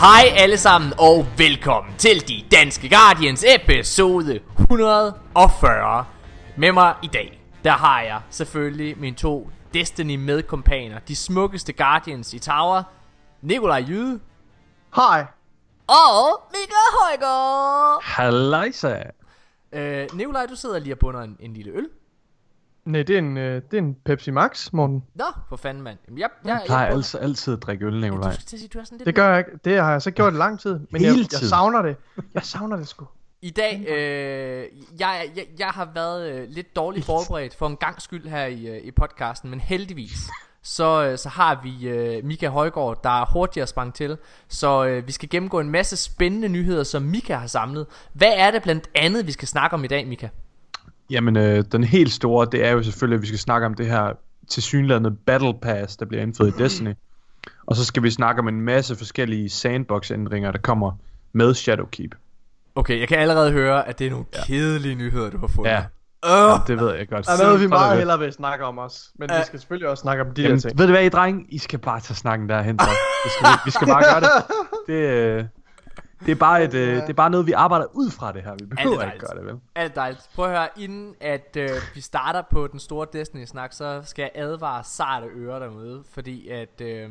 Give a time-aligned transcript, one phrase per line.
[0.00, 6.04] Hej alle sammen og velkommen til De Danske Guardians episode 140
[6.56, 12.34] Med mig i dag, der har jeg selvfølgelig mine to Destiny medkompaner De smukkeste Guardians
[12.34, 12.82] i Tower
[13.42, 14.20] Nikolaj Jyde
[14.96, 15.26] Hej.
[15.86, 19.02] og Mika Højgaard Halløjsa.
[19.72, 21.88] øh, Nikolaj, du sidder lige og bunder en, en lille øl
[22.88, 25.04] Nej, det er en, øh, det er en Pepsi Max, Morten.
[25.14, 27.94] Nå, for fanden mand Jamen, jeg, jeg, Jeg plejer bunder- altid, altid at drikke øl,
[27.94, 28.30] Ja, Nikolaj.
[28.30, 29.50] Du skal sige, du er sådan lidt Det gør jeg ikke.
[29.64, 30.80] Det har jeg så gjort i lang tid.
[30.90, 31.96] Men jeg, jeg savner det.
[32.34, 33.06] Jeg savner det sgu.
[33.42, 34.64] I dag, øh,
[35.00, 38.66] jeg, jeg, jeg har været øh, lidt dårligt forberedt for en gang skyld her i,
[38.66, 40.28] øh, i podcasten, men heldigvis,
[40.62, 44.18] så, øh, så har vi øh, Mika Højgaard, der er hurtigere sprang til.
[44.48, 47.86] Så øh, vi skal gennemgå en masse spændende nyheder, som Mika har samlet.
[48.12, 50.28] Hvad er det blandt andet, vi skal snakke om i dag, Mika?
[51.10, 53.86] Jamen, øh, den helt store, det er jo selvfølgelig, at vi skal snakke om det
[53.86, 54.12] her
[54.48, 56.94] tilsyneladende Battle Pass, der bliver indført i Destiny.
[57.66, 60.92] Og så skal vi snakke om en masse forskellige sandbox-ændringer, der kommer
[61.32, 62.14] med Shadowkeep.
[62.74, 64.44] Okay, jeg kan allerede høre, at det er nogle ja.
[64.44, 65.70] kedelige nyheder, du har fundet.
[65.70, 65.84] Ja,
[66.26, 67.26] Uh, det ved jeg godt.
[67.26, 67.98] Der er noget, vi meget det.
[67.98, 69.10] hellere vil snakke om os.
[69.18, 69.38] Men Ja.
[69.38, 70.78] vi skal selvfølgelig også snakke om de Jamen, der ting.
[70.78, 71.44] ved du hvad, I drenge?
[71.48, 72.86] I skal bare tage snakken derhen, så.
[73.24, 74.28] Det skal, vi, vi skal bare gøre det.
[74.88, 75.44] Det, øh,
[76.26, 78.54] det, er bare et, øh, det er bare noget, vi arbejder ud fra det her.
[78.54, 79.60] Vi behøver ikke gøre det, vel?
[79.74, 80.28] Alt dejligt.
[80.34, 84.30] Prøv at høre, inden at øh, vi starter på den store Destiny-snak, så skal jeg
[84.34, 87.10] advare sarte ører derude, fordi at øh,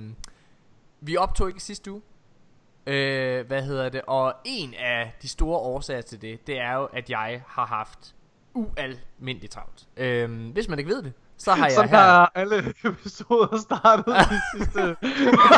[1.02, 2.02] vi optog ikke i sidste uge.
[2.88, 4.02] Øh, hvad hedder det?
[4.08, 8.16] Og en af de store årsager til det, det er jo, at jeg har haft
[8.53, 9.88] ualmindeligt travlt.
[9.97, 11.98] Øh, hvis man ikke ved det, så har jeg Sådan her...
[11.98, 14.96] har alle episoder startet de sidste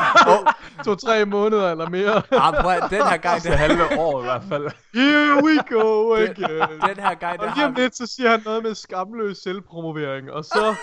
[0.86, 2.16] to-tre måneder eller mere.
[2.32, 4.64] Ah, prøv, den her gang, Det den, halve år i hvert fald.
[4.94, 6.80] Here we go again.
[6.96, 9.38] den her gang, der Og lige om har, lidt, så siger han noget med skamløs
[9.38, 10.76] selvpromovering, og så...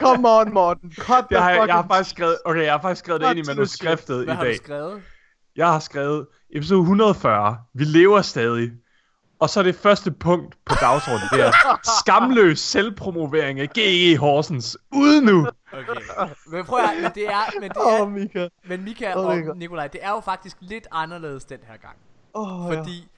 [0.00, 0.92] Come on, Morten.
[0.98, 1.90] Cut Jeg har, jeg har fucking...
[1.90, 4.48] faktisk skrevet, okay, jeg har faktisk skrevet det ind i manuskriptet i hvad har du
[4.48, 4.56] dag.
[4.56, 5.02] skrevet?
[5.56, 7.58] Jeg har skrevet episode 140.
[7.74, 8.70] Vi lever stadig.
[9.38, 11.52] Og så er det første punkt på dagsordenen, det er
[12.00, 14.16] skamløs selvpromovering af G.E.
[14.16, 14.76] Horsens.
[14.92, 15.46] Ude nu!
[15.72, 16.00] Okay.
[16.46, 18.48] Men prøv at men det er, men det er, oh, Mika.
[18.64, 19.52] Men Mika Åh, og Mika.
[19.54, 21.96] Nikolaj, det er jo faktisk lidt anderledes den her gang.
[22.34, 22.78] Åh, ja.
[22.78, 23.08] Fordi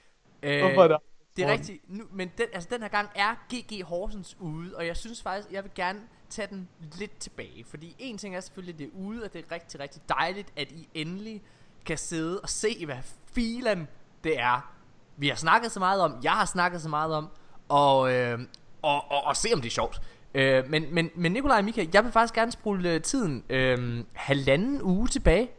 [0.43, 0.97] øh, Hvorfor er det
[1.37, 1.89] det er rigtigt.
[1.89, 5.51] Nu, men den, altså, den her gang er GG Horsens ude, og jeg synes faktisk,
[5.51, 5.99] jeg vil gerne
[6.29, 6.67] tage den
[6.99, 7.65] lidt tilbage.
[7.69, 10.53] Fordi en ting er selvfølgelig, at det er ude, og det er rigtig, rigtig dejligt,
[10.55, 11.43] at I endelig
[11.85, 12.97] kan sidde og se, hvad
[13.33, 13.87] filen
[14.23, 14.73] det er.
[15.17, 17.29] Vi har snakket så meget om, jeg har snakket så meget om,
[17.69, 18.39] og, øh,
[18.81, 20.01] og, og, og se om det er sjovt.
[20.33, 24.03] Øh, men, men, men Nikolaj og Mika, jeg vil faktisk gerne spole øh, tiden øh,
[24.13, 25.49] halvanden uge tilbage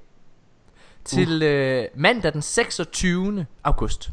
[1.05, 3.47] til øh, mandag den 26.
[3.65, 4.11] august.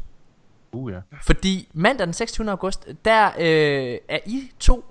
[0.72, 0.98] Uh, ja.
[1.22, 2.50] Fordi mandag den 26.
[2.50, 4.84] august, der øh, er I to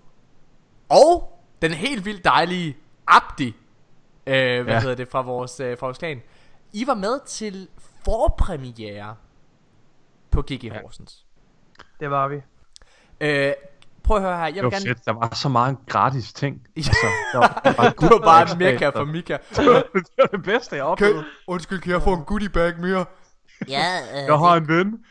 [0.89, 2.77] og den helt vildt dejlige
[3.07, 4.79] Abdi, øh, hvad Ja.
[4.79, 6.22] hedder det, fra vores, øh, fra vores klan.
[6.73, 7.67] I var med til
[8.05, 9.16] forpremiere
[10.35, 11.25] på GG Horsens.
[12.00, 12.35] Det var vi.
[13.22, 13.53] Øh,
[14.03, 14.85] prøv at høre her, jeg Det vil var gerne...
[14.85, 15.06] fedt.
[15.06, 16.68] Der var så meget gratis ting.
[16.75, 16.79] Ja.
[16.81, 18.90] Altså, der var, der var Du var bare ekstra.
[19.00, 19.38] for Mika.
[19.56, 19.66] det
[20.18, 21.25] var det bedste, jeg oplevede.
[21.47, 23.06] undskyld, kan jeg få en goodie bag mere?
[23.68, 25.06] Ja, øh, Jeg har en ven.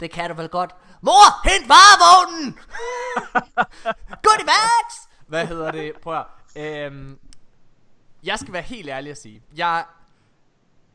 [0.00, 0.74] det kan du vel godt.
[1.02, 2.58] Mor, hent varevognen!
[4.22, 5.08] Goodie bags!
[5.26, 5.92] Hvad hedder det?
[6.02, 6.16] Prøv
[6.54, 7.18] at øhm,
[8.24, 9.42] Jeg skal være helt ærlig at sige.
[9.56, 9.84] Jeg,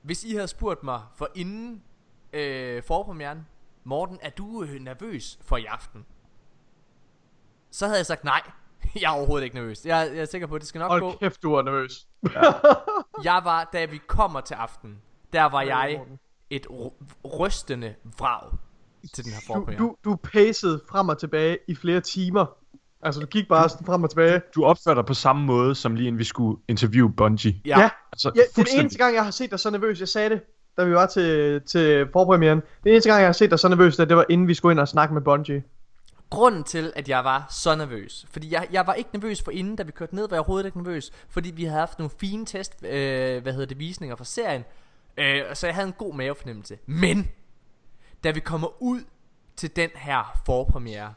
[0.02, 1.82] hvis I havde spurgt mig for inden
[2.38, 3.48] øh, forpremieren,
[3.84, 6.06] Morten, er du øh, nervøs for i aften?
[7.72, 8.42] Så havde jeg sagt nej.
[9.02, 9.86] Jeg er overhovedet ikke nervøs.
[9.86, 11.06] Jeg, jeg er sikker på, at det skal nok gå.
[11.08, 12.08] Hold kæft, du var nervøs.
[13.24, 15.02] Jeg var, da vi kommer til aften,
[15.34, 16.20] der var jeg Morten.
[16.50, 16.94] et ry-
[17.40, 18.52] rystende vrag
[19.14, 19.80] til den her Du, forpremiere.
[19.80, 22.46] du, du pacede frem og tilbage i flere timer.
[23.02, 24.42] Altså, du gik bare sådan frem og tilbage.
[24.56, 27.62] Du opførte dig på samme måde, som lige inden vi skulle interview Bungie.
[27.66, 27.80] Ja.
[27.80, 30.42] Ja, Altså, ja den eneste gang, jeg har set dig så nervøs, jeg sagde det,
[30.78, 32.62] da vi var til, til forpremieren.
[32.84, 34.80] Den eneste gang, jeg har set dig så nervøs, det var inden vi skulle ind
[34.80, 35.64] og snakke med Bungie.
[36.30, 39.76] Grunden til, at jeg var så nervøs, fordi jeg, jeg var ikke nervøs for inden,
[39.76, 42.46] da vi kørte ned, var jeg overhovedet ikke nervøs, fordi vi havde haft nogle fine
[42.46, 44.64] test, øh, hvad hedder det, visninger fra serien,
[45.18, 46.78] øh, så jeg havde en god mavefornemmelse.
[46.86, 47.32] Men,
[48.24, 49.02] da vi kommer ud
[49.56, 51.14] til den her forpremiere,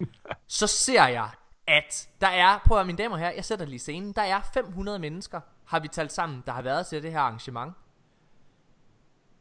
[0.48, 1.28] så ser jeg,
[1.66, 4.40] at der er, prøv at mine damer og herrer, jeg sætter lige scenen, der er
[4.54, 7.74] 500 mennesker, har vi talt sammen, der har været til det her arrangement.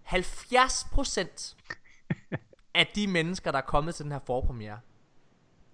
[0.07, 1.55] 70%
[2.75, 4.79] af de mennesker, der er kommet til den her forpremiere,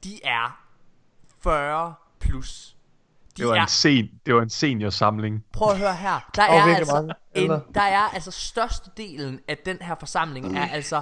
[0.03, 0.65] de er
[1.43, 2.75] 40 plus.
[3.37, 5.45] De Det var, er, en sen, det var en seniorsamling.
[5.53, 9.57] prøv at høre her, der er virkelig altså mange en, der er altså størstedelen af
[9.57, 11.01] den her forsamling er altså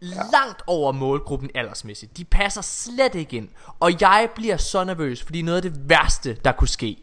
[0.00, 2.16] langt over målgruppen aldersmæssigt.
[2.16, 3.48] De passer slet ikke ind.
[3.80, 7.02] Og jeg bliver så nervøs, fordi noget af det værste, der kunne ske,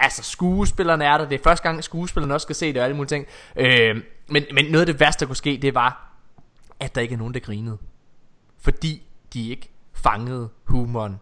[0.00, 2.96] altså skuespillerne er der, det er første gang skuespillerne også skal se det og alle
[2.96, 3.26] mulige ting.
[3.56, 6.14] Øh, men, men noget af det værste, der kunne ske, det var,
[6.80, 7.78] at der ikke er nogen, der grinede.
[8.58, 11.20] Fordi de ikke fangede humoren.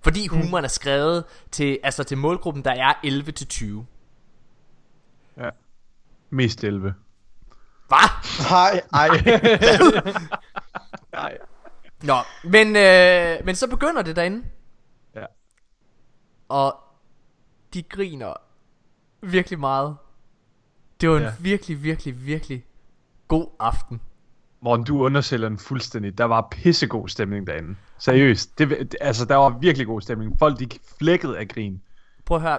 [0.00, 5.42] Fordi humoren er skrevet til, altså til målgruppen, der er 11-20.
[5.42, 5.50] Ja.
[6.30, 6.94] Mest 11.
[7.88, 7.98] Hvad?
[8.50, 9.08] Nej, ej.
[11.12, 11.38] Nej.
[12.02, 14.44] Nå, men, øh, men så begynder det derinde.
[15.14, 15.24] Ja.
[16.48, 16.85] Og
[17.76, 18.34] de griner
[19.22, 19.96] virkelig meget.
[21.00, 21.32] Det var en Ja.
[21.40, 22.64] virkelig, virkelig, virkelig
[23.28, 24.00] god aften.
[24.60, 26.18] Morten, du undersælger den fuldstændig.
[26.18, 27.76] Der var pissegod stemning derinde.
[27.98, 28.58] Seriøst.
[28.58, 30.38] Det, det, altså, der var virkelig god stemning.
[30.38, 30.68] Folk, de
[30.98, 31.82] flækkede af grin.
[32.24, 32.58] Prøv at høre.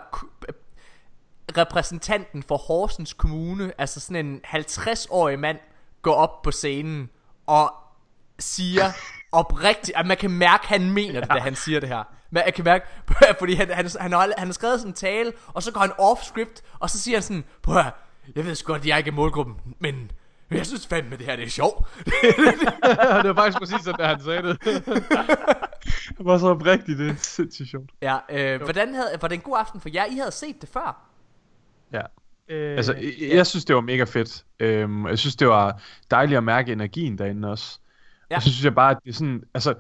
[1.57, 5.57] Repræsentanten for Horsens Kommune, altså sådan en 50-årig mand,
[6.01, 7.09] går op på scenen
[7.45, 7.73] og
[8.39, 8.83] siger
[9.31, 12.03] oprigtigt, at man kan mærke, at han mener det, da han siger det her.
[12.31, 12.85] Men jeg kan mærke,
[13.39, 15.91] fordi han, han, han, har, han har skrevet sådan en tale, og så går han
[15.91, 17.93] off-script, og så siger han sådan, prøv at
[18.35, 20.11] jeg ved sgu godt, at jeg ikke er målgruppen, men
[20.51, 21.87] jeg synes fandme, det her det er sjovt.
[23.23, 24.57] det var faktisk præcis sådan, da han sagde det.
[26.17, 27.89] Det var så oprigtigt, det er sindssygt sjovt.
[28.01, 30.05] Ja, øh, hvordan havde, var det en god aften for jer?
[30.05, 31.09] I havde set det før.
[31.93, 32.01] Ja.
[32.49, 34.45] Øh, Altså, jeg, jeg synes, det var mega fedt.
[34.59, 35.81] Øhm, jeg synes, det var
[36.11, 37.79] dejligt at mærke energien derinde også.
[38.29, 38.33] Ja.
[38.33, 38.35] Ja.
[38.35, 39.73] Og så synes jeg bare, at det er sådan, altså...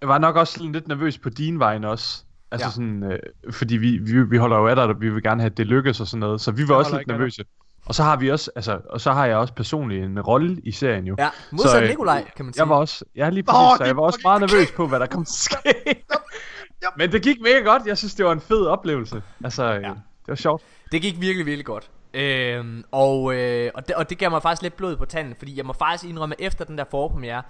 [0.00, 2.22] Jeg var nok også lidt nervøs på din vejen også.
[2.50, 2.70] Altså Ja.
[2.70, 3.18] sådan, øh,
[3.50, 5.66] fordi vi, vi, vi holder jo af dig, og vi vil gerne have, at det
[5.66, 6.40] lykkes og sådan noget.
[6.40, 7.44] Så vi var Jeg også lidt nervøse.
[7.86, 10.72] Og så har vi også, altså, og så har jeg også personligt en rolle i
[10.72, 11.14] serien jo.
[11.18, 12.62] Ja, modsat Så, øh, Nikolaj, kan man sige.
[12.62, 15.00] Jeg var også, jeg lige præcis, oh, så jeg var også meget nervøs på, hvad
[15.00, 16.04] der kom til at ske.
[16.98, 17.86] Men det gik mega godt.
[17.86, 19.22] Jeg synes, det var en fed oplevelse.
[19.44, 19.78] Altså, ja.
[19.78, 20.62] det var sjovt.
[20.92, 21.90] Det gik virkelig, virkelig godt.
[22.14, 25.56] Øhm, og, øh, og, det, og det gav mig faktisk lidt blod på tanden, fordi
[25.56, 27.42] jeg må faktisk indrømme, at efter den der forpremiere,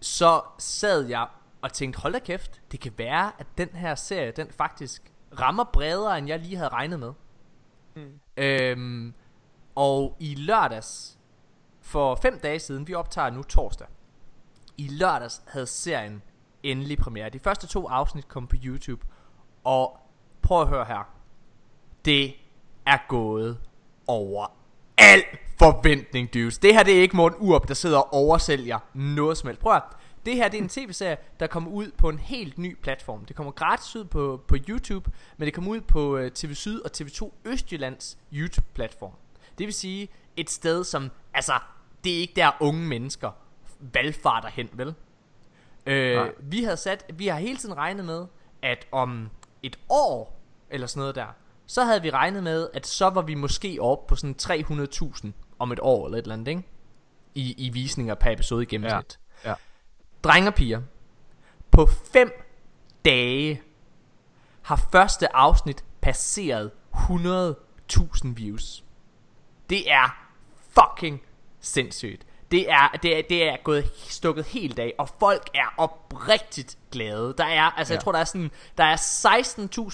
[0.00, 1.26] så sad jeg
[1.64, 5.64] og tænkte, hold da kæft, det kan være, at den her serie, den faktisk rammer
[5.64, 7.12] bredere, end jeg lige havde regnet med.
[7.96, 8.20] Mm.
[8.36, 9.14] Øhm,
[9.74, 11.18] og i lørdags,
[11.80, 13.86] for fem dage siden, vi optager nu torsdag,
[14.76, 16.22] i lørdags havde serien
[16.62, 17.30] endelig premiere.
[17.30, 19.06] De første to afsnit kom på YouTube,
[19.64, 19.98] og
[20.42, 21.08] prøv at høre her.
[22.04, 22.34] Det
[22.86, 23.58] er gået
[24.06, 24.46] over
[24.98, 25.22] al
[25.58, 26.58] forventning, dudes.
[26.58, 29.60] Det her det er ikke Morten Urup, der sidder og oversælger noget som helst.
[29.60, 29.82] Prøv at.
[30.26, 33.24] Det her det er en tv-serie, der kommer ud på en helt ny platform.
[33.24, 36.80] Det kommer gratis ud på, på YouTube, men det kommer ud på uh, TV Syd
[36.80, 39.12] og TV2 Østjyllands YouTube-platform.
[39.58, 41.52] Det vil sige et sted, som, altså,
[42.04, 43.30] det er ikke der unge mennesker
[43.80, 44.94] valgfarter hen, vel?
[45.86, 46.30] Øh, Nej.
[46.40, 48.26] vi havde sat, vi har hele tiden regnet med,
[48.62, 49.30] at om
[49.62, 51.26] et år, eller sådan noget der,
[51.66, 55.72] så havde vi regnet med, at så var vi måske oppe på sådan 300.000 om
[55.72, 56.62] et år, eller et eller andet, ikke?
[57.34, 59.18] I, i visninger per episode i gennemsnit.
[59.44, 59.48] Ja.
[59.50, 59.54] Ja.
[60.24, 60.80] Drenge og piger,
[61.70, 62.30] på 5
[63.04, 63.62] dage
[64.62, 68.84] har første afsnit passeret 100.000 views.
[69.70, 70.16] Det er
[70.70, 71.22] fucking
[71.60, 72.26] sindssygt.
[72.50, 77.34] Det er, det er, det er gået stukket helt af, og folk er oprigtigt glade.
[77.38, 77.96] Der er, altså ja.
[77.96, 78.96] jeg tror der er sådan, der er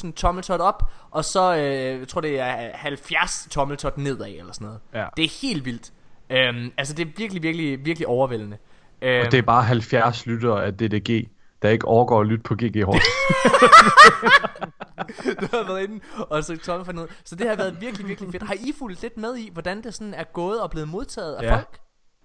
[0.07, 4.65] 16.000 tommeltot op, og så, øh, jeg tror det er 70 tommeltot nedad, eller sådan
[4.65, 4.81] noget.
[4.95, 5.07] Ja.
[5.17, 5.93] Det er helt vildt.
[6.31, 8.59] Øhm, altså det er virkelig, virkelig, virkelig overvældende.
[9.03, 11.29] Øhm, Og det er bare 70 lyttere af DDG,
[11.63, 13.01] der ikke overgår at lytte på GG Horse.
[15.41, 17.11] du har været inde og så tomme for noget.
[17.25, 18.43] Så det har været virkelig, virkelig fedt.
[18.43, 21.43] Har I fulgt lidt med i, hvordan det sådan er gået og blevet modtaget af
[21.43, 21.55] Ja.
[21.57, 21.79] folk?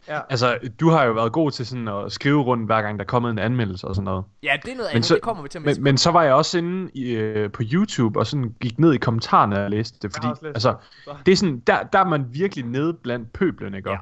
[0.07, 0.19] Ja.
[0.29, 3.07] altså, du har jo været god til sådan at skrive rundt, hver gang der er
[3.07, 4.25] kommet en anmeldelse og sådan noget.
[4.43, 6.11] Ja, det er noget Men andet, så- det kommer vi til at Men, men så
[6.11, 9.69] var jeg også inde i, øh, på YouTube og sådan gik ned i kommentarerne og
[9.69, 10.69] læste det, fordi læst altså,
[11.05, 11.13] det.
[11.25, 13.89] det er sådan, der, der er man virkelig nede blandt pøblen, ikke?
[13.89, 13.97] Ja.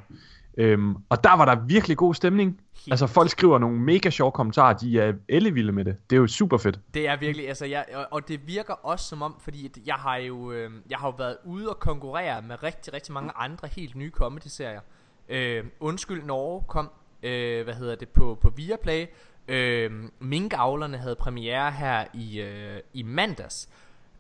[0.58, 2.62] Øhm, og der var der virkelig god stemning.
[2.74, 5.96] Helt altså folk skriver nogle mega sjove kommentarer, de er ellevilde med det.
[6.10, 6.80] Det er jo super fedt.
[6.94, 10.16] Det er virkelig, altså jeg, og, og det virker også som om, fordi jeg har
[10.16, 13.96] jo, øh, jeg har jo været ude og konkurrere med rigtig, rigtig mange andre helt
[13.96, 14.82] nye comedy-serier.
[15.30, 16.90] Øh, Undskyld Norge kom,
[17.24, 19.06] øh, hvad hedder det, på, på Viaplay.
[19.48, 23.70] Øh, Minkavlerne havde premiere her i, øh, i mandags.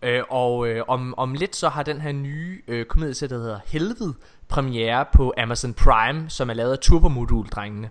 [0.01, 3.59] Øh, og øh, om, om lidt så har den her nye øh, komedieserie, der hedder
[3.65, 4.13] Helvede,
[4.53, 7.89] premiere på Amazon Prime, som er lavet af Turbomodul-drengene.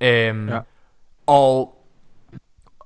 [0.00, 0.60] Øhm, Ja.
[1.26, 1.80] Og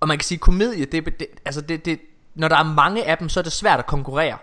[0.00, 2.00] og man kan sige komedie det, det, altså det, det,
[2.34, 4.38] Når der er mange af dem Så er det svært at konkurrere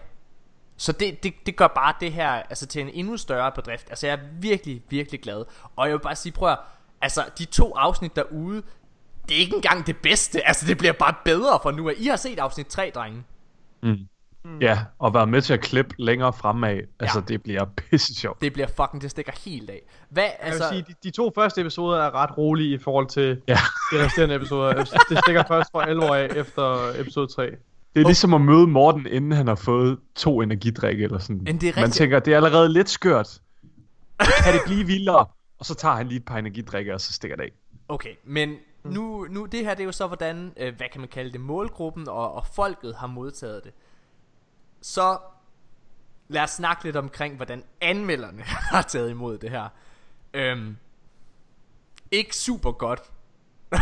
[0.77, 4.07] Så det, det, det gør bare det her altså til en endnu større bedrift Altså
[4.07, 5.45] jeg er virkelig virkelig glad
[5.75, 6.59] Og jeg vil bare sige prøv at,
[7.01, 8.61] Altså de to afsnit derude
[9.29, 12.05] Det er ikke engang det bedste Altså det bliver bare bedre for nu af I
[12.07, 13.23] har set afsnit 3 drenge
[13.83, 13.97] Mm.
[14.45, 14.59] Mm.
[14.61, 16.79] Ja, og været med til at klippe længere fremad.
[16.99, 18.41] Altså, det bliver pisse sjovt.
[18.41, 21.31] Det bliver fucking Det stikker helt af Hvad Jeg altså vil sige, de, de to
[21.35, 23.57] første episoder er ret rolige i forhold til Ja.
[23.91, 24.73] de resterende episoder.
[25.09, 27.45] Det stikker først for alvor af efter episode 3.
[27.95, 31.41] Det er ligesom at møde Morten, inden han har fået to energidrikke eller sådan.
[31.43, 33.39] Men det er Man tænker, det er allerede lidt skørt.
[34.43, 35.25] Kan det blive vildere?
[35.59, 37.51] Og så tager han lige et par energidrikke, og så stikker det af.
[37.87, 41.07] Okay, men nu, nu det her det er jo så hvordan, øh, hvad kan man
[41.09, 43.71] kalde det, målgruppen og, og folket har modtaget det.
[44.81, 45.17] Så
[46.27, 48.41] lad os snakke lidt omkring, hvordan anmelderne
[48.71, 49.67] har taget imod det her.
[50.33, 50.77] Øhm,
[52.11, 53.01] ikke super godt.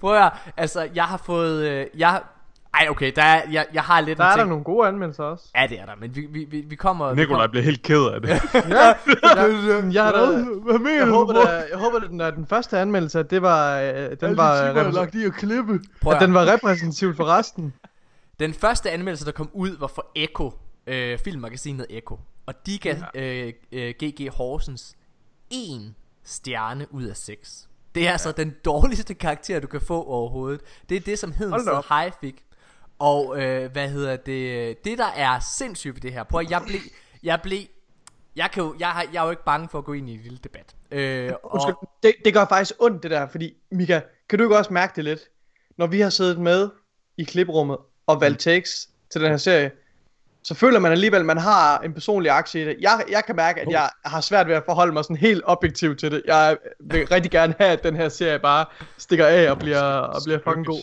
[0.00, 2.22] Prøv at altså jeg har fået, øh, jeg,
[2.74, 4.48] ej okay, der er, jeg, jeg har lidt Der en er der ting.
[4.48, 5.44] nogle gode anmeldelser også.
[5.56, 7.14] Ja det er der, men vi, vi, vi, vi kommer...
[7.14, 8.28] vi Nikolaj kommer- bliver helt ked af det.
[8.28, 8.96] Ja, jeg,
[9.92, 12.78] jeg, har da, Hvad mener jeg håber, da, jeg håber, at den, at den første
[12.78, 15.80] anmeldelse, at det var, øh, den var, repræs- i at klippe.
[16.00, 16.26] Prøv at at høre.
[16.26, 17.74] den var repræsentativ for resten.
[18.40, 20.52] Den første anmeldelse, der kom ud, var for Echo,
[20.86, 22.18] øh, filmmagasinet Echo.
[22.46, 24.96] Og de gav øh, øh, GG Horsens
[25.50, 27.68] en stjerne ud af 6.
[27.94, 30.60] Det er altså den dårligste karakter, du kan få overhovedet.
[30.88, 31.34] Det er det, som
[31.68, 31.84] op.
[31.88, 32.44] High fik.
[32.98, 34.84] Og øh, hvad hedder det?
[34.84, 36.24] Det, der er sindssygt ved det her.
[36.24, 36.80] Prøv at jeg blev...
[37.22, 37.58] Jeg blev...
[38.36, 40.14] Jeg, kan jo, jeg, har, jeg er jo ikke bange for at gå ind i
[40.14, 40.76] en lille debat.
[40.90, 44.56] Øh, Undskyld, og, det, det gør faktisk ondt det der, fordi Mika, kan du ikke
[44.56, 45.20] også mærke det lidt?
[45.78, 46.70] Når vi har siddet med
[47.16, 47.78] i kliprummet
[48.10, 49.70] og valgt takes til den her serie,
[50.42, 52.76] så føler man alligevel, at man har en personlig aktie i det.
[52.80, 55.98] Jeg, jeg kan mærke, at jeg har svært ved at forholde mig sådan helt objektivt
[55.98, 56.22] til det.
[56.26, 58.64] Jeg vil rigtig gerne have, at den her serie bare
[58.98, 60.82] stikker af og bliver, og bliver fucking god.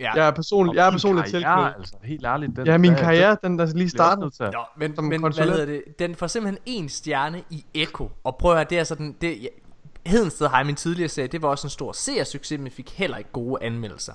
[0.00, 0.12] ja.
[0.14, 1.74] Jeg er, personlig, jeg er personligt Ja, tilknyttet.
[1.78, 2.56] altså, helt ærligt.
[2.56, 4.30] Den, Ja, min hvad- karriere, den der lige startede.
[4.40, 5.50] Nå, men, Som men hvad konsulent.
[5.52, 5.82] hedder det?
[5.98, 8.10] Den får simpelthen en stjerne i Echo.
[8.24, 9.16] Og prøv at høre, det er sådan...
[9.20, 9.48] Det, ja,
[10.06, 13.16] Hedensted har i min tidligere serie, det var også en stor seersucces, men fik heller
[13.16, 14.12] ikke gode anmeldelser.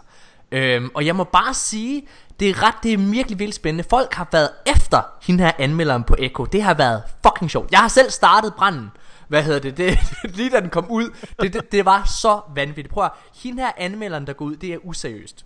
[0.51, 2.07] Øhm, og jeg må bare sige,
[2.39, 3.89] det er ret, det er virkelig vildt spændende.
[3.89, 6.45] Folk har været efter hende her anmelderen på Echo.
[6.45, 7.71] Det har været fucking sjovt.
[7.71, 8.91] Jeg har selv startet branden.
[9.27, 9.77] Hvad hedder det?
[9.77, 11.09] det lige da den kom ud.
[11.41, 12.93] Det, det, det var så vanvittigt.
[12.93, 13.11] Prøv at
[13.43, 15.45] hende her anmelderen, der går ud, det er useriøst.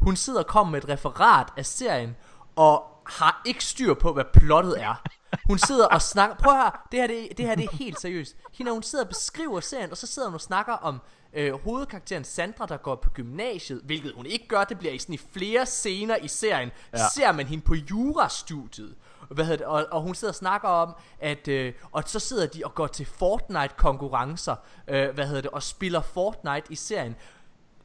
[0.00, 2.16] Hun sidder og kommer med et referat af serien,
[2.56, 5.02] og har ikke styr på, hvad plottet er.
[5.46, 6.36] Hun sidder og snakker...
[6.36, 8.36] Prøv at høre, det her, det, det her det er helt seriøst.
[8.52, 11.00] Hende, hun sidder og beskriver serien, og så sidder hun og snakker om
[11.32, 14.64] øh, hovedkarakteren Sandra, der går på gymnasiet, hvilket hun ikke gør.
[14.64, 16.70] Det bliver i sådan i flere scener i serien.
[16.92, 16.98] Ja.
[17.14, 18.94] Ser man hende på jurastudiet.
[19.30, 19.66] Hvad hedder det?
[19.66, 21.48] Og, og hun sidder og snakker om, at...
[21.48, 24.56] Øh, og så sidder de og går til Fortnite-konkurrencer,
[24.88, 27.16] øh, hvad hedder det, og spiller Fortnite i serien.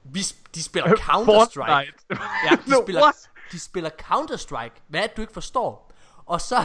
[0.04, 0.22] Vi,
[0.56, 1.92] de spiller Counter-Strike.
[2.16, 2.24] Fortnite.
[2.46, 3.30] Ja, de No, spiller, what?
[3.52, 4.82] de spiller Counter-Strike.
[4.88, 5.85] Hvad er det, du ikke forstår?
[6.26, 6.56] Og så,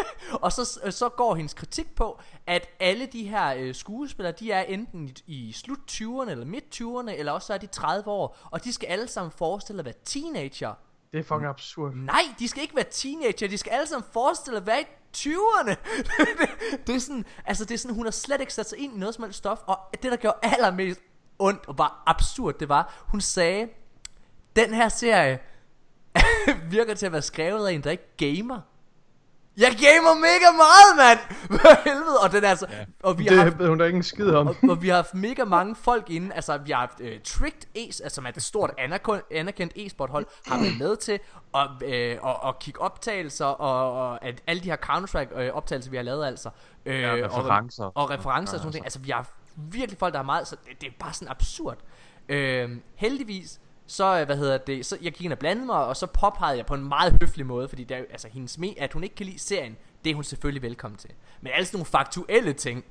[0.44, 4.62] og så, så går hendes kritik på, at alle de her øh, skuespillere, de er
[4.62, 8.38] enten i, i slut 20'erne eller midt 20'erne, eller også så er de 30 år,
[8.50, 10.74] og de skal alle sammen forestille at være teenager.
[11.12, 11.92] Det er fucking absurd.
[11.94, 14.84] Nej, de skal ikke være teenager, de skal alle sammen forestille at være i
[15.16, 15.68] 20'erne.
[16.18, 18.94] det, det er sådan, altså det er sådan, hun har slet ikke sat sig ind
[18.94, 21.00] i noget som helst stof, og det der gjorde allermest
[21.38, 23.68] ondt og var absurd, det var, hun sagde,
[24.56, 25.38] den her serie
[26.70, 28.60] virker til at være skrevet af en, der ikke gamer.
[29.60, 31.18] Jeg gamer mega meget, mand!
[31.60, 32.18] Hvad helvede?
[32.22, 32.66] Og den er altså...
[32.70, 32.84] Ja.
[33.02, 34.46] Og vi har haft, Det hun da ikke en skid om.
[34.46, 37.62] og, og vi har haft mega mange folk inde Altså vi har haft uh, Tricked
[37.76, 38.70] Ace Altså som er et stort
[39.30, 41.18] anerkendt, e-sport hold Har været med til
[41.54, 45.90] at, øh, at, at kigge optagelser Og, og at alle de her Counter-Strike øh, optagelser
[45.90, 46.50] vi har lavet altså
[46.86, 47.84] øh, Ja, referencer.
[47.84, 50.48] Og, og referencer og sådan noget Altså vi har haft virkelig folk der har meget
[50.48, 51.78] Så det, det er bare sådan absurd
[52.28, 55.96] øh, Heldigvis så, øh, hvad hedder det, så jeg gik ind og blandede mig, og
[55.96, 58.92] så påpegede jeg på en meget høflig måde, fordi er, jo- altså, hendes me, at
[58.92, 61.10] hun ikke kan lide serien, det er hun selvfølgelig velkommen til.
[61.40, 62.84] Men alle sådan nogle faktuelle ting,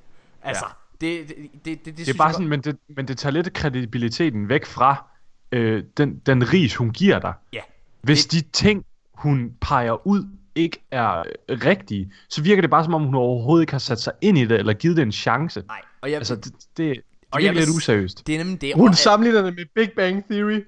[0.43, 0.65] altså,
[1.01, 1.07] Ja.
[1.07, 3.33] det, det, det, det, det, Det er bare jeg sådan, men det, men det tager
[3.33, 5.05] lidt kredibiliteten væk fra
[5.51, 7.33] øh, den, den ris, hun giver dig.
[7.53, 7.61] Ja,
[8.01, 10.23] Hvis Det- de ting, hun peger ud,
[10.55, 13.99] ikke er øh, rigtige, så virker det bare som om, hun overhovedet ikke har sat
[14.01, 15.63] sig ind i det, eller givet det en chance.
[15.67, 18.27] nej, og jeg, Altså, altså, det, det, det Og er jeg lidt useriøst.
[18.27, 18.73] det er nemlig det.
[18.75, 20.63] Hun sammenligner det med Big Bang Theory.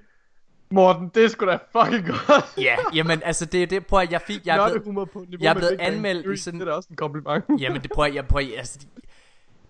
[0.72, 2.46] Morten, det er sgu da fucking godt.
[2.68, 5.20] Ja, jamen, altså, det er det, prøv at jeg fik, jeg er blevet, humor på
[5.28, 7.44] niveau jeg er blevet anmeldt i sådan- Det er da også en kompliment.
[7.62, 8.88] Jamen det prøver jeg, jeg prøver, altså, de,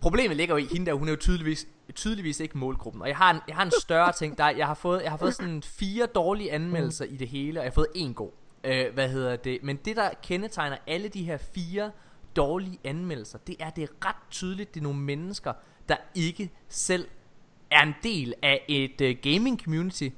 [0.01, 3.01] Problemet ligger jo i hende der, hun er jo tydeligvis, tydeligvis ikke målgruppen.
[3.01, 5.17] Og jeg har en, jeg har en større ting, der jeg har fået, jeg har
[5.17, 8.29] fået sådan fire dårlige anmeldelser i det hele, og jeg har fået en god.
[8.63, 9.59] Øh, hvad hedder det?
[9.63, 11.91] Men det der kendetegner alle de her fire
[12.35, 15.53] dårlige anmeldelser, det er det er ret tydeligt, det er nogle mennesker,
[15.89, 17.07] der ikke selv
[17.71, 20.09] er en del af et uh, gaming community,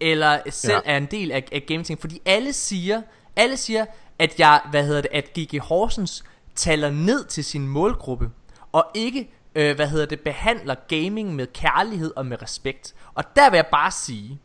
[0.00, 0.92] eller selv Ja.
[0.92, 3.02] er en del af, af gaming ting, fordi alle siger,
[3.36, 3.86] alle siger,
[4.18, 6.24] at jeg, hvad hedder det, at GG Horsens
[6.54, 8.30] taler ned til sin målgruppe,
[8.72, 12.94] og ikke, øh, hvad hedder det, behandler gaming med kærlighed og med respekt.
[13.14, 14.40] Og der vil jeg bare sige,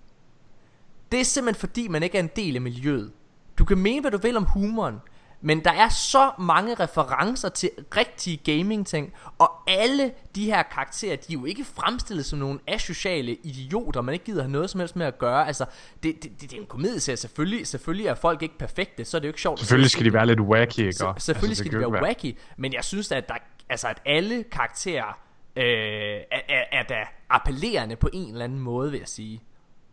[1.12, 3.12] det er simpelthen fordi, man ikke er en del af miljøet.
[3.60, 4.96] Du kan mene, hvad du vil om humoren,
[5.41, 11.15] Men der er så mange referencer til rigtige gaming ting, og alle de her karakterer,
[11.15, 14.79] de er jo ikke fremstillet som nogle asociale idioter, man ikke gider have noget som
[14.79, 15.48] helst med at gøre.
[15.48, 15.65] Altså,
[16.03, 19.19] det, det, det, det er en komedieserie, selvfølgelig, selvfølgelig er folk ikke perfekte, så er
[19.19, 19.60] det jo ikke sjovt.
[19.60, 20.93] Selvfølgelig se- skal de være lidt wacky, ikke?
[20.93, 23.36] Så, Og- selvfølgelig altså, skal de være ikke wacky, men jeg synes at, der,
[23.69, 25.19] altså, at alle karakterer
[25.55, 26.96] øh, er, er, er da
[27.29, 29.41] appellerende på en eller anden måde, vil jeg sige.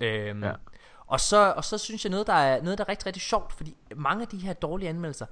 [0.00, 0.52] Øhm, Ja
[1.06, 3.52] og, så, og så synes jeg noget, der er, noget, der er rigtig, rigtig sjovt,
[3.52, 5.26] fordi mange af de her dårlige anmeldelser,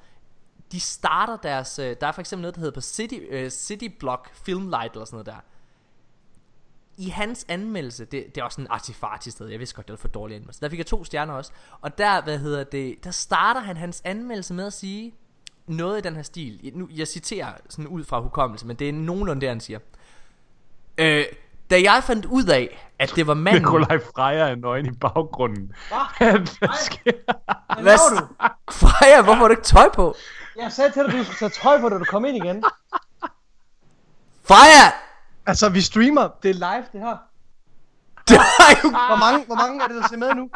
[0.73, 3.88] de starter deres, øh, der er for eksempel noget, der hedder på City, uh, City
[3.99, 5.40] Block Filmlight eller sådan noget der.
[6.97, 9.97] I hans anmeldelse, det, det er også en artifarti sted, jeg vidste godt, det var
[9.97, 10.61] for dårlig anmeldelse.
[10.61, 11.52] Der fik jeg to stjerner også.
[11.81, 15.14] Og der, hvad hedder det, der starter han hans anmeldelse med at sige
[15.66, 16.73] noget i den her stil.
[16.75, 19.78] Nu, jeg citerer sådan ud fra hukommelse, men det er nogenlunde det, han siger.
[20.99, 21.25] Øh,
[21.71, 23.62] da jeg fandt ud af, at det var manden...
[23.62, 25.73] Nikolaj Freja er nøgen i baggrunden.
[26.18, 27.12] Hvad sker
[27.75, 28.26] Hvad Hvad du?
[28.80, 30.14] Freja, hvorfor har du ikke tøj på?
[30.56, 32.64] Jeg sagde til dig, at du skulle tage tøj på, da du kom ind igen.
[34.44, 34.92] Freja!
[35.47, 36.28] Altså, vi streamer.
[36.42, 37.16] Det er live, det her.
[38.28, 38.90] Det er jo...
[38.90, 40.50] Hvor mange, hvor mange er det, der ser med nu?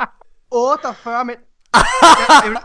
[0.51, 1.39] 48 mænd.
[1.75, 1.85] Jeg,
[2.45, 2.59] jeg vil...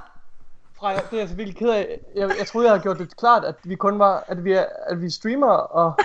[0.79, 1.99] Freja, det er jeg så vildt ked af.
[2.15, 4.65] Jeg, jeg troede, jeg havde gjort det klart, at vi kun var, at vi, er,
[4.87, 5.99] at vi streamer, og...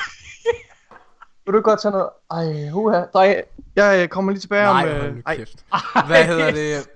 [1.49, 2.09] Vil du godt tage noget?
[2.31, 3.05] Ej, huha.
[3.13, 3.43] Drenge,
[3.77, 5.01] jeg øh, kommer lige tilbage Nej, om...
[5.01, 5.65] hold nu ej, kæft.
[6.07, 6.89] Hvad hedder det?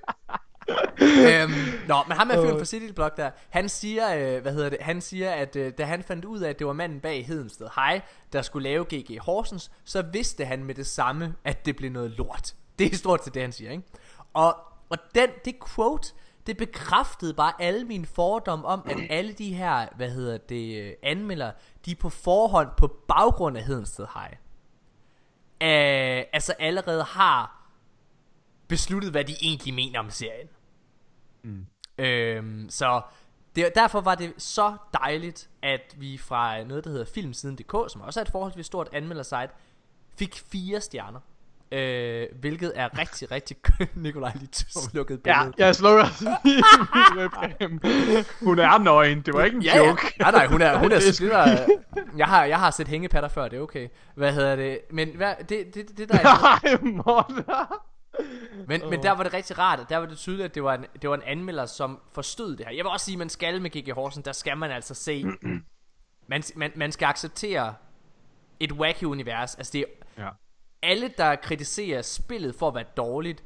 [1.00, 1.52] øhm,
[1.88, 4.78] nå, men ham er fyren fra City Block der, han siger, øh, hvad hedder det,
[4.80, 7.68] han siger, at øh, da han fandt ud af, at det var manden bag Hedensted
[7.74, 8.00] Hej,
[8.32, 12.10] der skulle lave GG Horsens, så vidste han med det samme, at det blev noget
[12.10, 12.54] lort.
[12.78, 13.84] Det er stort til det, han siger, ikke?
[14.34, 14.56] Og,
[14.90, 16.12] og den, det quote,
[16.46, 20.92] det bekræftede bare alle mine fordomme om, at alle de her, hvad hedder det, øh,
[21.02, 21.52] anmeldere,
[21.86, 24.36] de er på forhånd på baggrund af Hedensted Hej.
[25.62, 27.66] Øh, altså allerede har
[28.68, 30.48] besluttet, hvad de egentlig mener om serien.
[31.42, 31.66] Mm.
[31.98, 33.02] Øhm, så
[33.56, 38.20] det, derfor var det så dejligt, at vi fra noget, der hedder Filmsiden.dk, som også
[38.20, 39.48] er et forholdsvis stort anmeldersite,
[40.16, 41.20] fik fire stjerner.
[41.72, 43.56] Øh, hvilket er rigtig, rigtig
[43.94, 44.48] Nikolaj lige
[44.90, 45.58] slukket Ja, billedet.
[45.58, 46.04] jeg slukker
[47.18, 47.80] webcam.
[48.42, 49.86] Hun er nøgen, det var ikke en Ja, ja.
[49.88, 50.14] joke.
[50.18, 51.66] Nej, nej, hun er, hun er, Det er det der,
[52.16, 53.88] jeg har, jeg har set hængepatter før, det er okay.
[54.14, 54.78] Hvad hedder det?
[54.90, 57.44] Men hvad, det, det, det der er, Nej, Morten.
[58.68, 60.74] Men, men der var det rigtig rart, og der var det tydeligt, at det var
[60.74, 62.72] en, det var en anmelder, som forstod det her.
[62.74, 63.92] Jeg vil også sige, at man skal med G.G.
[63.94, 65.24] Horsen, der skal man altså se,
[66.28, 67.74] man, man, man skal acceptere
[68.60, 69.54] et wacky univers.
[69.54, 69.84] Altså det
[70.18, 70.28] Ja.
[70.82, 73.42] Alle, der kritiserer spillet for at være dårligt,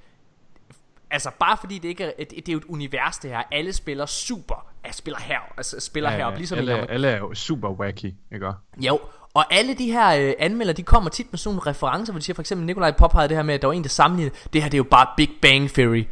[1.11, 3.72] altså bare fordi det ikke er, det, det er jo et univers det her, alle
[3.72, 7.18] spiller super, jeg spiller her, altså spiller Ja, her, ja, ligesom alle, Lommer- alle er
[7.18, 8.53] jo super wacky, ikke?
[8.79, 9.01] jo,
[9.35, 12.25] og alle de her øh, anmelder, de kommer tit med sådan nogle referencer, hvor de
[12.25, 14.62] siger for eksempel, Nikolaj påpegede det her med, at der var en, der sammenlignede, det
[14.62, 16.05] her det er jo bare Big Bang Theory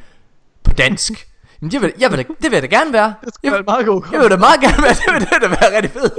[0.62, 1.12] på dansk.
[1.64, 3.14] Men det vil, jeg vil, da- det vil jeg da gerne være.
[3.24, 5.28] Det skal være en meget god Jeg vil da meget gerne være, det vil det
[5.32, 6.12] vil da være rigtig fedt.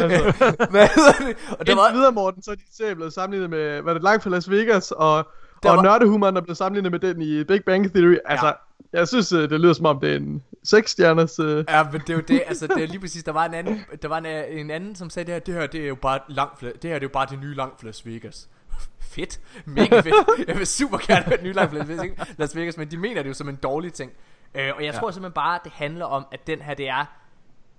[0.74, 1.36] Hvad hedder det?
[1.50, 4.02] Og det Indtil var, videre, Morten, så er din serie blevet sammenlignet med, hvad det,
[4.02, 5.28] langt fra Las Vegas, og,
[5.62, 8.16] Der og var- nørdehumoren er blevet sammenlignet med den i Big Bang Theory.
[8.24, 8.52] Altså,
[8.92, 11.38] jeg synes, øh, det lyder som om, det er en 6-stjerners...
[11.42, 11.64] Øh...
[11.68, 13.84] Ja, men det er jo det, altså det er lige præcis, der var en anden,
[14.02, 15.94] der var en, øh, en anden, som sagde det her, det her, det er jo
[15.94, 18.48] bare langt, det her det er jo bare det nye langt for Las Vegas.
[19.14, 20.14] Fedt, mega fedt.
[20.48, 23.28] Jeg vil super gerne være det nye Las Vegas- Las Vegas, men de mener det
[23.28, 24.10] jo som en dårlig ting.
[24.56, 27.04] Øh, og jeg tror simpelthen bare, det handler om, at den her, det er,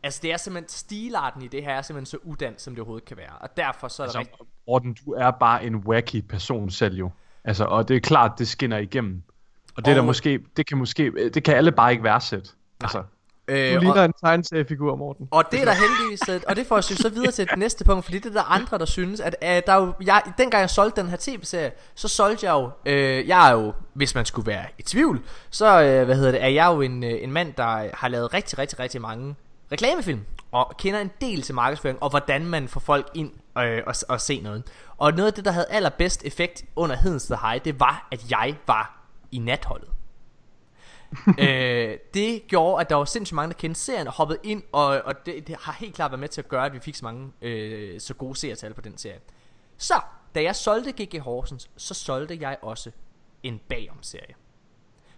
[0.04, 3.08] altså det er simpelthen, stilarten i det her er simpelthen så udansk, som det overhovedet
[3.08, 3.34] kan være.
[3.40, 4.36] Og derfor så er Altså, rigtig,
[4.68, 7.12] Morten, du er bare en wacky person selv jo.
[7.44, 9.24] Altså, og det er klart, det skinner igennem.
[9.76, 12.50] Og det er der måske, det kan måske, det kan alle bare ikke værdsætte.
[12.82, 13.04] Altså,
[13.50, 15.28] Du øh, og, ligner en tegneseriefigur, Morten.
[15.32, 17.58] Og det er der heldigvis, øh, og det får os jo så videre til det
[17.58, 20.22] næste punkt, fordi det er der andre, der synes, at øh, der er jo, jeg,
[20.38, 24.16] dengang jeg solgte den her tv-serie, så solgte jeg jo, øh, jeg er jo, hvis
[24.16, 27.24] man skulle være i tvivl, så øh, hvad hedder det, er jeg jo en, øh,
[27.24, 29.36] en mand, der har lavet rigtig, rigtig, rigtig mange
[29.72, 33.96] reklamefilm, og kender en del til markedsføring, og hvordan man får folk ind øh, og,
[34.10, 34.64] og se noget.
[34.98, 38.56] Og noget af det, der havde allerbedst effekt under Hedensted High, det var, at jeg
[38.68, 38.98] var
[39.32, 39.90] i natholdet
[41.40, 44.86] øh, det gjorde, at der var sindssygt mange, der kendte serien og hoppede ind, og,
[44.86, 47.06] og det, det har helt klart været med til at gøre, at vi fik så
[47.06, 49.20] mange øh, så gode seertal på den serie.
[49.78, 50.02] Så,
[50.36, 52.92] da jeg solgte GG Horsens, så solgte jeg også
[53.44, 54.36] en bagom-serie.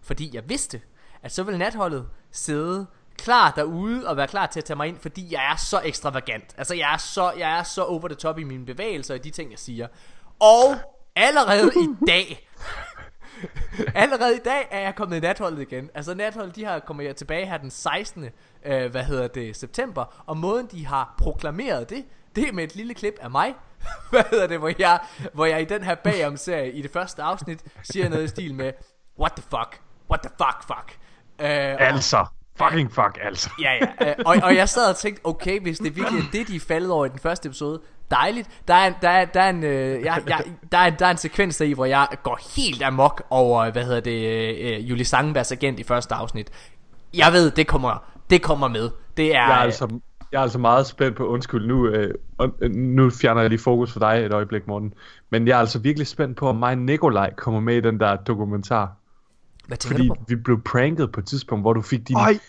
[0.01, 0.81] Fordi jeg vidste,
[1.23, 4.99] at så ville natholdet sidde klar derude og være klar til at tage mig ind,
[4.99, 6.55] fordi jeg er så ekstravagant.
[6.57, 9.29] Altså, jeg er så, jeg er så over the top i mine bevægelser og de
[9.29, 9.87] ting, jeg siger.
[10.39, 10.75] Og
[11.15, 12.49] allerede i dag,
[13.95, 15.89] Allerede i dag er jeg kommet i natholdet igen.
[15.93, 18.25] Altså natholdet, de har kommer jeg tilbage her den 16.
[18.65, 20.23] Øh, hvad hedder det, september.
[20.25, 23.53] Og måden de har proklameret det, det er med et lille klip af mig.
[24.11, 24.99] hvad hedder det, hvor jeg,
[25.33, 28.55] hvor jeg i den her bagom serie i det første afsnit siger noget i stil
[28.55, 28.71] med
[29.19, 29.81] What the fuck?
[30.09, 30.97] What the fuck fuck?
[31.41, 32.25] Øh, og- altså,
[32.57, 33.49] fucking fuck, altså.
[33.61, 34.09] Ja, ja.
[34.09, 36.59] Øh, og, og jeg sad og tænkte, okay, hvis det virkelig er det, de er
[36.59, 38.49] faldet over i den første episode, dejligt.
[38.67, 41.11] Der er, en- der er, der er en, øh, jeg, jeg, der er, der er
[41.11, 44.21] en sekvens der i, hvor jeg går helt amok over, hvad hedder det,
[44.79, 46.51] øh, Julie Sangenbergs agent i første afsnit.
[47.13, 48.89] Jeg ved, det kommer, det kommer med.
[49.17, 49.99] Det er, Jeg er altså,
[50.31, 52.13] jeg er altså meget spændt på, undskyld, nu, øh,
[52.61, 54.93] øh, nu fjerner jeg lige fokus for dig et øjeblik, Morten.
[55.29, 58.15] Men jeg er altså virkelig spændt på, om mig Nikolaj kommer med i den der
[58.15, 58.91] dokumentar.
[59.67, 60.23] hvad Fordi du på?
[60.27, 62.39] vi blev pranket på et tidspunkt, hvor du fik din, Ej,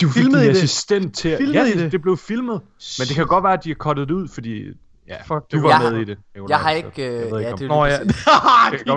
[0.00, 0.56] du fik filmede din I det?
[0.56, 1.38] assistent til at...
[1.38, 2.02] Filmede Ja, det, det?
[2.02, 2.60] blev filmet.
[2.98, 4.64] Men det kan godt være, at de har cuttet det ud, fordi...
[5.12, 6.18] Ja, Fuck, du det var med i det.
[6.48, 7.98] Jeg har så ikke, øh, jeg ved ja, om- det Nå ja.
[8.72, 8.86] Det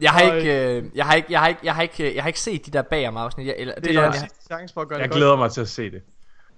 [0.00, 2.22] Jeg har ikke, øh, jeg har ikke, jeg har ikke, jeg har ikke, øh, jeg
[2.22, 3.46] har ikke set de der bagom afsnit.
[3.46, 5.36] Jeg, eller, det, Det det er jeg, sidste chance for at gøre Jeg det glæder
[5.36, 6.02] mig til at se det.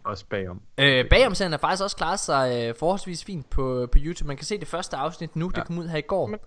[0.04, 0.60] Også bagom.
[0.78, 4.28] øh, bagom serien har faktisk også klaret sig øh, forholdsvis fint på, på YouTube.
[4.28, 5.46] Man kan se det første afsnit nu.
[5.46, 5.50] Ja.
[5.56, 5.60] Ja.
[5.60, 6.26] Det kom ud her i går.
[6.26, 6.38] Men-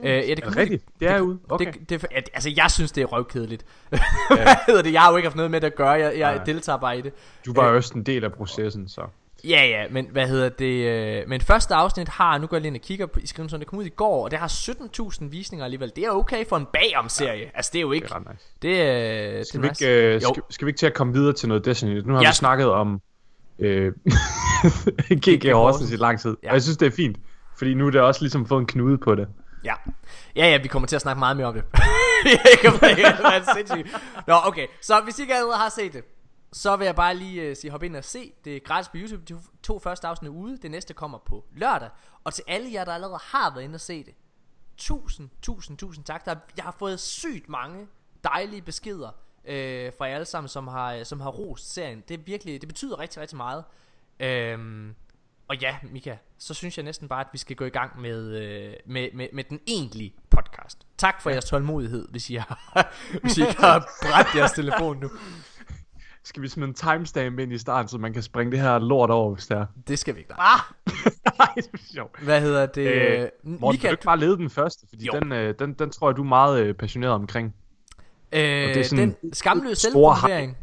[0.00, 0.84] øh, ja, det Er kom det rigtigt?
[1.00, 1.38] Det er ude.
[1.48, 1.72] Okay.
[1.72, 3.64] Det, det, at, altså, jeg synes, det er røvkedeligt.
[3.90, 3.98] Hvad
[4.66, 4.92] hedder det?
[4.92, 5.90] Jeg har jo ikke haft noget med det at gøre.
[5.90, 6.44] Jeg, jeg Nej.
[6.44, 7.12] deltager bare i det.
[7.46, 9.02] Du var jo også en del af processen, så...
[9.44, 10.86] Ja, ja, men hvad hedder det?
[10.86, 13.48] Øh, men første afsnit har, nu går jeg lige ind og kigger på, i skriven,
[13.48, 15.92] det kom ud i går, og det har 17.000 visninger alligevel.
[15.96, 17.40] Det er okay for en bagom-serie.
[17.40, 17.48] Ja.
[17.54, 18.08] Altså, det er jo Det ikke...
[18.10, 18.44] er ret nice.
[18.62, 19.84] Det, er- det Skal er vi, nice.
[19.88, 22.00] ikke, øh, skal, skal vi ikke til at komme videre til noget Destiny?
[22.06, 22.28] Nu har Ja.
[22.28, 23.00] vi snakket om
[23.58, 23.92] øh,
[25.26, 25.92] GG Horsens.
[25.92, 26.36] I lang tid.
[26.42, 26.48] Ja.
[26.48, 27.16] Og jeg synes, det er fint.
[27.58, 29.28] Fordi nu er det også ligesom fået en knude på det.
[29.64, 29.74] Ja.
[30.36, 31.64] Ja, ja, vi kommer til at snakke meget mere om det.
[32.24, 33.96] det kan det er sindssygt.
[34.26, 34.66] Nå, okay.
[34.82, 36.02] Så hvis I ikke allerede har set det,
[36.52, 38.32] så vil jeg bare lige uh, sige, hop ind og se.
[38.44, 39.34] Det er gratis på YouTube.
[39.34, 40.58] De to første afsnit er ude.
[40.58, 41.88] Det næste kommer på lørdag.
[42.24, 44.14] Og til alle jer, der allerede har været inde og se det.
[44.76, 46.24] Tusind, tusind, tusind tak.
[46.24, 47.86] Der, jeg har fået sygt mange
[48.24, 49.10] dejlige beskeder
[49.44, 52.02] øh, fra jer alle sammen, som har, som har rost serien.
[52.08, 53.64] Det er virkelig, det betyder rigtig, rigtig meget.
[54.20, 54.94] Øhm,
[55.48, 58.36] og ja, Mika, så synes jeg næsten bare, at vi skal gå i gang med,
[58.36, 60.86] øh, med, med, med den egentlige podcast.
[60.98, 65.10] Tak for jeres tålmodighed, hvis I har, hvis I ikke har brændt jeres telefon nu.
[66.24, 69.10] Skal vi smide en timestamp ind i starten, så man kan springe det her lort
[69.10, 69.66] over, hvis det er?
[69.88, 70.32] Det skal vi ikke.
[70.38, 70.60] Ah,
[71.38, 72.20] Nej, det er sjovt.
[72.22, 72.82] Hvad hedder det?
[72.86, 74.86] Øh, Øh, Morten, kan Mika, du ikke bare lede den første?
[74.88, 75.12] Fordi Jo.
[75.20, 77.54] den, øh, den, den tror jeg, du er meget øh, passioneret omkring.
[78.32, 80.56] øh, det er sådan den skamløse selvpromovering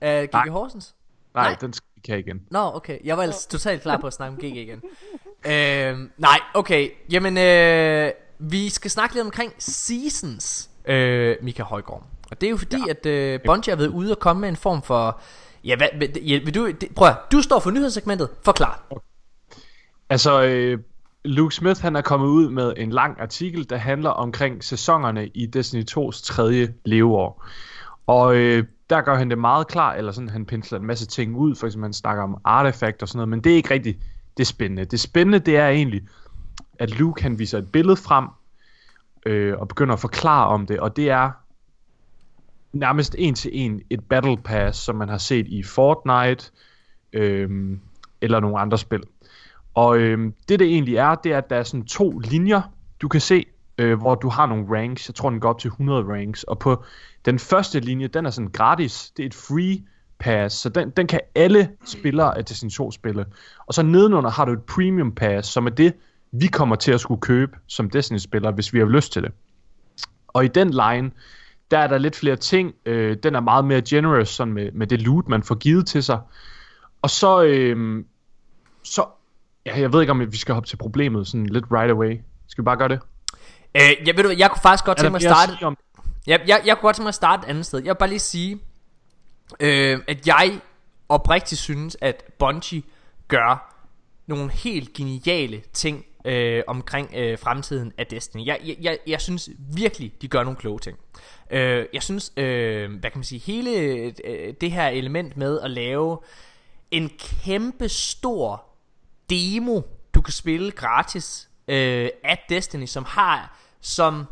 [0.00, 0.28] af.
[0.28, 0.50] G.G.
[0.50, 0.94] Horsens?
[1.34, 1.50] Nej, Nej.
[1.50, 1.58] Nej.
[1.60, 2.42] den skal vi ikke have igen.
[2.50, 2.98] Nå, okay.
[3.04, 4.82] Jeg var ellers totalt klar på at snakke om GG igen.
[5.52, 6.90] øh, nej, okay.
[7.12, 12.06] Jamen, øh, vi skal snakke lidt omkring seasons, øh, Mika Højgaard.
[12.30, 12.90] Og det er jo fordi, ja.
[12.90, 15.20] at øh, Bungie har været ude og komme med en form for...
[15.64, 18.28] Ja, hvad, ja, vil du, det, prøv at, du står for nyhedssegmentet.
[18.42, 18.82] Forklar.
[20.10, 20.78] Altså, øh,
[21.24, 25.46] Luke Smith han er kommet ud med en lang artikel, der handler omkring sæsonerne i
[25.46, 27.44] Destiny 2's tredje leveår.
[28.06, 31.36] Og øh, der gør han det meget klar, eller sådan, han pensler en masse ting
[31.36, 33.98] ud, for eksempel han snakker om artefakt og sådan noget, men det er ikke rigtigt
[34.36, 34.84] det spændende.
[34.84, 36.02] Det spændende, det er egentlig,
[36.78, 38.28] at Luke han viser et billede frem,
[39.26, 41.30] øh, og begynder at forklare om det, og det er
[42.72, 46.50] nærmest en til en et battle pass, som man har set i Fortnite,
[47.12, 47.78] øh,
[48.20, 49.02] eller nogle andre spil.
[49.74, 52.60] Og øh, det det egentlig er, det er, at der er sådan to linjer,
[53.02, 53.44] du kan se,
[53.78, 55.08] øh, hvor du har nogle ranks.
[55.08, 56.42] Jeg tror, den går op til 100 ranks.
[56.42, 56.84] Og på
[57.24, 59.12] den første linje, den er sådan gratis.
[59.16, 59.84] Det er et free
[60.18, 63.26] pass, så den, den kan alle spillere af Destiny 2 spille.
[63.66, 65.94] Og så nedenunder har du et premium pass, som er det,
[66.32, 69.32] vi kommer til at skulle købe som Destiny-spillere, hvis vi har lyst til det.
[70.28, 71.10] Og i den line,
[71.70, 72.74] der er der lidt flere ting.
[72.86, 76.02] Øh, den er meget mere generous sådan med, med det loot, man får givet til
[76.04, 76.20] sig.
[77.02, 78.04] Og så, øh,
[78.82, 79.06] så
[79.66, 82.20] ja, jeg ved ikke, om vi skal hoppe til problemet sådan lidt right away.
[82.48, 83.00] Skal vi bare gøre det?
[83.74, 85.52] Øh, jeg, ved du, jeg kunne faktisk godt tænke mig at starte...
[85.52, 85.76] sige om,
[86.26, 87.78] Jeg, jeg, jeg kunne godt tænke mig at starte et andet sted.
[87.78, 88.58] Jeg vil bare lige sige,
[89.60, 90.60] øh, at jeg
[91.08, 92.82] oprigtigt synes, at Bungie
[93.28, 93.74] gør
[94.26, 98.46] nogle helt geniale ting øh, omkring øh, fremtiden af Destiny.
[98.46, 100.98] Jeg, jeg, jeg, jeg synes virkelig, de gør nogle kloge ting.
[101.50, 103.70] Øh, jeg synes, øh, hvad kan man sige, hele
[104.24, 106.18] øh, det her element med at lave
[106.90, 108.64] en kæmpe stor
[109.30, 109.80] demo,
[110.14, 114.26] du kan spille gratis øh, af Destiny, som har som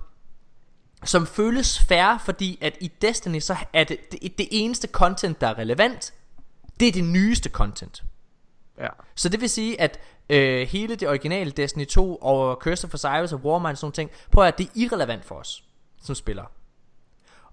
[1.04, 5.46] som føles fair, fordi at i Destiny så er det, det, det eneste content, der
[5.46, 6.14] er relevant,
[6.80, 8.02] det er det nyeste content
[8.78, 8.88] ja.
[9.14, 13.32] Så det vil sige, at øh, hele det originale Destiny 2 og Curse of Osiris
[13.32, 15.64] og Warmind og sådan nogle ting, prøv at det er irrelevant for os
[16.02, 16.46] som spillere.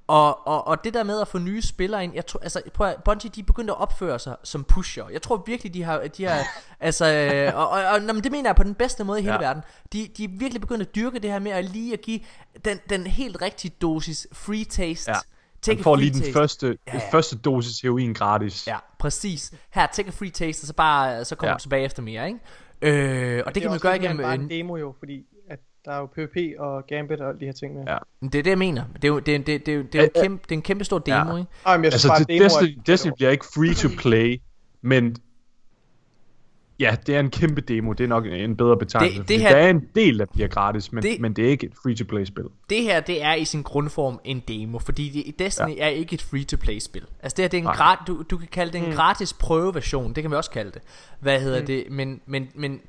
[0.07, 2.87] Og, og, og det der med at få nye spillere ind, jeg tror, altså, prøv
[2.87, 5.09] at, Bungie, de er begyndt at opføre sig som pusher.
[5.09, 6.43] Jeg tror virkelig, de har, de har
[6.79, 9.21] altså, øh, og, og, og nå, men det mener jeg på den bedste måde i
[9.21, 9.39] hele ja.
[9.39, 9.63] verden.
[9.93, 12.19] De, de er virkelig begyndt at dyrke det her med at lige at give
[12.65, 15.11] den, den helt rigtige dosis free taste.
[15.11, 15.17] Ja.
[15.63, 16.33] Take Man a får lige den taste.
[16.33, 18.67] første, Ja, ja, første dosis heroin gratis.
[18.67, 19.53] Ja, præcis.
[19.73, 21.53] Her, take a free taste, og så bare så kommer ja.
[21.57, 22.39] Du tilbage efter mere, ikke?
[22.81, 24.17] Øh, og det, det kan man gøre igennem...
[24.19, 27.27] end bare en en- demo jo, fordi at Der er jo PvP og Gambit og
[27.29, 27.83] alle de her ting med.
[27.87, 27.97] Ja.
[28.21, 28.83] Men Det er det, jeg mener.
[28.95, 30.51] Det er jo det er, det er, det er, det er, jo en kæmpe, det
[30.51, 31.37] er en kæmpe stor demo, Ja.
[31.37, 31.51] ikke?
[31.65, 32.81] Ej, men jeg Altså, bare, det, demo Destiny, er...
[32.87, 34.41] Destiny bliver ikke free to play,
[34.81, 35.15] men
[36.83, 37.93] ja, det er en kæmpe demo.
[37.93, 39.19] Det er nok en bedre betegnelse.
[39.19, 41.49] Det- Det, her- Der er en del, der bliver gratis, men Det- men det er
[41.49, 42.43] ikke et free to play spil.
[42.69, 45.83] Det her, det er i sin grundform en demo, fordi Destiny ja.
[45.85, 47.03] er ikke et free-to-play-spil.
[47.23, 48.95] Altså det her, det er en grat, du, du kan kalde det en mm.
[48.95, 50.81] gratis prøveversion, det kan vi også kalde det.
[51.19, 51.65] Hvad hedder mm.
[51.65, 51.85] det?
[51.89, 52.79] Men, men, men,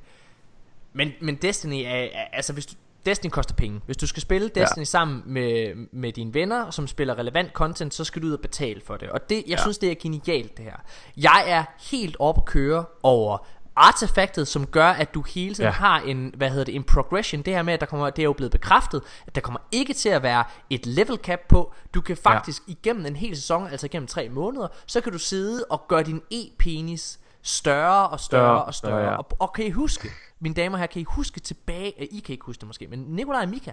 [0.93, 3.79] men, men Destiny er, er, altså hvis du, Destiny koster penge.
[3.85, 4.83] Hvis du skal spille Destiny ja.
[4.83, 8.81] sammen med, med dine venner, som spiller relevant content, så skal du ud og betale
[8.85, 9.09] for det.
[9.09, 9.57] Og det, jeg ja.
[9.61, 10.75] synes, det er genialt, det her.
[11.17, 15.67] Jeg er helt oppe at køre over artefaktet, som gør, at du hele tiden ja.
[15.67, 15.71] Ja.
[15.71, 17.41] har en, hvad hedder det, en progression.
[17.41, 19.93] Det her med, at der kommer, det er jo blevet bekræftet, at der kommer ikke
[19.93, 21.73] til at være et level cap på.
[21.93, 22.71] Du kan faktisk ja.
[22.71, 26.21] igennem en hel sæson, altså igennem tre måneder, så kan du sidde og gøre din
[26.31, 28.91] e-penis større og større, Større, og større.
[28.91, 29.17] større, ja.
[29.17, 30.09] og, og kan I huske,
[30.39, 32.99] mine damer her, kan I huske tilbage, eh, I kan ikke huske det måske, men
[32.99, 33.71] Nikolaj og Mika,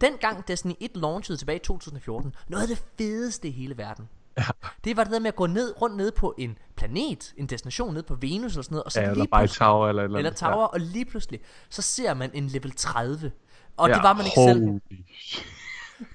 [0.00, 4.08] dengang Destiny 1 launchede tilbage i 2014, noget af det fedeste i hele verden.
[4.38, 4.42] Ja.
[4.84, 7.94] Det var det der med at gå ned, rundt ned på en planet, en destination
[7.94, 10.18] ned på Venus eller sådan noget, og så Ja, lige eller bare tower eller eller
[10.18, 13.32] eller tower, og lige pludselig, så ser man en level 30.
[13.76, 13.94] Og Ja.
[13.94, 14.64] det var man ikke selv.
[14.66, 14.78] Holy
[15.22, 15.46] shit.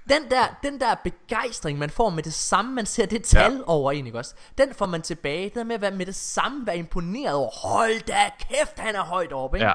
[0.10, 3.58] Den der, den der begejstring, man får med det samme, man ser det tal ja.
[3.58, 3.64] Ja.
[3.66, 4.36] over en, ikke også?
[4.58, 5.44] Den får man tilbage.
[5.44, 7.50] Det der med at være med det samme, være imponeret over.
[7.68, 9.68] Hold da kæft, han er højt oppe, ikke?
[9.68, 9.74] Ja.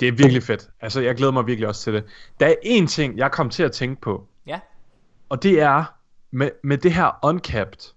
[0.00, 0.68] Det er virkelig fedt.
[0.80, 2.04] Altså, jeg glæder mig virkelig også til det.
[2.40, 4.60] Der er én ting, jeg kom til at tænke på, ja.
[5.28, 5.84] og det er
[6.30, 7.94] med, med det her uncapped.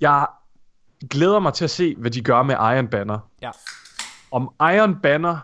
[0.00, 0.26] Jeg
[1.10, 3.18] glæder mig til at se, hvad de gør med Iron Banner.
[3.42, 3.50] Ja.
[4.30, 5.38] Om Iron Banner,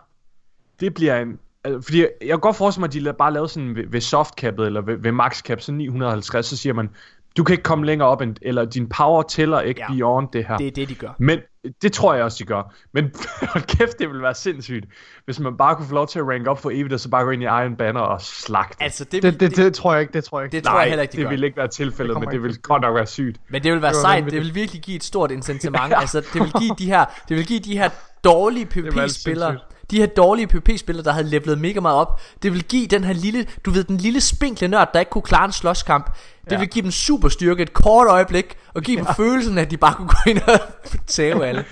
[0.79, 1.39] det bliver en...
[1.63, 4.65] Altså, fordi jeg kan godt forestille mig, at de bare lavede sådan ved, ved softcappet,
[4.65, 6.89] eller ved, ved maxcap, så 950, så siger man,
[7.37, 9.93] du kan ikke komme længere op, end, eller din power tæller ikke ja.
[9.93, 10.57] beyond det her.
[10.57, 11.15] Det er det, de gør.
[11.17, 11.39] Men
[11.81, 12.73] det tror jeg også, de gør.
[12.93, 13.11] Men
[13.53, 14.85] hold kæft, det ville være sindssygt,
[15.25, 17.23] hvis man bare kunne få lov til at rank op for evigt, og så bare
[17.23, 18.83] gå ind i Iron Banner og slagte.
[18.83, 20.55] Altså, det, Det, det, det, tror jeg ikke, det tror jeg ikke.
[20.57, 21.29] det tror Nej, jeg heller ikke, de det gør.
[21.29, 23.37] ville ikke være tilfældet, Det men det ville godt nok være sygt.
[23.49, 24.45] Men det vil være Det sejt, det vanvittigt.
[24.45, 25.93] vil virkelig give et stort incitament.
[26.01, 27.89] altså, det vil give de her, det vil give de her
[28.23, 29.57] dårlige PvP-spillere.
[29.91, 33.13] De her dårlige PvP-spillere, der havde levelet mega meget op, det vil give den her
[33.13, 36.05] lille, du ved, den lille spinkle nørd, der ikke kunne klare en slåskamp,
[36.45, 36.59] det Ja.
[36.59, 39.77] vil give dem super styrke et kort øjeblik, og give dem følelsen af, at de
[39.77, 40.59] bare kunne gå ind og
[41.07, 41.65] tæve alle.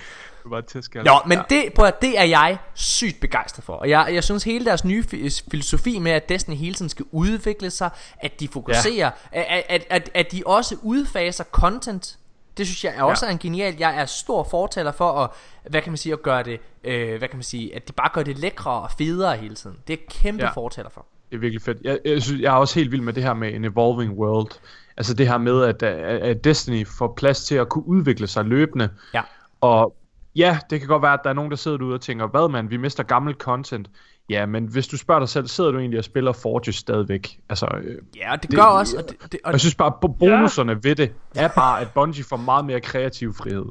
[0.44, 1.04] Var til skal.
[1.04, 3.72] Nå, men det, prøv at, det er jeg sygt begejstret for.
[3.72, 7.04] Og jeg, jeg synes hele deres nye fi- filosofi med, at Destiny hele tiden skal
[7.12, 9.40] udvikle sig, at de fokuserer, ja.
[9.40, 12.17] at, at, at, at de også udfaser content.
[12.58, 13.30] Det synes jeg er også Ja.
[13.30, 13.74] er en genial.
[13.78, 15.30] Jeg er stor fortaler for at,
[15.70, 18.10] hvad kan man sige, at gøre det, øh, hvad kan man sige, at de bare
[18.12, 19.76] gør det lækre og federe hele tiden.
[19.86, 20.50] Det er kæmpe ja.
[20.50, 21.06] Fortaler for.
[21.30, 21.78] Det er virkelig fedt.
[21.84, 24.50] Jeg, jeg, synes, jeg er også helt vild med det her med en evolving world.
[24.96, 28.44] Altså det her med, at, at at Destiny får plads til at kunne udvikle sig
[28.44, 28.88] løbende.
[29.14, 29.22] Ja.
[29.60, 29.96] Og
[30.36, 32.48] ja, det kan godt være, at der er nogen, der sidder derude og tænker, hvad
[32.48, 33.90] man, vi mister gammel content.
[34.28, 37.38] Ja, men hvis du spørger dig selv, sidder du egentlig og spiller Forge stadigvæk?
[37.48, 39.92] Altså, øh, Ja, og det, Det- gør også, og, det, det, og jeg synes bare,
[40.00, 40.78] bo- bonuserne ja.
[40.82, 43.64] ved det er bare, at Bungie får meget mere kreativ frihed.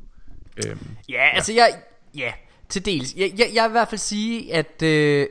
[0.68, 1.70] Øhm, Ja, altså jeg...
[2.16, 2.32] Ja,
[2.70, 3.14] til dels.
[3.16, 4.82] Jeg, jeg, jeg vil i hvert fald sige, at...
[4.84, 5.28] Øh,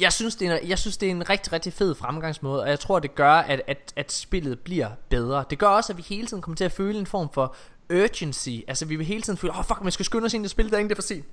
[0.00, 2.68] jeg synes, det er, en- jeg synes, det er en rigtig, rigtig fed fremgangsmåde, og
[2.68, 5.44] jeg tror, det gør, at, at, at spillet bliver bedre.
[5.50, 7.54] Det gør også, at vi hele tiden kommer til at føle en form for
[7.94, 8.48] urgency.
[8.68, 10.48] Altså, vi vil hele tiden føle, åh, oh, fuck, man skal skynde os ind i
[10.48, 11.24] spillet, der er ingen, det er for sent.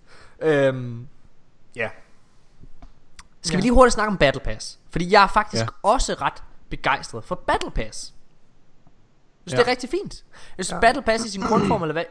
[0.41, 1.07] Øhm,
[1.75, 1.89] ja.
[3.43, 3.57] Skal ja.
[3.57, 4.79] vi lige hurtigt snakke om Battle Pass?
[4.89, 5.67] Fordi jeg er faktisk ja.
[5.83, 8.13] Også ret begejstret for Battle Pass.
[9.45, 9.57] Jeg synes, ja.
[9.57, 10.23] Det er rigtig fint.
[10.57, 10.79] Jeg synes, ja.
[10.79, 12.03] Battle Pass i sin grundform, eller hvad,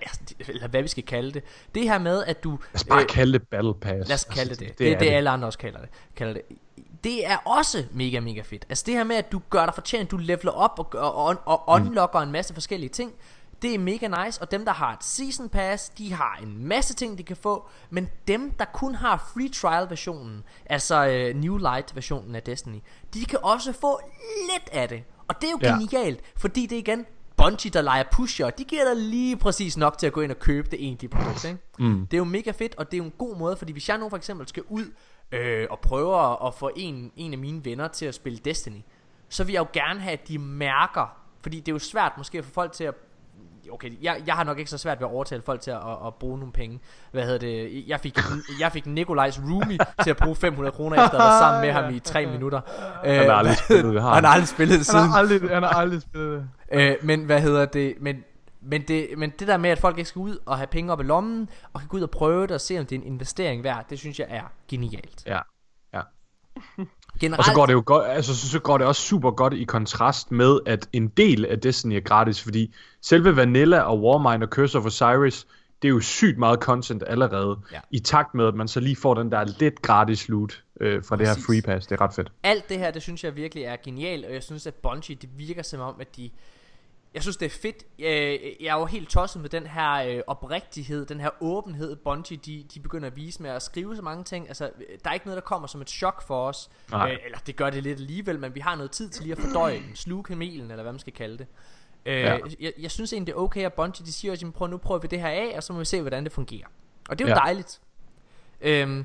[0.49, 1.43] eller hvad vi skal kalde det,
[1.75, 2.51] det her med, at du...
[2.51, 4.09] lad os bare øh, kalde det Battle Pass.
[4.09, 4.69] Lad os kalde det det.
[4.69, 5.89] det, Det, det, er det, det alle andre også kalder det.
[6.17, 6.43] kalder det.
[7.05, 8.67] Det er også mega, mega fedt.
[8.69, 11.25] Altså det her med, at du gør dig fortjent, du leveler op og, gør- og,
[11.25, 13.13] og, og unlocker en masse forskellige ting.
[13.63, 16.95] Det er mega nice, og dem der har et season pass, de har en masse
[16.95, 21.57] ting de kan få, men dem der kun har free trial versionen, altså øh, New
[21.57, 22.79] Light versionen af Destiny,
[23.15, 24.01] de kan også få
[24.53, 25.03] lidt af det.
[25.29, 25.73] Og det er jo Ja.
[25.77, 29.99] genialt, fordi det er igen Bungie der leger pusher, de giver dig lige præcis nok
[29.99, 31.59] til at gå ind og købe det egentlige produkt, ikke?
[31.79, 32.07] Mm.
[32.07, 33.99] Det er jo mega fedt, og det er jo en god måde, fordi hvis jeg
[33.99, 34.85] nu for eksempel skal ud
[35.33, 38.81] øh, og prøve at, at få en, en af mine venner til at spille Destiny,
[39.29, 42.39] så vil jeg jo gerne have, at de mærker, fordi det er jo svært måske
[42.39, 42.95] at få folk til at
[43.73, 46.07] Okay, jeg, jeg har nok ikke så svært ved at overtale folk til at, at,
[46.07, 46.81] at bruge nogle penge.
[47.13, 47.85] Hvad hedder det?
[47.89, 48.19] Jeg fik,
[48.61, 51.95] jeg fik Nikolajs roomie til at bruge 500 kroner efter at være sammen med ham
[51.95, 52.61] i 3 minutter.
[53.05, 54.25] Han har aldrig spillet det, har han han?
[54.25, 55.09] har aldrig spillet det Han siden.
[55.11, 56.49] har aldrig, han har aldrig spillet det.
[56.81, 57.95] Øh, men hvad hedder det?
[58.01, 58.25] Men,
[58.63, 61.01] men det, men det der med, at folk ikke skal ud og have penge op
[61.01, 63.07] i lommen, og kan gå ud og prøve det og se, om det er en
[63.07, 65.23] investering værd, det synes jeg er genialt.
[65.27, 65.39] Ja.
[67.21, 69.65] Generelt, Og så går det jo godt, altså så, går det også super godt i
[69.65, 74.49] kontrast med, at en del af Destiny er gratis, fordi selve Vanilla og Warmind og
[74.49, 75.47] Curse of Osiris,
[75.83, 77.79] det er jo sygt meget content allerede, Ja.
[77.91, 81.17] i takt med, at man så lige får den der lidt gratis loot øh, fra
[81.17, 81.47] det her Præcis.
[81.47, 81.87] free pass.
[81.87, 82.33] Det er ret fedt.
[82.43, 85.29] Alt det her, det synes jeg virkelig er genialt, og jeg synes, at Bungie, det
[85.37, 86.31] virker som om, at de...
[87.15, 87.85] Jeg synes, det er fedt.
[87.99, 92.65] Jeg er jo helt tosset med den her øh, oprigtighed, den her åbenhed, Bungie, de,
[92.75, 94.49] de begynder at vise med at skrive så mange ting.
[94.49, 94.71] Altså,
[95.05, 96.71] der er ikke noget, der kommer som et chok for os.
[96.95, 99.39] Øh, eller det gør det lidt alligevel, men vi har noget tid til lige at
[99.39, 99.97] fordøje den.
[99.97, 101.47] Sluge kamelen, eller hvad man skal kalde det.
[102.07, 102.39] Øh, Ja.
[102.61, 105.01] jeg, jeg synes egentlig, det er okay, at Bungie, de siger, at prøv, nu prøver
[105.01, 106.67] vi det her af, og så må vi se, hvordan det fungerer.
[107.09, 107.41] Og det er jo Ja.
[107.41, 107.81] dejligt.
[108.61, 109.05] Øhm,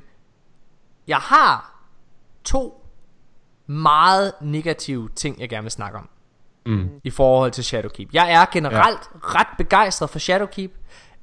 [1.06, 1.82] jeg har
[2.44, 2.86] to
[3.66, 6.08] meget negative ting, jeg gerne vil snakke om
[6.68, 6.88] Mm.
[7.04, 8.08] i forhold til Shadowkeep.
[8.12, 9.18] Jeg er generelt ja.
[9.22, 10.72] ret begejstret for Shadowkeep.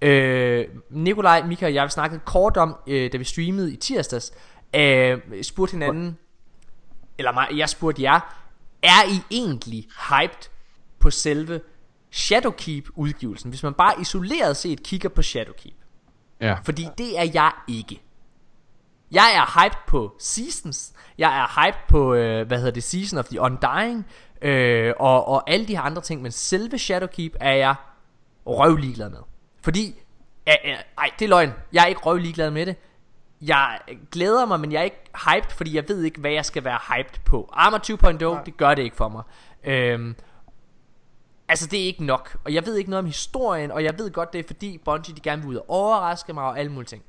[0.02, 4.34] Øh, Nikolaj, Mika og jeg snakkede kort om, øh, da vi streamede i tirsdags,
[4.76, 6.18] øh, spurgte hinanden,
[7.18, 8.46] eller mig, jeg spurgte jer,
[8.84, 10.50] er I egentlig hyped
[11.00, 11.62] på selve
[12.12, 13.50] Shadowkeep-udgivelsen?
[13.50, 15.76] Hvis man bare isoleret set kigger på Shadowkeep.
[16.42, 16.56] Ja.
[16.64, 18.02] Fordi det er jeg ikke.
[19.12, 20.94] Jeg er hyped på Seasons.
[21.18, 24.06] Jeg er hyped på, øh, hvad hedder det, Season of the Undying.
[24.42, 26.22] Øh, og, og alle de her andre ting.
[26.22, 27.76] Men selve Shadowkeep er jeg
[28.46, 29.20] røvligeglad med.
[29.62, 29.96] Fordi,
[30.50, 30.54] øh,
[30.98, 31.54] ej, det er løgn.
[31.74, 32.76] Jeg er ikke røvligeglad med det.
[33.42, 33.80] Jeg
[34.12, 36.80] glæder mig, men jeg er ikke hyped, fordi jeg ved ikke, hvad jeg skal være
[36.90, 37.50] hyped på.
[37.54, 39.24] Armor 2.0, det gør det ikke for mig.
[39.64, 40.16] Øhm,
[41.48, 44.12] Altså det er ikke nok Og jeg ved ikke noget om historien Og jeg ved
[44.12, 46.88] godt det er fordi Bungie de gerne vil ud og overraske mig Og alle mulige
[46.88, 47.04] ting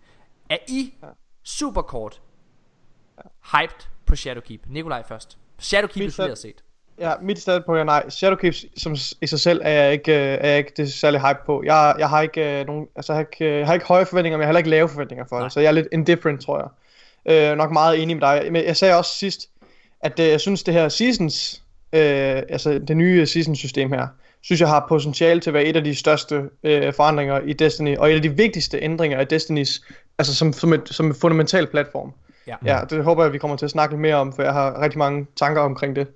[0.49, 0.95] Er I
[1.43, 2.23] super kort
[3.53, 6.65] Hyped på Shadowkeep Nikolaj først Shadowkeep isoleret set
[7.01, 8.11] Ja, mit standpunkt er nej.
[8.11, 11.39] Shadowkeep som i sig selv er jeg ikke, øh, er jeg ikke det særlig hype
[11.47, 11.63] på.
[11.65, 14.07] Jeg, jeg har ikke øh, nogen, altså jeg har ikke, øh, jeg har ikke høje
[14.07, 15.45] forventninger, men jeg har heller ikke lave forventninger for Nej.
[15.45, 15.53] det.
[15.53, 16.69] Så jeg er lidt indifferent, tror jeg.
[17.51, 18.53] Øh, nok meget enig med dig.
[18.53, 19.49] Men jeg sagde også sidst,
[20.01, 24.07] at øh, jeg synes det her seasons, øh, altså det nye seasons system her,
[24.43, 27.97] synes jeg har potentiale til at være et af de største øh, forandringer i Destiny,
[27.97, 29.83] og et af de vigtigste ændringer af Destinys,
[30.19, 32.13] altså som, som, et, som en fundamental platform.
[32.47, 32.55] Ja.
[32.65, 34.81] Ja, det håber jeg, vi kommer til at snakke lidt mere om, for jeg har
[34.81, 36.07] rigtig mange tanker omkring det.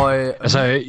[0.00, 0.82] Og øh, Altså, jeg,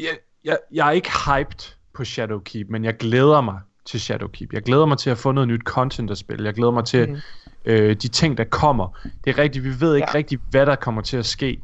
[0.46, 4.54] jeg, jeg er ikke hyped på Shadowkeep, men jeg glæder mig til Shadowkeep.
[4.54, 6.46] Jeg glæder mig til at få noget nyt content at spille.
[6.46, 7.20] Jeg glæder mig til Mhm.
[7.66, 9.00] øh, de ting, der kommer.
[9.24, 10.16] Det er rigtigt, vi ved ikke Ja.
[10.18, 11.60] rigtigt, hvad der kommer til at ske.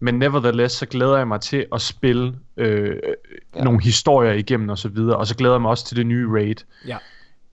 [0.00, 2.96] Men nevertheless, så glæder jeg mig til at spille øh,
[3.56, 3.64] Ja.
[3.64, 5.16] nogle historier igennem og så videre.
[5.16, 6.54] Og så glæder jeg mig også til det nye raid.
[6.86, 6.96] ja.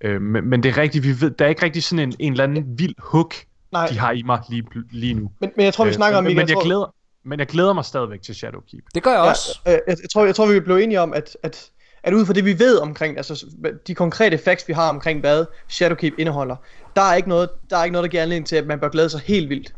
[0.01, 2.31] Øh, men, men det er rigtigt, vi ved, der er ikke rigtig sådan en, en
[2.33, 3.33] eller anden vild hook,
[3.71, 5.31] Nej, de har i mig lige, lige nu.
[5.41, 6.94] men, men jeg tror, vi Øh, snakker om, men, Michael, men, jeg tror- glæder,
[7.25, 8.83] men jeg glæder mig stadigvæk til Shadowkeep.
[8.95, 11.13] Det gør jeg Ja, også øh, jeg, jeg, tror, jeg tror, vi blev enige om,
[11.13, 11.69] at, at,
[12.03, 13.45] at ud fra det, vi ved omkring, altså
[13.87, 16.55] de konkrete facts, vi har omkring, hvad Shadowkeep indeholder,
[16.95, 18.89] der er ikke noget, der, er ikke noget, der giver anledning til, at man bør
[18.89, 19.73] glæde sig helt vildt.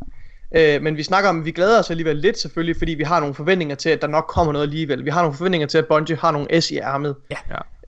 [0.56, 3.20] Øh, men vi snakker om, at vi glæder os alligevel lidt selvfølgelig, fordi vi har
[3.20, 5.06] nogle forventninger til, at der nok kommer noget alligevel.
[5.06, 7.16] Vi har nogle forventninger til, at Bungie har nogle S i ærmet.
[7.32, 7.36] Ja.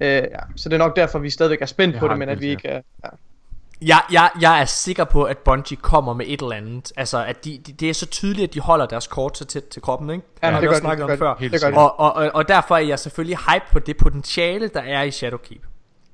[0.02, 0.40] Øh, ja.
[0.56, 2.68] Så det er nok derfor, vi stadigvæk er spændt på det, men at vi ikke
[2.68, 2.82] er...
[3.04, 3.10] Ja.
[3.82, 6.92] Jeg, jeg, jeg er sikker på at Bungie kommer med et eller andet.
[6.98, 9.64] Altså at de, de, det er så tydeligt At de holder deres kort så tæt
[9.64, 10.26] til kroppen ikke?
[10.44, 11.34] Ja, Det har vi også snakket om før.
[11.34, 15.12] Det og, og, og derfor er jeg selvfølgelig hype på det potentiale Der er i
[15.12, 15.62] Shadowkeep.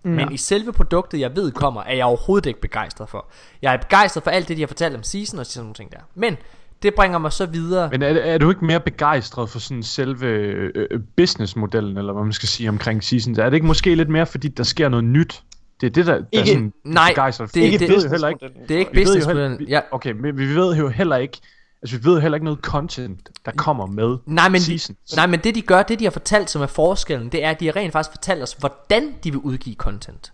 [0.03, 0.11] Mm.
[0.11, 3.25] Men i selve produktet jeg ved kommer Er jeg overhovedet ikke begejstret for.
[3.61, 5.91] Jeg er begejstret for alt det de har fortalt om season Og sådan nogle ting
[5.91, 5.99] der.
[6.15, 6.37] Men
[6.83, 7.89] det bringer mig så videre.
[7.89, 12.23] Men er, er du ikke mere begejstret for sådan selve øh, øh, businessmodellen, eller hvad
[12.23, 13.37] man skal sige omkring seasons?
[13.37, 15.43] Er det ikke måske lidt mere, fordi der sker noget nyt?
[15.81, 18.27] Det er det, der, der er sådan nej, begejstret det- Ikke det- ved jo heller
[18.27, 18.49] ikke.
[18.67, 21.37] Det er ikke businessmodellen heller, vi, ja, Okay, men vi ved jo heller ikke,
[21.81, 25.15] altså vi ved heller ikke noget content, der kommer med Nej men, de, seasons.
[25.15, 27.59] nej, men det de gør, det de har fortalt, som er forskellen, det er, at
[27.59, 30.31] de har rent faktisk fortalt os, hvordan de vil udgive content.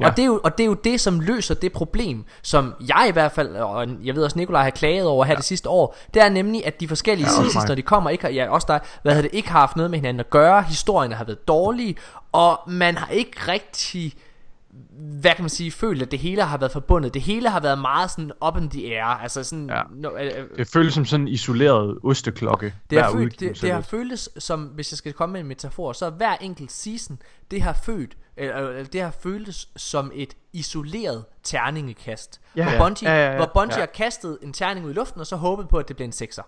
[0.00, 0.06] Ja.
[0.06, 3.06] Og, det er jo, og det er jo det, som løser det problem, som jeg
[3.08, 5.36] i hvert fald, og jeg ved også, Nikolaj har klaget over her ja.
[5.36, 7.68] det sidste år, det er nemlig, at de forskellige Ja, seasons, mig.
[7.68, 9.90] når de kommer, ikke har, ja, også der, hvad hedder det, ikke har haft noget
[9.90, 11.96] med hinanden at gøre, historierne har været dårlige,
[12.32, 14.12] og man har ikke rigtig
[14.98, 17.14] hvad kan man sige, følt, at det hele har været forbundet.
[17.14, 19.04] Det hele har været meget sådan up in the air.
[19.04, 19.82] Altså sådan, Ja.
[19.94, 22.74] no, øh, øh, Det føles som sådan en isoleret osteklokke.
[22.90, 25.92] det har, følt, det, det har føltes som, hvis jeg skal komme med en metafor,
[25.92, 27.18] så hver enkelt season,
[27.50, 32.40] det har følt, eller, det har føltes som et isoleret terningekast.
[32.56, 32.62] Ja.
[32.62, 32.78] hvor Ja.
[32.82, 33.36] Bungie, Ja, ja, ja.
[33.36, 33.80] hvor Bungie Ja.
[33.80, 36.12] har kastet en terning ud i luften, og så håbet på, at det bliver en
[36.12, 36.42] sekser.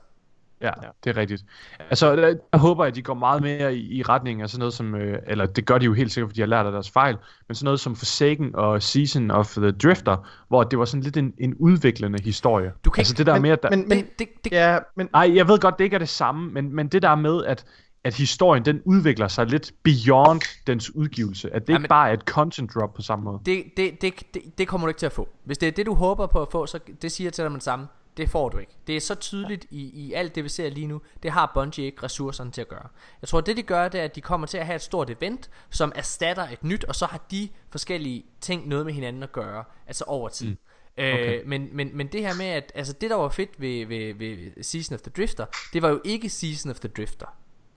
[0.63, 0.71] Ja,
[1.05, 1.45] det er rigtigt.
[1.79, 4.59] Altså, der, der håber jeg, at de går meget mere i, i retning af sådan
[4.59, 6.73] noget som, øh, eller det gør de jo helt sikkert, fordi de har lært af
[6.73, 7.17] deres fejl,
[7.49, 10.17] men sådan noget som Forsaken og Season of the Drifter,
[10.49, 12.73] hvor det var sådan lidt en, en udviklende historie.
[12.85, 15.09] Du kan altså det der men, med, at der, men, men, det, det, ja, men
[15.13, 17.65] Nej, jeg ved godt, det ikke er det samme, men, men det der med, at,
[18.05, 21.55] at historien den udvikler sig lidt beyond dens udgivelse.
[21.55, 23.41] At det Ja, ikke bare er et content drop på samme måde.
[23.47, 25.29] det, det, det, det, det kommer du ikke til at få.
[25.45, 27.53] Hvis det er det, du håber på at få, så det siger jeg til dig
[27.53, 27.87] med det samme.
[28.21, 28.73] Det får du ikke.
[28.87, 31.01] Det er så tydeligt i, i alt det, vi ser lige nu.
[31.23, 32.89] Det har Bungie ikke ressourcerne til at gøre.
[33.23, 35.11] Jeg tror, det de gør, det er, at de kommer til at have et stort
[35.11, 39.33] event, som erstatter et nyt, og så har de forskellige ting noget med hinanden at
[39.33, 40.49] gøre, altså over tid.
[40.49, 40.57] Mm.
[40.99, 41.41] Okay.
[41.41, 44.15] Øh, men, men, men det her med, at altså det der var fedt ved, ved,
[44.15, 47.27] ved Season of the Drifter, det var jo ikke Season of the Drifter.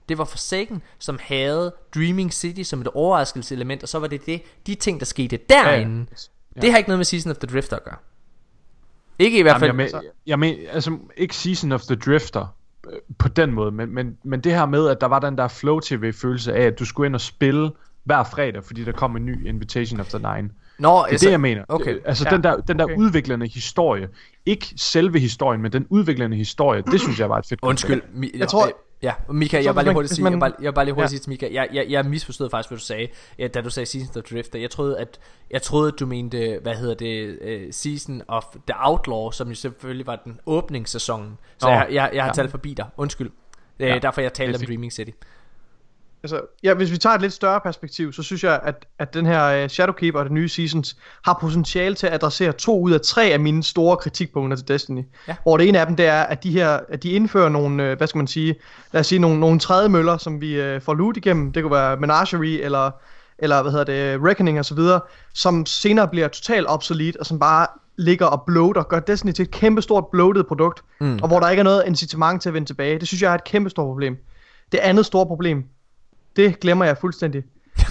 [0.08, 4.42] Det var Forsaken, som havde Dreaming City som et overraskelseselement, og så var det, det
[4.66, 6.06] de ting, der skete derinde.
[6.10, 6.16] Ja,
[6.56, 6.60] ja.
[6.60, 7.96] Det har ikke noget med Season of the Drifter at gøre.
[9.18, 9.70] Ikke i hvert fald.
[9.70, 12.46] Jamen, jeg, men, jeg men, altså ikke Season of the Drifter
[12.92, 15.48] øh, på den måde, men, men, men det her med, at der var den der
[15.48, 17.70] flow tv følelse af, at du skulle ind og spille
[18.04, 20.50] hver fredag, fordi der kom en ny Invitation of the Nine.
[20.78, 21.64] Nå, det er altså, det, jeg mener.
[21.68, 21.98] Okay.
[22.04, 22.96] Altså ja, den der, den der okay.
[22.96, 24.08] udviklende historie.
[24.46, 26.82] Ikke selve historien, men den udviklende historie.
[26.82, 28.02] Det synes jeg var et fedt Undskyld.
[28.02, 30.84] Mi- jeg tror, Ja, Mika, jeg vil bare lige hurtigt sige, jeg bare, jeg bare
[30.84, 31.16] lige hurtigt ja.
[31.16, 33.86] sige til Mika, jeg, jeg, jeg misforstod faktisk, hvad du sagde, ja, da du sagde
[33.86, 34.58] Season of Drifter.
[34.58, 35.18] Jeg troede, at,
[35.50, 39.54] jeg troede, at du mente, hvad hedder det, uh, Season of the Outlaw, som jo
[39.54, 41.38] selvfølgelig var den åbningssæson.
[41.58, 42.32] Så oh, jeg, jeg, jeg har ja.
[42.32, 42.86] talt forbi dig.
[42.96, 43.30] Undskyld.
[43.78, 45.10] Ja, derfor, jeg talte om Dreaming City
[46.24, 49.26] altså, ja, hvis vi tager et lidt større perspektiv, så synes jeg, at, at den
[49.26, 53.00] her uh, Shadowkeeper og den nye Seasons har potentiale til at adressere to ud af
[53.00, 55.02] tre af mine store kritikpunkter til Destiny.
[55.28, 55.36] Ja.
[55.42, 57.96] Hvor det ene af dem, det er, at de her, at de indfører nogle, uh,
[57.98, 58.54] hvad skal man sige,
[58.92, 61.52] lad os sige, nogle, nogle træde møller, som vi uh, får loot igennem.
[61.52, 62.90] Det kunne være Menagerie eller,
[63.38, 65.00] eller hvad hedder det, Reckoning og så videre,
[65.34, 67.66] som senere bliver totalt obsolete, og som bare
[67.96, 71.18] ligger og bloater, gør Destiny til et kæmpestort bloated produkt, mm.
[71.22, 72.98] og hvor der ikke er noget incitament til at vende tilbage.
[72.98, 74.16] Det synes jeg er et kæmpestort problem.
[74.72, 75.64] Det andet store problem,
[76.36, 77.42] det glemmer jeg fuldstændig.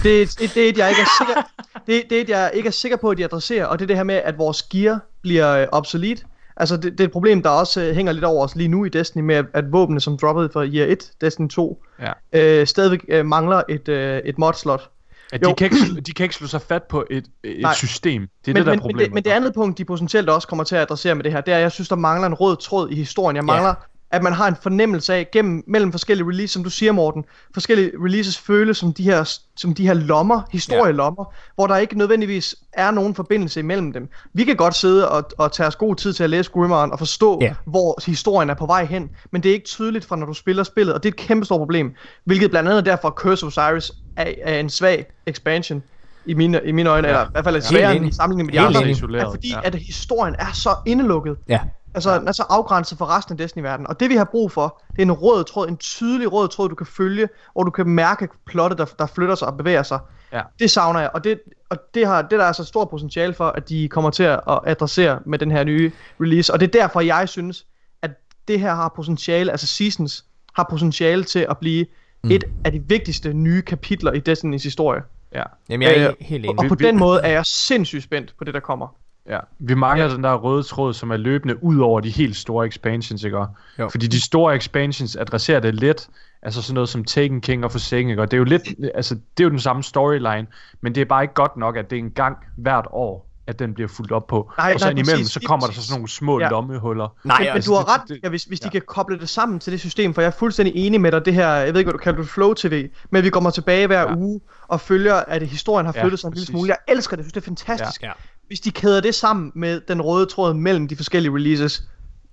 [0.02, 1.42] Det er, det, det er et, jeg ikke er sikker,
[1.86, 3.86] det, det er et, jeg ikke er sikker på, at de adresserer, og det er
[3.86, 6.22] det her med, at vores gear bliver uh, obsolete.
[6.56, 8.84] Altså, det, det er et problem, der også uh, hænger lidt over os lige nu
[8.84, 12.60] i Destiny, med at, at våbnene, som droppede fra year 1, Destiny 2, ja.
[12.60, 14.90] uh, stadigvæk uh, mangler et, uh, et mod-slot.
[15.32, 17.74] Ja, de, kan ikke, de kan ikke slå sig fat på et, et Nej.
[17.74, 18.28] system.
[18.44, 19.00] Det er men, det, der men, er problemet.
[19.00, 21.32] Men det, men det andet punkt, de potentielt også kommer til at adressere med det
[21.32, 23.36] her, det er, at jeg synes, der mangler en rød tråd i historien.
[23.36, 23.74] Jeg mangler
[24.14, 27.92] at man har en fornemmelse af gennem mellem forskellige releases, som du siger Morten, forskellige
[28.04, 31.52] releases føles som de her som de her lommer, historielommer, ja.
[31.54, 34.08] hvor der ikke nødvendigvis er nogen forbindelse imellem dem.
[34.32, 36.98] Vi kan godt sidde og, og tage os god tid til at læse Grimmeren og
[36.98, 37.54] forstå, ja.
[37.64, 40.62] hvor historien er på vej hen, men det er ikke tydeligt fra når du spiller
[40.62, 41.94] spillet, og det er et kæmpe stort problem,
[42.24, 45.82] hvilket blandt andet derfor Curse of Osiris er, er en svag expansion
[46.26, 47.14] i mine, i mine øjne, ja.
[47.14, 49.60] eller i hvert fald er sværere i sammenligning med de Helt andre, er fordi ja.
[49.64, 51.36] at historien er så indelukket.
[51.48, 51.60] Ja.
[51.94, 52.18] Altså, ja.
[52.18, 53.86] den er så afgrænset for resten af Destiny-verdenen.
[53.86, 56.68] Og det vi har brug for, det er en rød tråd, en tydelig rød tråd,
[56.68, 59.98] du kan følge, hvor du kan mærke plottet, der, der flytter sig og bevæger sig.
[60.32, 60.42] Ja.
[60.58, 61.40] Det savner jeg, og det,
[61.70, 64.40] og det, har, det der er så stort potentiale for, at de kommer til at
[64.66, 66.52] adressere med den her nye release.
[66.52, 67.66] Og det er derfor, jeg synes,
[68.02, 68.10] at
[68.48, 70.24] det her har potentiale, altså Seasons
[70.56, 71.86] har potentiale til at blive
[72.24, 72.30] mm.
[72.30, 75.02] et af de vigtigste nye kapitler i Destinys historie.
[75.34, 75.42] Ja.
[75.68, 76.58] Jamen, jeg er øh, helt enig.
[76.58, 78.96] Og, og på den måde er jeg sindssygt spændt på det, der kommer.
[79.28, 80.14] Ja, vi mangler ja.
[80.14, 83.38] den der røde tråd, som er løbende ud over de helt store expansions, ikke?
[83.78, 83.88] Jo.
[83.88, 86.08] Fordi de store expansions adresserer det lidt,
[86.42, 88.22] altså sådan noget som Taken King og Forsaken, ikke?
[88.22, 88.62] Og det er jo lidt,
[88.94, 90.46] altså det er jo den samme storyline,
[90.80, 93.58] men det er bare ikke godt nok, at det er en gang hvert år, at
[93.58, 94.52] den bliver fuldt op på.
[94.58, 96.48] Nej, og så nej, indimellem, præcis, så kommer der så sådan nogle små ja.
[96.48, 97.08] lommehuller.
[97.24, 99.60] Nej, men, altså, men du har ret, ja, hvis, hvis de kan koble det sammen
[99.60, 101.90] til det system, for jeg er fuldstændig enig med dig, det her, jeg ved ikke,
[101.90, 104.16] hvad du kalder det, Flow TV, men vi kommer tilbage hver ja.
[104.16, 106.68] uge og følger, at historien har flyttet ja, sig en lille smule.
[106.68, 108.02] Jeg elsker det, jeg synes, det er fantastisk.
[108.02, 108.12] Ja.
[108.46, 111.82] Hvis de kæder det sammen med den røde tråd mellem de forskellige releases,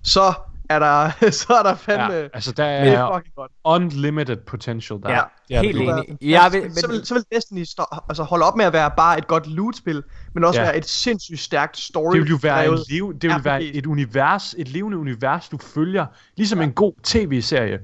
[0.02, 0.34] så
[0.68, 1.10] er der,
[1.40, 2.14] så er der fandme...
[2.14, 3.20] Ja, altså der er
[3.64, 5.10] unlimited potential der.
[5.10, 6.04] Ja, ja helt enig.
[6.22, 6.74] Ja, vil, men...
[6.74, 9.46] så, vil, så vil Destiny stå, altså holde op med at være bare et godt
[9.46, 10.02] loot-spil,
[10.34, 10.66] men også ja.
[10.66, 12.14] være et sindssygt stærkt story.
[12.14, 15.58] Det vil jo være, en liv, det vil være et univers, et levende univers, du
[15.58, 16.06] følger,
[16.36, 16.64] ligesom ja.
[16.64, 17.78] en god tv-serie.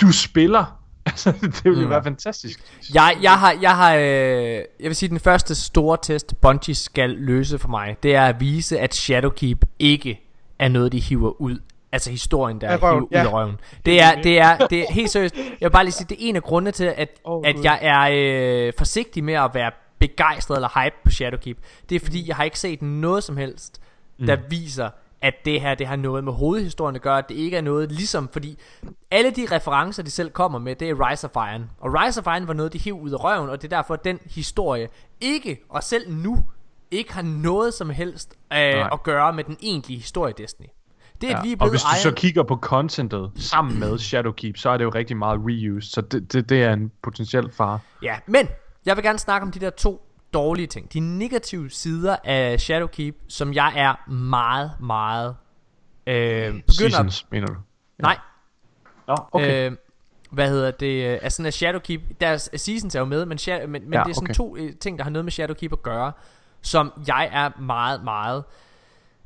[0.00, 1.90] Du spiller Altså, det ville mm.
[1.90, 2.60] være fantastisk.
[2.94, 7.10] Jeg, jeg har, jeg har, øh, jeg vil sige, den første store test, Bungie skal
[7.10, 10.20] løse for mig, det er at vise, at Shadowkeep ikke
[10.58, 11.58] er noget, de hiver ud.
[11.92, 13.22] Altså historien, der er hivet ja.
[13.22, 13.56] ud af røven.
[13.86, 15.36] Det er, det er, det er helt seriøst.
[15.36, 17.78] Jeg vil bare lige sige, det er en af grundene til, at, oh, at jeg
[17.82, 18.08] er
[18.66, 21.58] øh, forsigtig med at være begejstret eller hype på Shadowkeep.
[21.88, 23.80] Det er fordi, jeg har ikke set noget som helst,
[24.26, 24.42] der mm.
[24.48, 24.88] viser,
[25.22, 27.92] at det her det har noget med hovedhistorien at gøre, at det ikke er noget
[27.92, 28.58] ligesom, fordi
[29.10, 31.70] alle de referencer, de selv kommer med, det er Rise of Iron.
[31.80, 33.94] Og Rise of Iron var noget, de hiv ud af røven, og det er derfor,
[33.94, 34.88] at den historie
[35.20, 36.44] ikke, og selv nu,
[36.90, 40.66] ikke har noget som helst øh, at gøre med den egentlige historie Destiny.
[41.20, 41.42] Det er ja.
[41.42, 42.02] lige og hvis du Iron...
[42.02, 46.00] så kigger på contentet sammen med Shadowkeep, så er det jo rigtig meget reused, så
[46.00, 47.78] det, det, det er en potentiel fare.
[48.02, 48.48] Ja, men
[48.86, 50.92] jeg vil gerne snakke om de der to dårlige ting.
[50.92, 55.36] De negative sider af Shadowkeep, som jeg er meget, meget...
[56.06, 57.52] Øh, Seasons, mener du?
[57.98, 58.02] Ja.
[58.02, 58.18] Nej.
[59.06, 59.70] Nå, okay.
[59.70, 59.76] Øh,
[60.30, 61.04] hvad hedder det?
[61.22, 64.26] Altså sådan Shadowkeep, deres seasons er jo med, men, men, men ja, det er sådan
[64.26, 64.34] okay.
[64.34, 66.12] to øh, ting, der har noget med Shadowkeep at gøre,
[66.60, 68.44] som jeg er meget, meget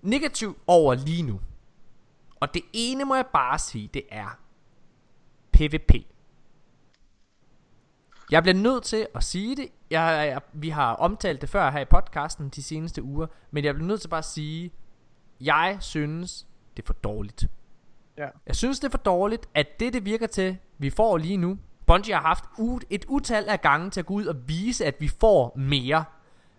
[0.02, 1.40] negativ over lige nu.
[2.40, 4.38] Og det ene må jeg bare sige, det er
[5.52, 5.92] PvP.
[8.30, 9.68] Jeg bliver nødt til at sige det.
[9.90, 13.74] Jeg, jeg, vi har omtalt det før her i podcasten de seneste uger, men jeg
[13.74, 14.72] bliver nødt til bare at sige,
[15.40, 17.46] jeg synes, det er for dårligt.
[18.18, 18.28] Ja.
[18.46, 21.58] Jeg synes, det er for dårligt, at det, det virker til, vi får lige nu.
[21.86, 24.94] Bungie har haft u- et utal af gange til at gå ud og vise, at
[25.00, 26.04] vi får mere.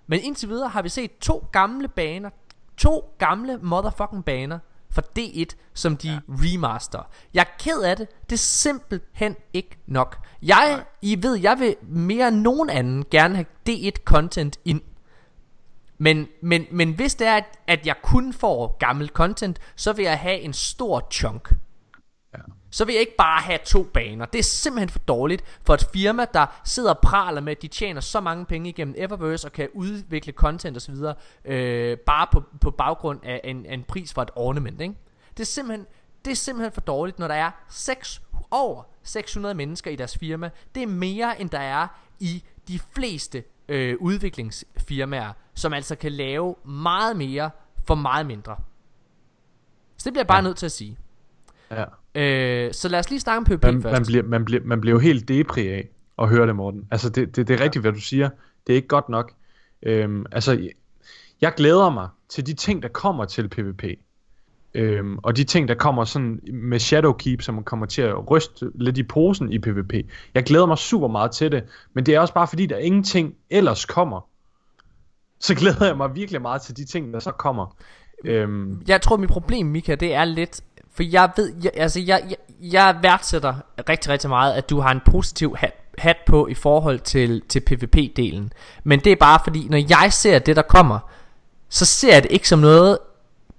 [0.07, 2.30] Men indtil videre har vi set to gamle baner,
[2.78, 4.59] to gamle motherfucking baner
[4.89, 6.19] fra D1, som de ja.
[6.27, 7.09] remaster.
[7.33, 8.07] Jeg er ked af det.
[8.29, 10.27] Det er simpelthen ikke nok.
[10.41, 10.83] Jeg, Nej.
[11.01, 14.81] I ved, jeg vil mere end nogen anden gerne have D1 content ind.
[15.97, 20.05] Men, men, men hvis det er, at, at jeg kun får gammel content, så vil
[20.05, 21.51] jeg have en stor chunk.
[22.70, 24.26] Så vil jeg ikke bare have to baner.
[24.26, 27.68] Det er simpelthen for dårligt for et firma, der sidder og praler med, at de
[27.68, 30.95] tjener så mange penge igennem Eververse og kan udvikle content osv.
[31.45, 34.82] Øh, bare på, på baggrund af en, af en pris for et ornament.
[34.82, 34.95] Ikke?
[35.32, 35.86] Det, er simpelthen,
[36.26, 40.49] det er simpelthen for dårligt, når der er 6, over 600 mennesker i deres firma.
[40.76, 41.88] Det er mere, end der er
[42.20, 47.49] i de fleste øh, udviklingsfirmaer, som altså kan lave meget mere
[47.88, 48.57] for meget mindre.
[49.97, 50.38] Så det bliver jeg bare.
[50.38, 50.41] Ja.
[50.41, 50.97] nødt til at sige.
[51.72, 51.86] Ja.
[52.18, 53.93] Øh, så lad os lige snakke om PvP Man, først.
[53.93, 55.89] man, bliver, man, bliver, man bliver jo helt depri af
[56.20, 56.88] at høre det, Morten.
[56.91, 58.30] Altså, det, det, det er rigtigt, hvad du siger.
[58.68, 59.32] Det er ikke godt nok.
[59.84, 60.70] Øhm, altså,
[61.41, 63.84] jeg glæder mig til de ting, der kommer til PvP.
[64.74, 68.72] Øhm, og de ting, der kommer sådan med Shadowkeep, som man kommer til at ryste
[68.76, 69.93] lidt i posen i PvP.
[70.34, 71.63] Jeg glæder mig super meget til det,
[71.93, 74.30] men det er også bare fordi, der ingenting ellers kommer.
[75.39, 77.78] Så glæder jeg mig virkelig meget til de ting, der så kommer.
[78.26, 80.61] Øhm, Jeg tror, mit problem, Mika, det er lidt...
[80.98, 81.54] For jeg ved...
[81.64, 83.56] Jeg, altså, jeg, jeg, jeg værdsætter
[83.89, 87.60] rigtig, rigtig meget, at du har en positiv hat, hat på i forhold til, til
[87.70, 88.50] PvP-delen.
[88.84, 91.00] Men det er bare fordi, når jeg ser det, der kommer,
[91.70, 92.98] så ser jeg det ikke som noget,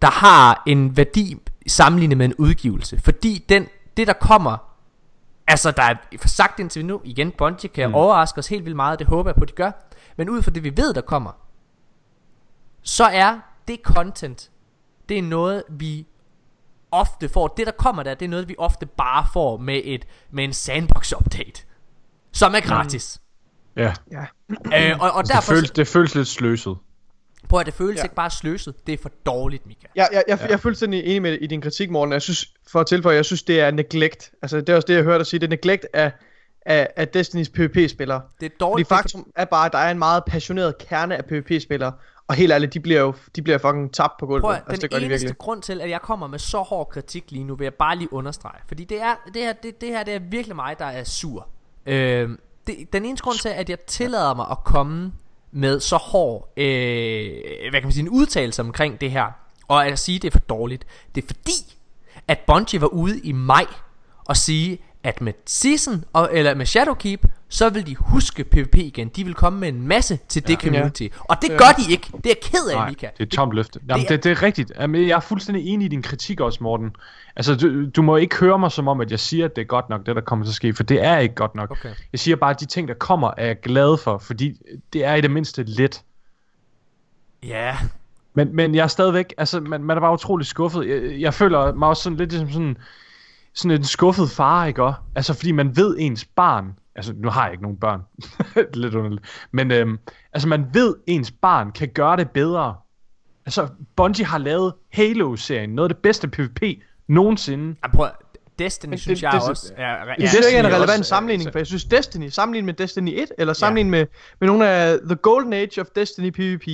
[0.02, 1.36] der har en værdi
[1.66, 3.00] sammenlignet med en udgivelse.
[3.04, 3.66] Fordi den,
[3.96, 4.56] det, der kommer...
[5.46, 5.94] Altså, der er
[6.26, 7.88] sagt indtil nu, igen, Bungie kan.
[7.88, 7.94] Mm.
[7.94, 9.70] overraske os helt vildt meget, det håber jeg på, de gør.
[10.16, 11.30] Men ud fra det, vi ved, der kommer,
[12.82, 14.50] så er det content,
[15.08, 16.06] det er noget, vi
[16.92, 17.48] ofte får.
[17.48, 20.50] Det, der kommer der, det er noget, vi ofte bare får med, et, med en
[20.50, 21.64] sandbox-update,
[22.32, 23.20] som er gratis.
[23.76, 24.24] ja, Ja.
[24.48, 24.56] Mm.
[24.74, 26.76] Øh, og, og det derfor, føles, det føles lidt sløset.
[27.48, 28.02] prøv at det føles Ja.
[28.02, 29.86] ikke bare sløset, det er for dårligt, Mika.
[29.96, 30.44] Jeg, jeg, jeg, Ja.
[30.46, 32.12] jeg er fuldstændig enig med i din kritik, Morten.
[32.12, 34.30] Jeg synes, for at tilføje, jeg synes, det er neglect.
[34.42, 35.40] Altså, det er også det, jeg hørte dig sige.
[35.40, 36.12] Det er neglect af,
[36.66, 38.20] af, af Destinys PvP-spillere.
[38.40, 38.88] Det er Fordi dårligt.
[38.88, 41.92] det er faktum er bare, at der er en meget passioneret kerne af PvP-spillere.
[42.28, 44.42] Og helt ærligt, de bliver jo de bliver fucking tabt på gulvet.
[44.42, 45.38] Prøv at, altså, den det gør de eneste virkelig.
[45.38, 48.12] grund til, at jeg kommer med så hård kritik lige nu, vil jeg bare lige
[48.12, 48.60] understrege.
[48.68, 51.48] Fordi det, er, det, her, det, det her det er virkelig mig, der er sur.
[51.86, 52.30] Øh,
[52.66, 55.12] det, den eneste grund til, at jeg tillader mig at komme
[55.52, 57.30] med så hård øh,
[57.70, 59.26] hvad kan man sige, en udtalelse omkring det her,
[59.68, 61.76] og at sige, det er for dårligt, det er fordi,
[62.28, 63.66] at Bungie var ude i maj
[64.24, 69.08] og sige, at med Season, og, eller med Shadowkeep, så vil de huske PvP igen.
[69.08, 70.68] De vil komme med en masse til det Ja.
[70.68, 71.06] community.
[71.20, 71.56] Og det Ja.
[71.56, 72.06] gør de ikke.
[72.16, 73.06] Det er jeg ked af, Nej, Mika.
[73.06, 73.80] det er et tomt løfte.
[73.88, 74.72] Jamen, det er- det, det er rigtigt.
[74.80, 76.90] Jamen, jeg er fuldstændig enig i din kritik også, Morten.
[77.36, 79.66] Altså, du, du må ikke høre mig som om, at jeg siger, at det er
[79.66, 81.70] godt nok, det der kommer til at ske, for det er ikke godt nok.
[81.70, 81.90] Okay.
[82.12, 84.52] Jeg siger bare, at de ting, der kommer, er jeg glad for, fordi
[84.92, 86.02] det er i det mindste let.
[87.42, 87.76] Ja,
[88.34, 90.88] Men, men jeg er stadigvæk, altså, man, man er bare utrolig skuffet.
[90.88, 92.76] Jeg, jeg føler mig også sådan lidt som sådan,
[93.54, 94.98] sådan en skuffet far, ikke også?
[95.14, 98.00] Altså, fordi man ved ens barn, altså, nu har jeg ikke nogen børn,
[98.54, 99.22] det er lidt underligt,
[99.52, 99.98] men øhm,
[100.32, 102.74] altså, man ved ens barn kan gøre det bedre.
[103.46, 106.62] Altså, Bungie har lavet Halo-serien, noget af det bedste PvP
[107.08, 107.76] nogensinde.
[107.84, 108.06] Ja, prøv,
[108.58, 110.26] Destiny Men synes det- jeg det- også er, er, Jeg Ja.
[110.28, 113.10] synes ikke, det er en relevant også, sammenligning, for jeg synes Destiny, sammenlignet med Destiny
[113.22, 114.06] 1, eller sammenlignet med,
[114.40, 116.66] med nogle af The Golden Age of Destiny PvP.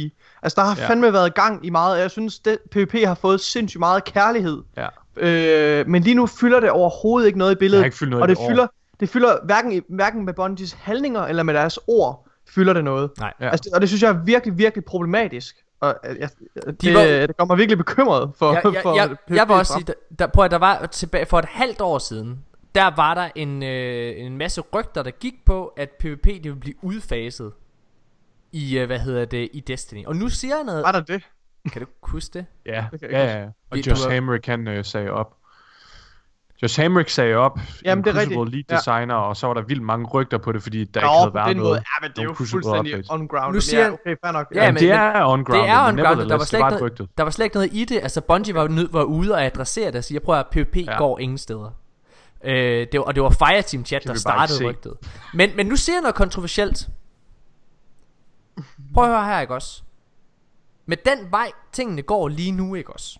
[0.43, 0.89] Altså, der har Ja.
[0.89, 4.63] fandme været gang i meget, og jeg synes, det, PvP har fået sindssygt meget kærlighed.
[4.77, 4.89] Ja.
[5.17, 7.81] Øh, men lige nu fylder det overhovedet ikke noget i Det billedet.
[7.81, 8.49] har ikke fyldt noget og det et år.
[9.01, 13.11] Det fylder hverken, i, hverken med Bungies handlinger eller med deres ord, fylder det noget.
[13.19, 13.33] Nej.
[13.41, 13.49] Ja.
[13.51, 15.57] Altså, og det synes jeg er virkelig, virkelig problematisk.
[15.81, 16.29] Og øh, jeg,
[16.67, 19.49] det, De var- det gør mig virkelig bekymret for, jeg, jeg, for jeg, PvP jeg
[19.49, 22.91] vil også sige, der, prøv at der var tilbage for et halvt år siden, der
[22.97, 26.75] var der en, øh, en masse rygter, der gik på, at PvP det ville blive
[26.83, 27.53] udfaset
[28.53, 30.07] i, øh, hvad hedder det, i Destiny.
[30.07, 31.23] Og nu siger jeg noget, Var der det?
[31.73, 32.47] kan du huske det?
[32.67, 33.47] Ja, jeg ja, ja.
[33.71, 35.37] Og Josh Hamrick, han øh, sagde op.
[36.65, 38.55] Josh Hamrick sagde op, Jamen, en det er Crucible rigtigt.
[38.55, 38.77] lead Ja.
[38.77, 41.35] designer, og så var der vildt mange rygter på det, fordi der Nå, ikke havde
[41.35, 41.71] været noget.
[41.71, 41.77] måde.
[41.77, 43.11] Ja, men det er jo fuldstændig updates.
[43.11, 43.55] on ground.
[43.55, 44.47] Nu siger ja, jeg- okay, fair nok.
[44.55, 45.61] Ja, Ja, men- det er on ground.
[45.63, 47.45] det er on ground, der var slet det var ikke et noget, der var slet
[47.45, 47.97] ikke noget i det.
[48.03, 50.83] Altså Bungie var, nød, var ude og adressere det og sige, prøv at PvP ja.
[50.93, 50.99] Ja.
[50.99, 51.71] går ingen steder.
[52.45, 54.93] Øh, det var, og det var Fireteam Chat, der startede rygtet.
[55.35, 56.89] Men, men nu siger jeg noget kontroversielt.
[58.95, 59.83] Prøv at høre her, ikke også?
[60.87, 63.19] Med den vej, tingene går lige nu, ikke også?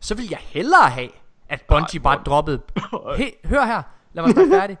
[0.00, 1.08] så vil jeg hellere have,
[1.52, 2.62] at Bungie Ej, bare droppede...
[3.18, 3.82] Hey, hør her,
[4.12, 4.78] lad mig snakke færdig.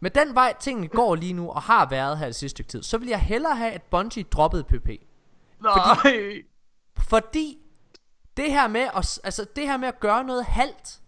[0.00, 2.82] Med den vej tingene går lige nu, og har været her det sidste stykke tid,
[2.82, 4.88] så vil jeg hellere have, at Bungie droppede PvP.
[5.62, 6.42] Nej.
[6.98, 7.58] Fordi
[8.36, 11.00] det her med at, altså det her med at gøre noget halvt,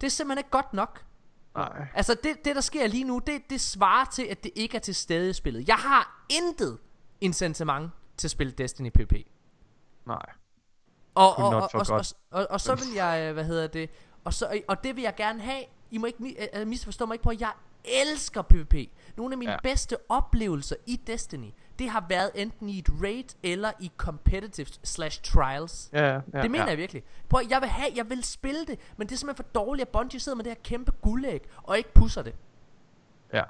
[0.00, 1.04] det er simpelthen ikke godt nok.
[1.56, 1.86] Nej.
[1.94, 4.80] Altså det, det der sker lige nu, det, det svarer til, at det ikke er
[4.80, 5.68] til stede i spillet.
[5.68, 6.78] Jeg har intet
[7.20, 9.12] incitament til at spille Destiny PvP.
[10.06, 10.26] Nej.
[11.16, 13.90] Og, og, og, og, og, og, og så vil jeg, øh, hvad hedder det,
[14.24, 15.62] og, så, og det vil jeg gerne have.
[15.90, 17.50] I må ikke øh, misforstå mig ikke på, jeg
[17.84, 18.74] elsker PvP.
[19.16, 19.56] Nogle af mine Ja.
[19.62, 25.22] bedste oplevelser i Destiny, det har været enten i et raid eller i competitive slash
[25.22, 25.90] trials.
[25.92, 26.20] Ja, ja.
[26.42, 26.70] det mener ja.
[26.70, 27.02] jeg virkelig.
[27.28, 29.86] Prøv, at- jeg vil have, jeg vil spille det, men det er simpelthen for dårligt,
[29.86, 32.34] at Bungie sidder med det her kæmpe guldæg, og ikke pusser det.
[33.32, 33.42] Ja.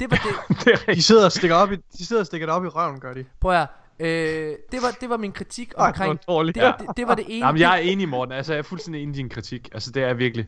[0.00, 0.86] Det var det.
[0.96, 3.14] De sidder og stikker op i, de sidder og stikker det op i røven, gør
[3.14, 3.24] de.
[3.40, 3.68] Prøv at,
[4.00, 6.20] øh, det, var, det var min kritik Ej, omkring...
[6.28, 6.54] dårligt.
[6.54, 6.72] det, Ja.
[6.78, 7.46] det, det, var det ene.
[7.46, 8.32] Jamen, jeg er enig, Morten.
[8.32, 9.68] Altså, jeg er fuldstændig enig i din kritik.
[9.72, 10.46] Altså, det er virkelig.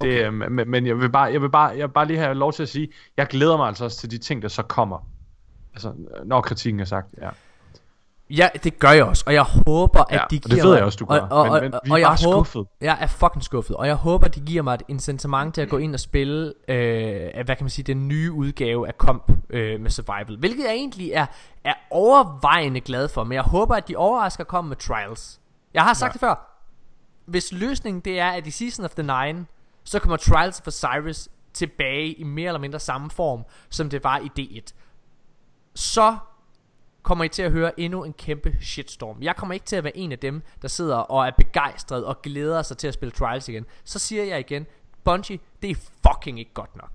[0.00, 0.48] Det, okay.
[0.48, 2.62] men, men jeg vil bare, jeg vil bare, jeg vil bare lige have lov til
[2.62, 5.08] at sige, jeg glæder mig altså også til de ting, der så kommer.
[5.74, 5.92] Altså,
[6.24, 7.28] når kritikken er sagt, ja.
[8.36, 10.74] Ja, det gør jeg også, og jeg håber, at Ja, de og det giver ved
[10.74, 12.18] jeg også, du gør, Og, og, men- og, men og, vi er og jeg bare
[12.24, 12.66] håber, skuffet.
[12.80, 15.78] Jeg er fucking skuffet, og jeg håber, de giver mig et incitament til at gå
[15.78, 19.90] ind og spille, øh, hvad kan man sige, den nye udgave af Comp øh, med
[19.90, 20.38] Survival.
[20.38, 21.26] Hvilket jeg egentlig er,
[21.64, 25.40] er overvejende glad for, men jeg håber, at de overrasker komme med Trials.
[25.74, 26.12] Jeg har sagt ja.
[26.12, 26.60] det før.
[27.26, 29.46] Hvis løsningen det er, at i Season of the Nine,
[29.84, 34.18] så kommer Trials of Osiris tilbage i mere eller mindre samme form, som det var
[34.18, 34.72] i D1.
[35.74, 36.16] Så
[37.04, 39.22] kommer I til at høre endnu en kæmpe shitstorm.
[39.22, 42.22] Jeg kommer ikke til at være en af dem, der sidder og er begejstret og
[42.22, 43.66] glæder sig til at spille Trials igen.
[43.84, 44.66] Så siger jeg igen,
[45.04, 45.74] Bungie, det er
[46.08, 46.90] fucking ikke godt nok.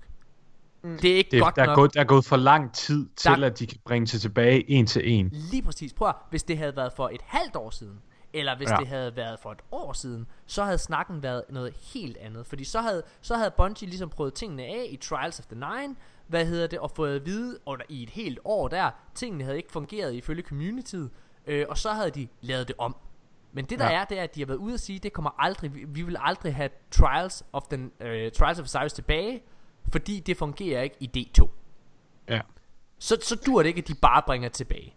[0.82, 0.98] Mm.
[1.02, 1.74] Det er ikke Det, godt der, er nok.
[1.76, 4.70] gået, der er gået for lang tid til, Der- at de kan bringe sig tilbage
[4.70, 5.28] en til en.
[5.32, 5.92] Lige præcis.
[5.92, 7.98] Prøv at, hvis det havde været for et halvt år siden,
[8.32, 8.74] eller hvis Ja.
[8.74, 8.80] ja.
[8.80, 12.46] det havde været for et år siden, så havde snakken været noget helt andet.
[12.46, 15.96] Fordi så havde, så havde Bungie ligesom prøvet tingene af i Trials of the Nine,
[16.30, 19.56] hvad hedder det, og fået at vide under, i et helt år der, tingene havde
[19.56, 21.10] ikke fungeret ifølge communityet,
[21.46, 22.96] øh, og så havde de lavet det om.
[23.52, 24.00] Men det der Ja.
[24.00, 26.02] er, det er, at de har været ude at sige, det kommer aldrig, vi, vi
[26.02, 29.42] vil aldrig have Trials of, the, øh, Trials of Osiris tilbage,
[29.92, 31.48] fordi det fungerer ikke i D2.
[32.28, 32.40] Ja.
[32.98, 34.94] Så, så dur det ikke, at de bare bringer tilbage.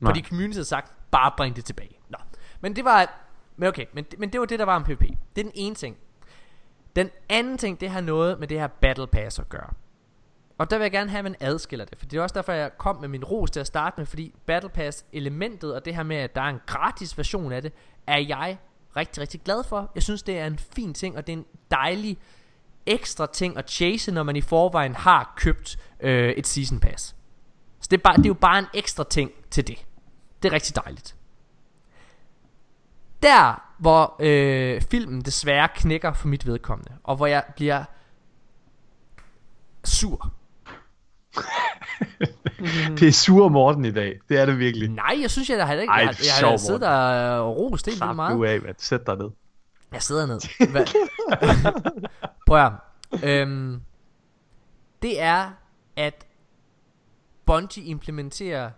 [0.00, 0.10] Nej.
[0.10, 1.98] Fordi community har sagt, bare bring det tilbage.
[2.08, 2.18] Nå.
[2.60, 3.26] Men det var,
[3.56, 5.00] men okay, men, men det var det, der var om PvP.
[5.00, 5.96] Det er den ene ting.
[6.96, 9.70] Den anden ting, det har noget med det her Battle Pass at gøre.
[10.58, 11.98] Og der vil jeg gerne have, at man adskiller det.
[11.98, 14.06] For det er også derfor, jeg kom med min ros til at starte med.
[14.06, 17.62] Fordi Battle Pass elementet og det her med, at der er en gratis version af
[17.62, 17.72] det,
[18.06, 18.58] er jeg
[18.96, 19.90] rigtig, rigtig glad for.
[19.94, 22.18] Jeg synes, det er en fin ting, og det er en dejlig
[22.86, 27.16] ekstra ting at chase, når man i forvejen har købt øh, et Season Pass.
[27.80, 29.86] Så det er, bare, det er jo bare en ekstra ting til det.
[30.42, 31.16] Det er rigtig dejligt.
[33.22, 37.84] Der, hvor øh, filmen desværre knækker for mit vedkommende, og hvor jeg bliver
[39.84, 40.32] sur.
[42.98, 44.18] Det er sur Morten i dag.
[44.28, 44.88] Det er det virkelig.
[44.88, 47.56] Nej, jeg synes, jeg, jeg, jeg, Ej, jeg, det er jeg, jeg sidder der og
[47.56, 48.36] rost helt vildt Slap meget.
[48.36, 48.74] du af, mand.
[48.78, 49.30] Sæt dig ned.
[49.92, 50.40] Jeg sidder ned.
[50.72, 50.86] Hvad?
[52.46, 52.72] Prøv at
[53.24, 53.80] øhm,
[55.02, 55.50] Det er,
[55.96, 56.26] at
[57.46, 58.70] Bungie implementerer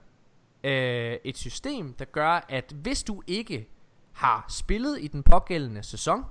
[0.64, 3.68] øh, et system, der gør, at hvis du ikke
[4.12, 6.24] har spillet i den pågældende sæson,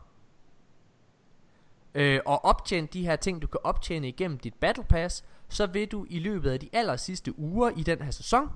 [1.95, 5.87] øh, og optjent de her ting, du kan optjene igennem dit Battle Pass, så vil
[5.87, 8.49] du i løbet af de aller sidste uger i den her sæson,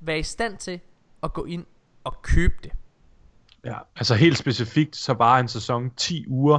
[0.00, 0.80] være i stand til
[1.22, 1.64] at gå ind
[2.04, 2.72] og købe det.
[3.64, 6.58] Ja, altså helt specifikt, så bare en sæson 10 uger,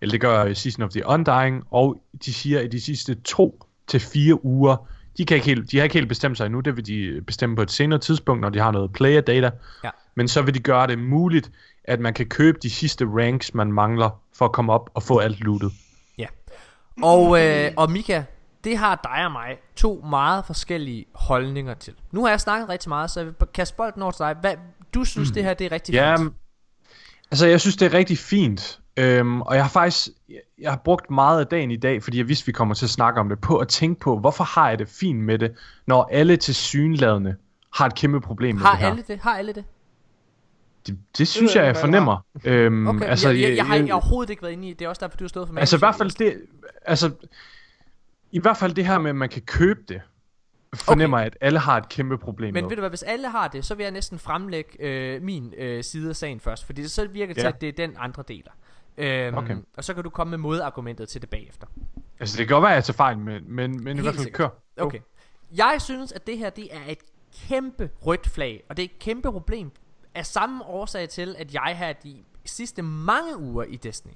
[0.00, 4.00] eller det gør Season of the Undying, og de siger, at de sidste to til
[4.00, 6.86] fire uger, de, kan ikke helt, de har ikke helt bestemt sig endnu, det vil
[6.86, 9.50] de bestemme på et senere tidspunkt, når de har noget player data,
[9.84, 9.90] Ja.
[10.14, 11.50] men så vil de gøre det muligt,
[11.84, 15.18] at man kan købe de sidste ranks, man mangler, for at komme op og få
[15.18, 15.72] alt lootet.
[16.18, 16.26] Ja.
[17.02, 18.22] Og, øh, og Mika,
[18.64, 21.94] det har dig og mig to meget forskellige holdninger til.
[22.12, 24.36] Nu har jeg snakket rigtig meget, så jeg vil kaste bolden over til dig.
[24.40, 24.54] Hvad,
[24.94, 26.32] du synes, det her det er rigtig Ja, fint?
[27.30, 28.80] altså jeg synes, det er rigtig fint.
[28.96, 32.18] Øhm, og jeg har faktisk jeg, jeg har brugt meget af dagen i dag, fordi
[32.18, 34.68] jeg vidste, vi kommer til at snakke om det, på at tænke på, hvorfor har
[34.68, 35.54] jeg det fint med det,
[35.86, 37.34] når alle til synladende
[37.74, 38.90] har et kæmpe problem med Har det her.
[38.90, 39.18] alle det?
[39.18, 39.64] Har alle det?
[40.86, 42.16] Det, det synes ved jeg, jeg jeg jeg fornemmer.
[42.44, 44.78] Øhm, Okay, altså, jeg, jeg, jeg, har ikke- overhovedet ikke været inde i det.
[44.78, 45.60] Det er også derfor, du har stået for mig.
[45.60, 46.36] altså i hvert fald det,
[46.84, 47.10] altså,
[48.34, 50.00] i hvert fald det her med, at man kan købe det,
[50.74, 52.68] fornemmer jeg, at alle har et kæmpe problem Men med.
[52.68, 55.84] ved du hvad, hvis alle har det, så vil jeg næsten fremlægge øh, min øh,
[55.84, 56.64] side af sagen først.
[56.66, 57.48] Fordi det så virker til, Ja.
[57.48, 58.50] at det er den andre deler.
[58.98, 59.56] Øhm, Okay.
[59.76, 61.66] Og så kan du komme med modargumentet til det bagefter.
[62.20, 64.32] Altså det kan godt være, at jeg tager fejl, men, men, men i hvert fald
[64.32, 64.48] kør.
[64.76, 64.98] Okay.
[65.56, 66.98] Jeg synes, at det her det er et
[67.48, 69.70] kæmpe rødt flag, og det er et kæmpe problem
[70.14, 74.12] af samme årsag til, at jeg her i sidste mange uger i Destiny.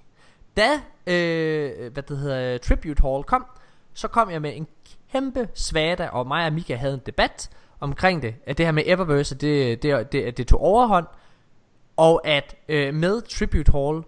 [0.56, 0.70] Da,
[1.06, 3.46] øh, hvad det hedder, Tribute Hall kom,
[3.99, 4.66] så kom jeg med en
[5.12, 8.34] kæmpe svada, og mig og Mika havde en debat omkring det.
[8.46, 11.07] At det her med Eververse, det, det, det, det tog overhånd.
[11.96, 14.03] Og at øh, med Tribute Hall,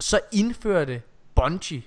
[0.00, 1.02] så indførte
[1.34, 1.82] Bungie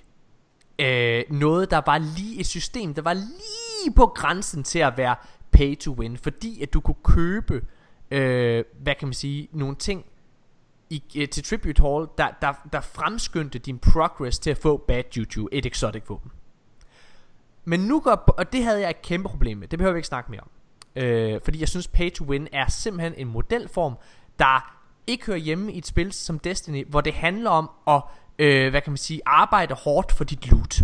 [0.78, 5.16] øh, noget, der var lige et system, der var lige på grænsen til at være
[5.50, 6.16] pay to win.
[6.16, 7.62] Fordi at du kunne købe,
[8.10, 10.04] øh, hvad kan man sige, nogle ting
[10.90, 15.04] i, øh, til Tribute Hall, der, der, der fremskyndte din progress til at få Bad
[15.16, 16.30] Juju, et exotic våben.
[17.64, 20.08] Men nu går, og det havde jeg et kæmpe problem med, det behøver vi ikke
[20.08, 20.50] snakke mere om.
[20.96, 23.94] Øh, fordi jeg synes pay to win er simpelthen en modelform,
[24.38, 28.02] der ikke hører hjemme i et spil som Destiny, hvor det handler om at,
[28.38, 30.80] øh, hvad kan man sige, arbejde hårdt for dit loot.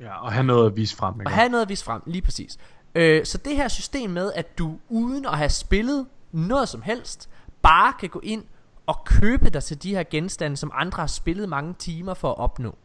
[0.00, 1.14] Ja, og have noget at vise frem.
[1.14, 1.26] Ikke?
[1.26, 2.58] Og have noget at vise frem, lige præcis.
[2.94, 7.30] Øh, så det her system med, at du uden at have spillet noget som helst,
[7.62, 8.44] bare kan gå ind
[8.86, 12.38] og købe dig til de her genstande, som andre har spillet mange timer for at
[12.38, 12.78] opnå.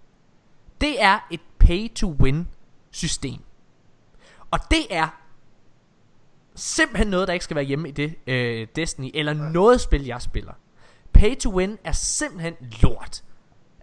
[0.82, 2.46] Det er et pay-to-win
[2.92, 3.40] system.
[4.52, 5.08] Og det er
[6.56, 10.22] simpelthen noget, der ikke skal være hjemme i det øh, Destiny, eller noget spil, jeg
[10.22, 10.54] spiller.
[11.18, 13.24] Pay-to-win er simpelthen lort.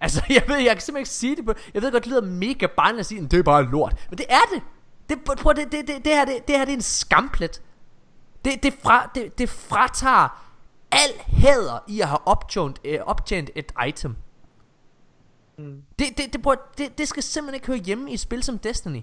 [0.00, 2.20] Altså, jeg ved, jeg kan simpelthen ikke sige det på, jeg ved godt, det lyder
[2.20, 4.06] mega barnligt at sige, det er bare lort.
[4.10, 4.62] Men det er det.
[5.08, 7.62] Det, prøv, det, det, det, det, her, det, det her det er en skamplet.
[8.44, 10.46] Det, det, fra, det, det fratager
[10.92, 14.16] al hæder i at have optjent, øh, optjent et item.
[15.58, 15.82] Mm.
[15.98, 18.58] Det, det, det, prøv, det, det skal simpelthen ikke høre hjemme i et spil som
[18.58, 19.02] Destiny.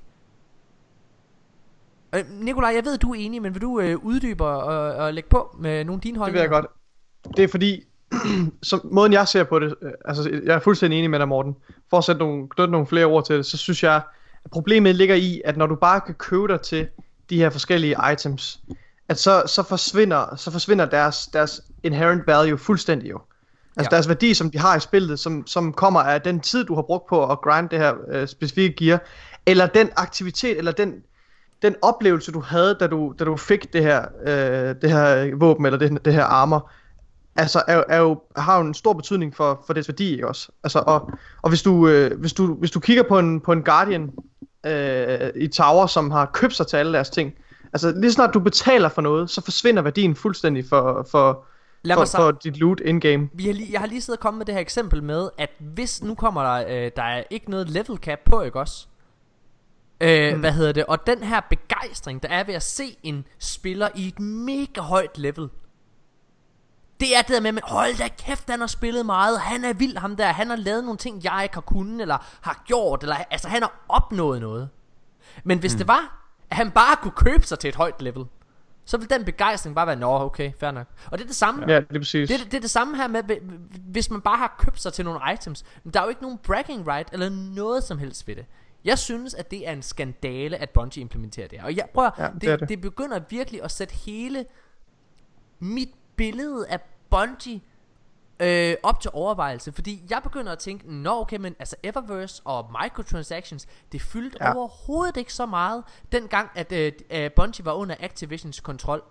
[2.15, 5.29] Øh, Nikolaj, jeg ved, du er enig, men vil du øh, uddybe og, og lægge
[5.29, 6.41] på med nogle af dine holdninger?
[6.41, 7.35] Det vil jeg godt.
[7.37, 7.83] Det er fordi,
[8.63, 11.55] som måden jeg ser på det, øh, altså jeg er fuldstændig enig med dig, Morten.
[11.89, 14.01] For at sætte nogle, nogle flere ord til det, så synes jeg,
[14.45, 16.87] at problemet ligger i, at når du bare kan købe dig til
[17.29, 18.61] de her forskellige items,
[19.09, 23.19] at så, så forsvinder, så forsvinder deres, deres inherent value fuldstændig jo.
[23.78, 23.95] Altså ja.
[23.95, 26.82] deres værdi, som de har i spillet, som, som kommer af den tid, du har
[26.82, 29.01] brugt på at grind det her øh, specifikke gear,
[29.45, 30.93] eller den aktivitet, eller den,
[31.61, 35.65] den oplevelse, du havde, da du, da du fik det her, øh, det her våben,
[35.65, 36.71] eller det, det her armor,
[37.36, 40.49] altså er, er jo, har jo en stor betydning for, for dets værdi, ikke også?
[40.63, 41.11] Altså, og,
[41.41, 44.11] og hvis, du, øh, hvis, du, hvis du kigger på en, på en Guardian
[44.65, 47.34] øh, i Tower, som har købt sig til alle deres ting,
[47.74, 51.45] altså lige snart du betaler for noget, så forsvinder værdien fuldstændig for, for,
[51.84, 53.29] Lad for, for dit loot in-game.
[53.34, 55.49] Vi har lige, jeg har lige siddet og kommet med det her eksempel med, at
[55.59, 58.88] hvis nu kommer der, øh, der er ikke noget level cap på, ikke også?
[60.01, 60.39] Øh, hmm.
[60.39, 60.86] Hvad hedder det?
[60.86, 65.17] Og den her begejstring, der er ved at se en spiller i et mega højt
[65.17, 65.49] level,
[66.99, 69.73] det er det der med, at hold da kæft, han har spillet meget, han er
[69.73, 73.01] vild ham der, han har lavet nogle ting, jeg ikke har kunnet, eller har gjort,
[73.01, 74.69] eller altså han har opnået noget.
[75.43, 75.77] Men hvis hmm.
[75.77, 78.25] det var, at han bare kunne købe sig til et højt level,
[78.86, 80.88] så vil den begejstring bare være, nå okay, fair nok.
[81.05, 81.65] Og det er det samme.
[81.67, 82.29] Ja, det er præcis.
[82.29, 83.23] Det, det er det samme her med,
[83.91, 85.63] hvis man bare har købt sig til nogle items.
[85.84, 88.45] Men der er jo ikke nogen bragging right, eller noget som helst ved det.
[88.86, 91.65] Jeg synes, at det er en skandale, at Bungie implementerer det her.
[91.65, 92.69] Og jeg prøver, ja, det, det, det.
[92.69, 94.45] det begynder virkelig at sætte hele
[95.59, 96.79] mit billede af
[97.09, 97.61] Bungie
[98.39, 102.71] øh, op til overvejelse, fordi jeg begynder at tænke, nå okay, men altså Eververse og
[102.84, 104.55] microtransactions, det fyldte ja.
[104.55, 109.03] overhovedet ikke så meget, dengang at øh, Bungie var under Activisions kontrol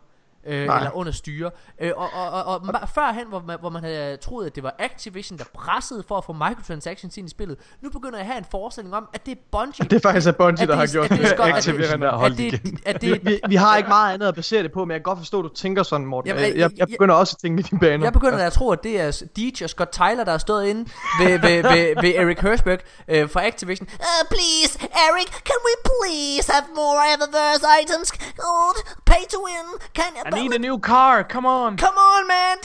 [0.47, 1.51] øh, eller under styre.
[1.81, 4.63] Øh, og, og, og, og, og førhen, hvor man, hvor man havde troet, at det
[4.63, 8.27] var Activision, der pressede for at få microtransactions ind i spillet, nu begynder jeg at
[8.27, 9.85] have en forestilling om, at det er Bungie.
[9.91, 11.33] Det er faktisk at Bungie, der har gjort det.
[11.39, 14.91] Activision, der har det, vi, vi har ikke meget andet at basere det på, men
[14.91, 16.29] jeg kan godt forstå, at du tænker sådan, Morten.
[16.29, 18.07] Jamen, jeg, jeg, jeg begynder også at tænke med dine baner.
[18.07, 20.81] Jeg begynder at tro, at det er DJ og Scott Tyler, der har stået inde
[21.21, 22.79] ved, ved, ved, ved Eric Hersberg
[23.09, 23.89] uh, fra Activision.
[23.93, 24.73] Uh, please,
[25.07, 28.09] Eric, can we please have more Eververse items?
[28.47, 28.79] Gold,
[29.11, 29.67] pay to win.
[29.99, 31.79] Can I need a new car, come on.
[31.79, 32.57] Come on, man.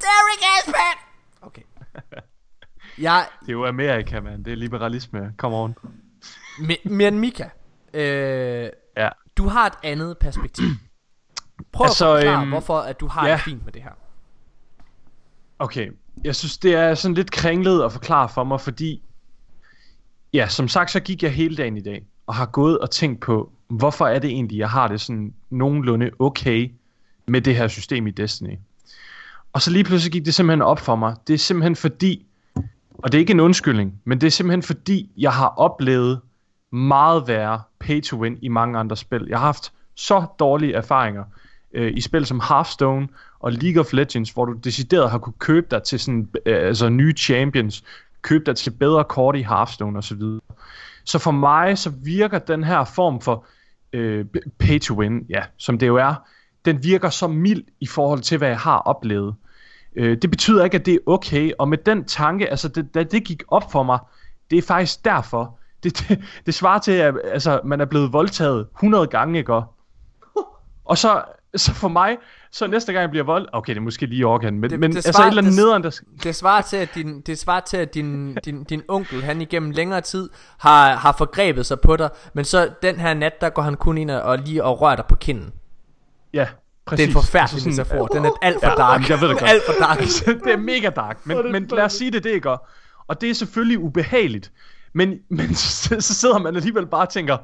[0.00, 0.96] Derek Aspen.
[1.42, 1.62] Okay.
[2.98, 3.26] Jeg...
[3.40, 4.44] Det er jo Amerika, man.
[4.44, 5.32] Det er liberalisme.
[5.36, 5.74] Come on.
[6.84, 7.48] Men Mika,
[7.94, 9.08] øh, ja.
[9.36, 10.64] du har et andet perspektiv.
[11.72, 13.32] Prøv altså, at forklare, øhm, hvorfor at du har ja.
[13.32, 13.90] det fint med det her.
[15.58, 15.90] Okay,
[16.24, 19.02] jeg synes, det er sådan lidt kringlet at forklare for mig, fordi...
[20.32, 23.20] Ja, som sagt, så gik jeg hele dagen i dag, og har gået og tænkt
[23.20, 26.72] på, hvorfor er det egentlig, jeg har det sådan nogenlunde okay
[27.28, 28.58] med det her system i Destiny.
[29.52, 31.16] Og så lige pludselig gik det simpelthen op for mig.
[31.26, 32.26] Det er simpelthen fordi,
[32.98, 36.20] og det er ikke en undskyldning, men det er simpelthen fordi, jeg har oplevet
[36.72, 39.26] meget værre pay to win i mange andre spil.
[39.28, 41.24] Jeg har haft så dårlige erfaringer
[41.74, 43.08] øh, i spil som Hearthstone
[43.40, 46.88] og League of Legends, hvor du decideret har kunne købe dig til sådan, øh, altså
[46.88, 47.84] nye champions,
[48.22, 50.20] købe dig til bedre kort i Hearthstone osv.
[50.20, 50.40] Så,
[51.04, 53.46] så for mig så virker den her form for
[53.92, 54.24] øh,
[54.58, 56.14] pay to win, ja, som det jo er,
[56.66, 59.34] den virker så mild i forhold til, hvad jeg har oplevet.
[59.96, 63.02] Øh, det betyder ikke, at det er okay, og med den tanke, altså det, da
[63.02, 63.98] det gik op for mig,
[64.50, 65.58] det er faktisk derfor.
[65.82, 69.52] Det, det, det svarer til, at altså, man er blevet voldtaget 100 gange, ikke?
[70.84, 71.22] Og så,
[71.56, 72.16] så for mig,
[72.52, 73.48] så næste gang jeg bliver vold...
[73.52, 75.52] Okay, det er måske lige organ, men, Det- men det altså svarer- et eller andet
[75.52, 76.00] det- nederen, der...
[76.22, 79.70] Det svarer til, at din, det svarer til, at din, din, din onkel, han igennem
[79.70, 83.62] længere tid har, har forgrebet sig på dig, men så den her nat, der går
[83.62, 85.52] han kun ind og, og lige og rører dig på kinden.
[86.34, 86.48] Ja, Det
[86.86, 87.04] præcis.
[87.04, 88.06] er en forfærdelig Altså sådan- metafor.
[88.06, 89.08] Den er alt for Ja, dark.
[89.10, 89.50] jeg ved det godt.
[89.50, 89.98] alt for dark.
[90.44, 92.50] det er mega dark, men, men lad os sige det, det ikke.
[93.08, 94.52] Og det er selvfølgelig ubehageligt.
[94.94, 97.36] Men, men så, så sidder man alligevel bare og tænker,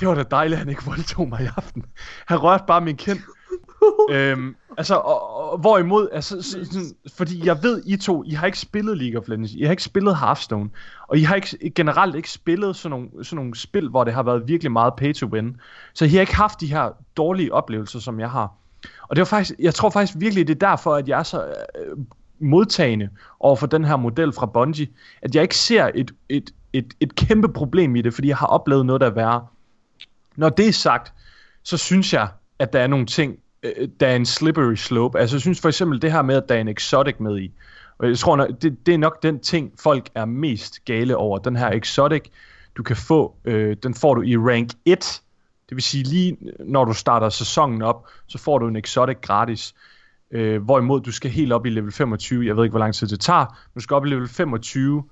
[0.00, 1.84] det var da dejligt, at han ikke voldtog mig i aften.
[2.26, 3.18] Han rørte bare min kind.
[4.10, 8.46] øhm, altså, og, og, hvorimod, altså, så, sådan, fordi jeg ved, I to, I har
[8.46, 10.70] ikke spillet League of Legends, I har ikke spillet Hearthstone,
[11.10, 14.22] og I har ikke, generelt ikke spillet sådan nogle, sådan nogle spil, hvor det har
[14.22, 15.56] været virkelig meget pay to win.
[15.94, 18.52] Så I har ikke haft de her dårlige oplevelser, som jeg har.
[19.02, 21.46] Og det var faktisk, jeg tror faktisk virkelig, det er derfor, at jeg er så
[21.46, 21.96] øh,
[22.38, 23.08] modtagende
[23.40, 24.88] over for den her model fra Bungie,
[25.22, 28.46] at jeg ikke ser et, et, et, et kæmpe problem i det, fordi jeg har
[28.46, 29.46] oplevet noget, der er værre.
[30.36, 31.12] Når det er sagt,
[31.62, 35.18] så synes jeg, at der er nogle ting, øh, der er en slippery slope.
[35.18, 37.52] Altså jeg synes for eksempel det her med, at der er en exotic med i.
[38.00, 41.38] Og jeg tror, det, det er nok den ting, folk er mest gale over.
[41.38, 42.22] Den her exotic,
[42.76, 45.22] du kan få, øh, den får du i rank 1.
[45.68, 49.74] Det vil sige lige når du starter sæsonen op, så får du en exotic gratis.
[50.30, 52.46] Øh, hvorimod du skal helt op i level 25.
[52.46, 53.58] Jeg ved ikke, hvor lang tid det tager.
[53.74, 55.04] Du skal op i level 25,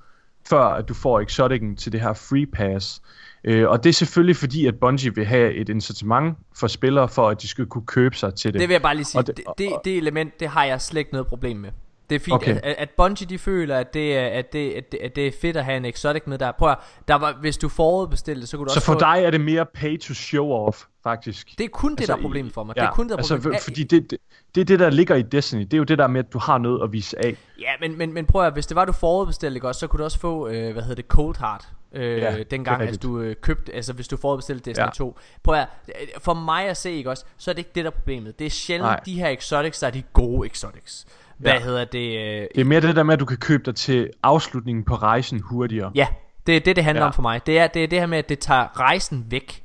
[0.48, 3.02] før at du får exoticen til det her free pass.
[3.44, 7.28] Øh, og det er selvfølgelig fordi, at Bungie vil have et incitament for spillere, for
[7.28, 8.60] at de skal kunne købe sig til det.
[8.60, 9.18] Det vil jeg bare lige sige.
[9.18, 11.70] Og Det, det, det, det element, det har jeg slet ikke noget problem med.
[12.10, 12.54] Det er fint, Okay.
[12.62, 15.32] at, at Bungie de føler, at det, er, at, det, at, det, at det er
[15.40, 16.52] fedt at have en exotic med der.
[16.52, 16.78] Prøv at,
[17.08, 18.98] der var, hvis du forudbestilte det, så kunne du Så også for få...
[19.00, 21.48] dig er det mere pay to show off, faktisk.
[21.58, 22.74] Det er kun det, Altså, der er problemet for mig.
[22.74, 23.60] det er kun det, der er altså, problemet.
[23.60, 24.18] for- fordi det, det,
[24.54, 25.60] det er det, der ligger i Destiny.
[25.62, 27.36] Det er jo det der med, at du har noget at vise af.
[27.60, 30.04] Ja, men, men, men prøv at, hvis det var, du forudbestilte, også, så kunne du
[30.04, 31.68] også få, øh, hvad hedder det, Cold Heart.
[31.92, 33.02] Øh, Ja, ja, det dengang, altså rigtigt.
[33.02, 34.86] du øh, købte, altså hvis du forudbestilte Destiny Ja.
[34.86, 34.90] ja.
[34.90, 35.18] 2.
[35.42, 37.90] Prøv at, øh, for mig at se, ikke også, så er det ikke det, der
[37.90, 38.38] er problemet.
[38.38, 39.00] Det er sjældent Nej.
[39.06, 41.06] de her exotics, der er de gode exotics.
[41.38, 41.60] Hvad Ja.
[41.60, 42.18] hedder det?
[42.18, 44.94] Øh, Det er mere det der med, at du kan købe dig til afslutningen på
[44.94, 45.90] rejsen hurtigere.
[45.94, 46.06] ja,
[46.46, 47.06] det er det, det handler Ja.
[47.06, 47.46] om for mig.
[47.46, 49.62] Det er, det er det her med, at det tager rejsen væk.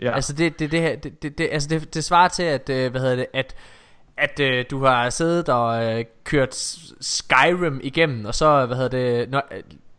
[0.00, 0.10] Ja.
[0.14, 2.90] Altså det, det, det, her, det, det, det, altså det, det svarer til at øh,
[2.90, 3.54] hvad hedder det at
[4.16, 6.54] at øh, du har siddet og øh, kørt
[7.00, 9.42] Skyrim igennem og så hvad hedder det når,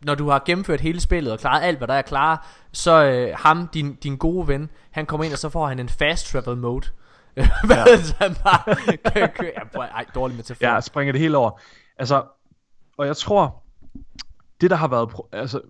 [0.04, 3.34] når du har gennemført hele spillet og klaret alt hvad der er klar så øh,
[3.38, 6.56] ham din din gode ven han kommer ind og så får han en fast travel
[6.56, 6.86] mode.
[7.66, 8.02] hvad ja.
[8.02, 10.64] så bare kø, kø, ja, prøv, ej, dårlig metafor.
[10.66, 11.60] Ja, springer det hele over.
[11.98, 12.24] Altså,
[12.96, 13.62] og jeg tror,
[14.60, 15.60] det der har været, altså,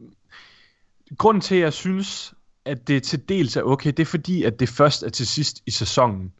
[1.18, 2.34] grunden til, at jeg synes,
[2.64, 5.62] at det til dels er okay, det er fordi, at det først er til sidst
[5.66, 6.32] i sæsonen.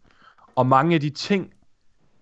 [0.57, 1.53] Og mange af de ting,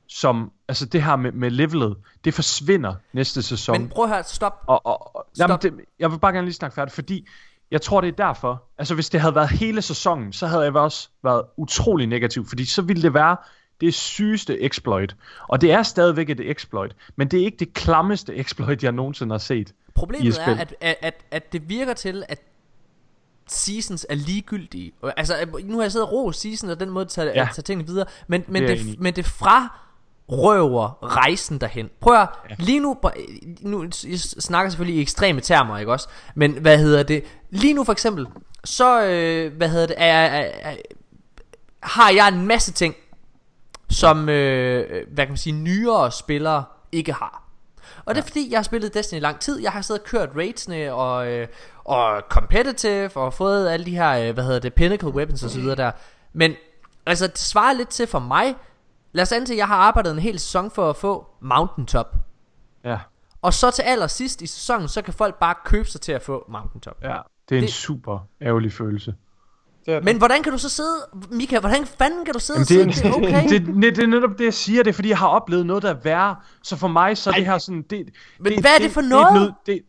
[0.09, 3.80] som, altså det her med, med levelet, det forsvinder næste sæson.
[3.80, 4.64] Men prøv at høre, stop.
[4.66, 5.62] Og, og, og jamen, Stop.
[5.62, 7.28] det, jeg vil bare gerne lige snakke færdigt, fordi
[7.70, 8.62] jeg tror, det er derfor.
[8.78, 12.64] Altså, hvis det havde været hele sæsonen, så havde jeg også været utrolig negativ, fordi
[12.64, 13.36] så ville det være
[13.80, 15.16] det sygeste exploit.
[15.48, 19.32] Og det er stadigvæk et exploit, men det er ikke det klammeste exploit, jeg nogensinde
[19.32, 19.68] har set.
[19.68, 22.42] i Problemet et er, at, at, at, det virker til, at
[23.46, 24.92] seasons er ligegyldige.
[25.16, 27.42] Altså, nu har jeg siddet og ro season, og den måde at tage, Ja.
[27.42, 29.78] at tage tingene videre, men, men, Det det, men det fra
[30.33, 31.91] røver rejsen derhen.
[32.01, 32.55] Prøv at, ja.
[32.59, 32.97] lige nu,
[33.61, 36.09] nu jeg snakker selvfølgelig i ekstreme termer, ikke også?
[36.35, 37.24] Men hvad hedder det?
[37.51, 38.26] Lige nu for eksempel,
[38.64, 40.76] så, øh, hvad hedder det, er, er, er,
[41.83, 42.95] har jeg en masse ting,
[43.91, 47.43] som, øh, hvad kan man sige, nyere spillere ikke har.
[48.05, 49.61] Og det er fordi, jeg har spillet Destiny i lang tid.
[49.61, 51.49] Jeg har siddet og kørt raidsene og, øh,
[51.85, 55.61] og competitive og fået alle de her, øh, hvad hedder det, pinnacle weapons og så
[55.61, 55.91] videre der.
[56.33, 56.55] Men
[57.07, 58.55] altså, det svarer lidt til for mig.
[59.12, 62.14] Lad os antage, at jeg har arbejdet en hel sæson for at få mountaintop.
[62.84, 62.98] Ja,
[63.42, 66.44] Og så til allersidst i sæsonen, så kan folk bare købe sig til at få
[66.48, 66.96] mountaintop.
[67.02, 67.16] ja.
[67.48, 69.14] Det er en Det- super ærgerlig følelse.
[69.86, 70.04] Det det.
[70.04, 70.94] Men hvordan kan du så sidde,
[71.30, 73.48] Mika, hvordan fanden kan du sidde Jamen, og det, sige, er, det er okay?
[73.58, 74.82] det, det, det er netop det, jeg siger.
[74.82, 76.36] Det er, fordi jeg har oplevet noget, der er værre.
[76.62, 77.82] Så for mig, så er det her sådan...
[77.90, 78.08] Det,
[78.40, 79.34] Men det, hvad er det for er et noget?
[79.42, 79.80] nød- det,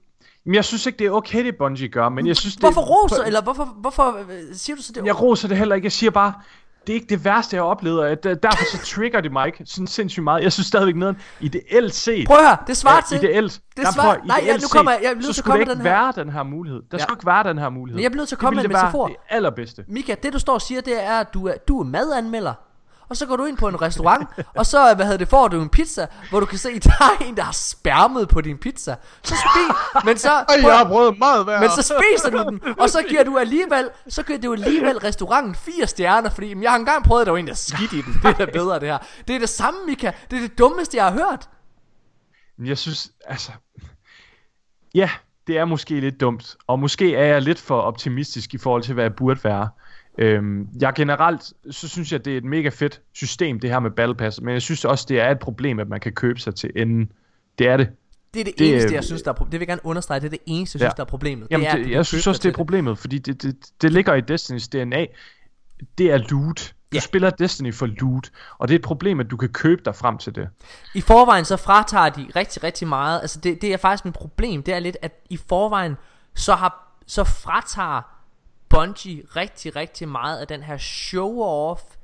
[0.46, 2.10] men jeg synes ikke, det er okay, det Bungie gør.
[2.10, 5.06] Men jeg synes, Hvorfor det, roser, eller hvorfor, hvorfor øh, siger du så det?
[5.06, 5.86] Jeg roser det heller ikke.
[5.86, 6.34] Jeg siger bare,
[6.88, 8.00] det er ikke det værste, jeg har oplevet.
[8.00, 10.44] og der- Derfor så trigger det mig ikke sådan sindssygt meget.
[10.44, 12.28] Jeg synes stadigvæk noget ideelt set.
[12.28, 13.18] Prøv at høre, det svarer til...
[13.18, 13.60] ideelt.
[13.78, 15.84] det svarer- nej, ideelt nu kommer jeg- jeg er nødt så komme den her.
[15.84, 16.82] være den her mulighed.
[16.92, 17.04] Der Ja.
[17.04, 17.96] skulle ikke være den her mulighed.
[17.98, 19.08] Men jeg bliver nødt til at komme med en metafor.
[19.08, 19.84] Det allerbedste.
[19.88, 22.54] Mika, det du står og siger, det er, at du er, du er madanmelder.
[23.12, 25.62] Og så går du ind på en restaurant, og så hvad hedder det, får du
[25.62, 28.58] en pizza, hvor du kan se, at der er en, der har spærmet på din
[28.58, 28.96] pizza.
[29.24, 29.74] Så spi,
[30.06, 31.60] men så, Ej, jeg har prøvet meget værd.
[31.60, 35.56] men så spiser du den, og så giver du alligevel, så giver du alligevel restauranten
[35.56, 38.02] fire stjerner, fordi jamen, jeg har engang prøvet, at der var en, der skidt i
[38.02, 38.14] den.
[38.14, 38.98] Det er da bedre, det her.
[39.28, 40.12] Det er det samme, Mika.
[40.32, 41.50] Det er det dummeste, jeg har hørt.
[42.66, 43.52] Jeg synes, altså...
[44.96, 45.10] Ja,
[45.48, 46.56] det er måske lidt dumt.
[46.68, 49.70] Og måske er jeg lidt for optimistisk i forhold til, hvad jeg burde være.
[50.22, 53.92] Øhm, jeg generelt, så synes jeg, det er et mega fedt system, det her med
[53.92, 54.42] Battle Pass.
[54.42, 57.12] Men jeg synes også, det er et problem, at man kan købe sig til enden.
[57.60, 57.90] Det er det.
[58.34, 60.20] Det er det, Det, det eneste, jeg synes, der er Det vil jeg gerne understrege.
[60.20, 60.88] Det er det eneste, jeg Ja.
[60.90, 61.48] synes, der er problemet.
[61.52, 64.14] Jamen, det er, det, jeg synes også, det er problemet, fordi det, det, det ligger
[64.14, 65.06] i Destinys DNA.
[65.98, 66.74] Det er loot.
[66.92, 67.00] Du Ja.
[67.00, 70.18] spiller Destiny for loot, og det er et problem, at du kan købe dig frem
[70.18, 70.50] til det.
[70.96, 73.22] I forvejen så fratager de rigtig, rigtig meget.
[73.22, 74.64] Altså det, det er faktisk mit problem.
[74.64, 75.96] Det er lidt, at i forvejen
[76.36, 78.02] så, har, så fratager
[78.72, 81.98] Bungie rigtig, rigtig meget af den her show-off,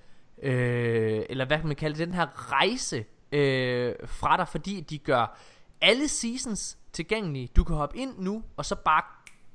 [0.44, 4.98] øh, eller hvad kan man kalde det, den her rejse øh, fra dig, fordi de
[4.98, 5.38] gør
[5.82, 7.48] alle seasons tilgængelige.
[7.56, 9.02] Du kan hoppe ind nu, og så bare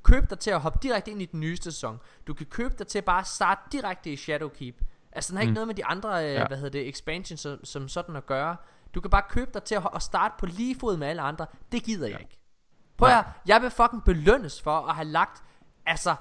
[0.02, 2.00] købe dig til at hoppe direkte ind i den nye sæson.
[2.26, 4.80] Du kan købe dig til bare at starte direkte i Shadowkeep.
[5.12, 5.54] Altså den har ikke Mm.
[5.54, 6.46] noget med de andre, øh, Ja.
[6.46, 8.56] hvad hedder det, expansions som, som sådan at gøre.
[8.94, 11.46] Du kan bare købe dig til at, at starte på lige fod med alle andre.
[11.72, 12.38] Det gider jeg ikke.
[12.96, 15.42] Prøv at jeg vil fucking belønnes for at have lagt,
[15.86, 16.14] altså,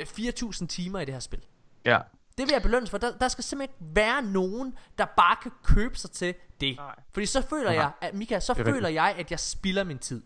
[0.00, 1.40] øh, 4.000 timer i det her spil.
[1.84, 1.98] Ja.
[2.38, 2.98] Det vil jeg belønnes for.
[2.98, 6.76] Der, der skal simpelthen ikke være nogen, der bare kan købe sig til det.
[6.76, 6.94] Nej.
[7.12, 7.74] Fordi så føler Nej.
[7.74, 8.94] jeg, at Mika, så Det er føler rigtigt.
[8.94, 10.22] jeg, at jeg spilder min tid.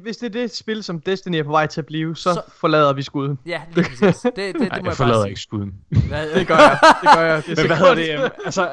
[0.00, 2.42] Hvis, det er det spil, som Destiny er på vej til at blive, så, Så-
[2.56, 3.38] forlader vi skuden.
[3.46, 4.00] Ja, lige præcis.
[4.20, 5.74] Det, det, det, det Nej, må jeg jeg forlader bare ikke skuden.
[6.08, 6.78] Hvad- Det gør jeg.
[7.02, 7.42] Det gør jeg.
[7.46, 8.20] Det er Men hvad hedder det?
[8.20, 8.70] øhm, Altså,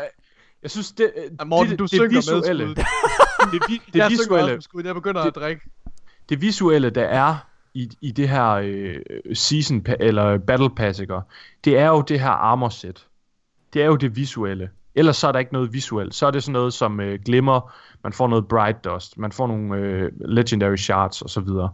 [0.63, 2.75] jeg synes, det, Ja, Morten, det, du det, synker med visuelle, skuden.
[3.53, 4.85] det, vi, det, jeg synker også visuelle, med skuden.
[4.87, 5.61] Jeg begynder det- at drikke.
[6.29, 7.35] det visuelle, der er
[7.73, 8.99] i, i det her øh,
[9.33, 11.19] season eller battle pass, ikke?
[11.65, 13.07] det er jo det her armor set.
[13.73, 14.69] Det er jo det visuelle.
[14.95, 16.15] Ellers så er der ikke noget visuelt.
[16.15, 19.47] Så er det sådan noget som øh, glimmer, man får noget bright dust, man får
[19.47, 21.69] nogle øh, legendary shards og så videre.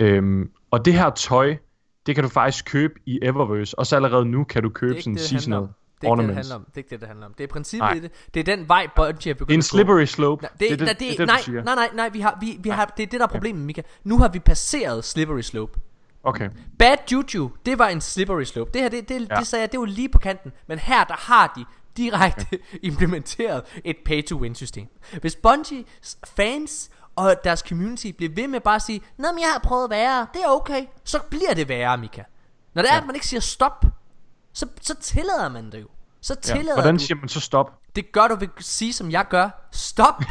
[0.00, 1.56] Øhm, og det her tøj,
[2.06, 5.12] det kan du faktisk købe i Eververse, og så allerede nu kan du købe sådan
[5.12, 5.68] handler seasonal.
[6.00, 6.64] Det er ikke det, det handler om.
[6.64, 7.34] Det er ikke det, det handler om.
[7.34, 7.92] Det er princippet Nej.
[7.96, 8.10] i det.
[8.34, 10.42] Det er den vej, Bungie er Det er begyndt en slippery slope.
[10.42, 12.84] Nej, det, det, det, det, du nej, nej, nej, nej, vi har, vi, vi har,
[12.96, 13.82] det er det, der er problemet, Mika.
[14.04, 15.80] Nu har vi passeret slippery slope.
[16.24, 16.50] Okay.
[16.78, 18.70] Bad Juju, det var en slippery slope.
[18.72, 19.34] Det her, det, det, ja.
[19.34, 20.52] Det sagde jeg, det var lige på kanten.
[20.66, 21.64] Men her, der har de
[21.96, 24.86] direkte implementeret et pay-to-win system.
[25.20, 25.84] Hvis Bungie
[26.26, 29.90] fans og deres community bliver ved med bare at sige, Nå, men jeg har prøvet
[29.90, 32.22] værre, det er okay, så bliver det værre, Mika.
[32.74, 33.00] Når det er, Ja.
[33.00, 33.84] at man ikke siger stop,
[34.52, 35.88] så, så tillader man det jo.
[36.20, 36.54] Så Ja.
[36.54, 37.72] tillader Hvordan du, siger man så stop?
[37.96, 40.14] det gør du ved at sige, som jeg gør, stop.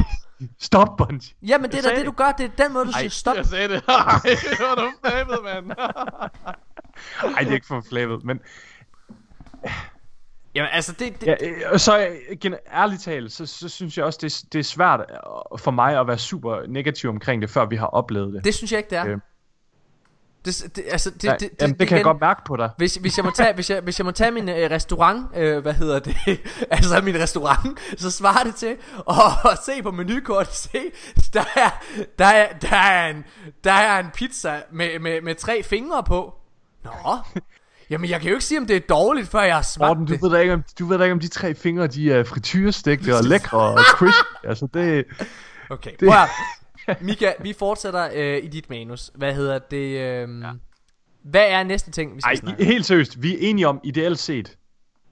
[0.60, 1.34] Stop, Bungie.
[1.42, 3.36] Jamen, det er da det, du gør, det er den måde, du siger stop.
[3.36, 3.84] Jeg sagde det.
[3.88, 5.72] Ej, det var du flabet, mand.
[7.36, 8.40] Ej, det er ikke for flavet, men
[10.56, 13.98] Jamen, altså, det, det, Ja, øh, og så øh, gen- ærligt talt, så, så synes
[13.98, 17.42] jeg også, det, er- det er svært øh, for mig at være super negativ omkring
[17.42, 18.44] det, før vi har oplevet det.
[18.44, 19.06] det synes jeg ikke, det er.
[19.08, 19.18] Øh.
[20.46, 22.56] Det, det, altså, det, Nej, det, det, jamen, det kan jeg igen- godt mærke på
[22.56, 22.70] dig.
[22.78, 25.58] Hvis, hvis, jeg må tage, hvis, jeg, hvis jeg må tage min øh, restaurant, øh,
[25.62, 26.16] hvad hedder det,
[26.72, 28.76] altså min restaurant, så svarer det til
[29.10, 30.80] at, se på menukortet, se,
[31.34, 31.70] der er,
[32.20, 33.26] der er, der er, en,
[33.64, 36.34] der er en pizza med, med, med tre fingre på.
[36.84, 36.92] Nå,
[37.90, 40.06] jamen jeg kan jo ikke sige, om det er dårligt, før jeg har smagt Morten,
[40.06, 40.22] du det.
[40.22, 43.16] ved, da ikke, om, du ved da ikke, om de tre fingre, de er frityrestegte
[43.18, 44.26] og lækre og crisp.
[44.44, 45.06] Altså, det...
[45.70, 46.18] Okay, Det- prøv
[47.02, 49.12] Mika, vi fortsætter øh, i dit manus.
[49.16, 49.78] Hvad hedder det?
[49.78, 50.52] Øh, ja.
[51.24, 54.20] Hvad er næste ting, vi skal Ej, snakke helt seriøst, vi er enige om, ideelt
[54.20, 54.58] set,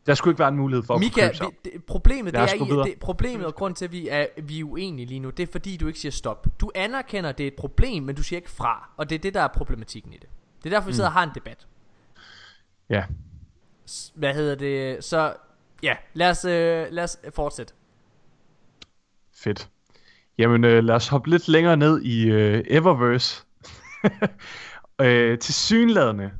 [0.05, 1.47] der skulle ikke være en mulighed for at Mika, købe sig.
[1.63, 4.63] vi, det, problemet, det er, det, problemet og grund til, at vi er, vi er
[4.63, 6.47] uenige lige nu, det er fordi, du ikke siger stop.
[6.61, 8.89] Du anerkender, at det er et problem, men du siger ikke fra.
[8.97, 10.29] Og det er det, der er problematikken i det.
[10.63, 11.67] Det er derfor, vi sidder og har en debat.
[12.89, 13.03] Ja,
[14.13, 15.03] Hvad hedder det?
[15.03, 15.33] Så
[15.83, 17.73] ja, lad os, øh, lad os fortsætte.
[19.35, 19.69] fedt.
[20.37, 23.45] Jamen, øh, lad os hoppe lidt længere ned i øh, Eververse.
[25.01, 26.31] øh, til synladende,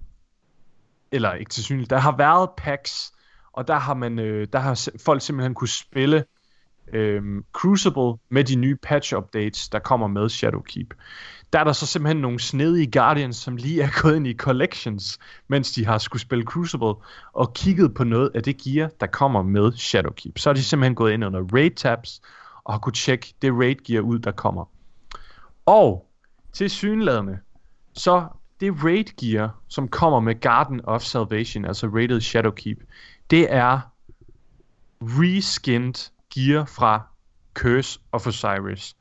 [1.12, 3.12] eller ikke til synligt, der har været packs,
[3.54, 6.24] og der har man, øh, der har folk simpelthen kunne spille
[6.94, 7.22] øh,
[7.54, 10.94] Crucible med de nye patch updates, der kommer med Shadowkeep.
[11.54, 15.18] Der er der så simpelthen nogle snedige Guardians, som lige er gået ind i Collections,
[15.48, 16.94] mens de har skulle spille Crucible,
[17.34, 20.38] og kigget på noget af det gear, der kommer med Shadowkeep.
[20.38, 22.22] Så er de simpelthen gået ind under raid tabs,
[22.68, 24.66] og har kunne tjekke det raid gear ud, der kommer.
[25.66, 26.08] Og
[26.54, 27.40] til synladende,
[27.94, 28.28] så
[28.60, 32.84] det raid gear, som kommer med Garden of Salvation, altså rated Shadowkeep,
[33.30, 33.80] det er
[35.02, 37.02] reskinned gear fra
[37.54, 38.96] Curse of Osiris.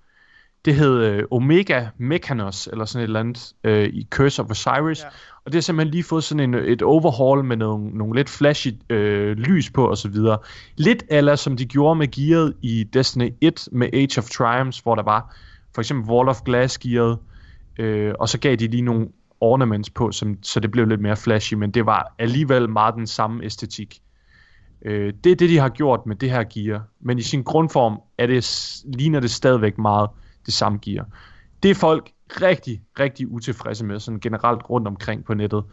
[0.67, 5.03] Det hed øh, Omega Mechanos, eller sådan et eller andet, øh, i Curse of Osiris.
[5.03, 5.09] Ja.
[5.45, 8.69] Og det har simpelthen lige fået sådan en, et overhaul med nogle, nogle lidt flashy
[8.91, 10.15] øh, lys på osv.
[10.77, 14.95] Lidt eller som de gjorde med gearet i Destiny 1 med Age of Triumphs, hvor
[14.95, 15.37] der var
[15.75, 17.19] for eksempel Wall of Glass gearet,
[17.79, 19.09] øh, og så gav de lige nogle
[19.41, 23.07] ornaments på, som, så det blev lidt mere flashy, men det var alligevel meget den
[23.07, 24.01] samme æstetik.
[24.83, 28.01] Øh, det er det, de har gjort med det her gear, men i sin grundform
[28.19, 30.09] er det, ligner det stadigvæk meget
[30.47, 31.07] det samme gear.
[31.63, 35.65] Det er folk rigtig, rigtig utilfredse med, sådan generelt rundt omkring på nettet.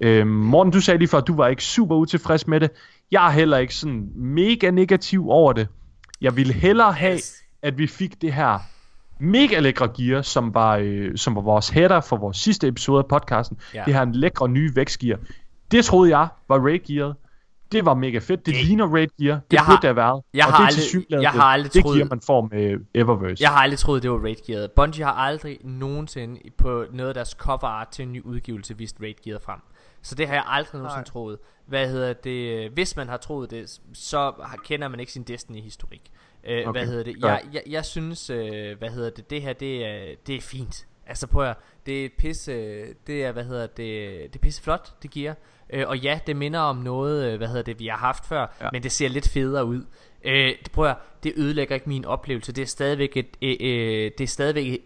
[0.00, 2.70] Øhm, Morten, du sagde lige før, at du var ikke super utilfreds med det.
[3.10, 5.68] Jeg er heller ikke sådan mega negativ over det.
[6.20, 7.18] Jeg ville hellere have,
[7.62, 8.58] at vi fik det her
[9.18, 13.06] mega lækre gear, som var, øh, som var vores header for vores sidste episode af
[13.06, 13.58] podcasten.
[13.74, 13.82] Ja.
[13.86, 15.18] Det her lækre nye vækstgear.
[15.70, 17.14] Det troede jeg var raid gearet.
[17.72, 18.46] Det var mega fedt.
[18.46, 19.34] Det Det- ligner raid gear.
[19.34, 20.22] Det Jeg burde har- det have været.
[20.34, 22.78] jeg og har det er aldrig- jeg har aldrig det troet- gear, man får med
[22.94, 23.42] Eververse.
[23.42, 24.70] Jeg har aldrig troet, det var raid gearet.
[24.72, 28.96] Bungie har aldrig nogensinde på noget af deres cover art til en ny udgivelse vist
[29.02, 29.60] raid gearet frem.
[30.02, 31.04] Så det har jeg aldrig nogensinde Nej.
[31.04, 31.38] troet.
[31.66, 32.70] Hvad hedder det?
[32.70, 34.32] Hvis man har troet det, så
[34.64, 36.10] kender man ikke sin Destiny-historik.
[36.44, 37.16] Øh, Okay, Hvad hedder det?
[37.22, 39.30] Jeg, jeg, jeg synes, øh, hvad hedder det?
[39.30, 40.86] Det her, det er, det er fint.
[41.10, 41.56] Altså prøv at,
[41.86, 42.52] det er pisse,
[43.06, 43.76] det er, hvad hedder det,
[44.32, 45.34] det er pisse flot, det giver.
[45.72, 48.56] Øh, og ja, det minder om noget, øh, hvad hedder det, vi har haft før,
[48.60, 48.68] ja.
[48.72, 49.84] Men det ser lidt federe ud.
[50.24, 52.52] Øh, det, prøv at, det ødelægger ikke min oplevelse.
[52.52, 54.80] Det er stadigvæk et, øh, øh, det er stadigvæk et,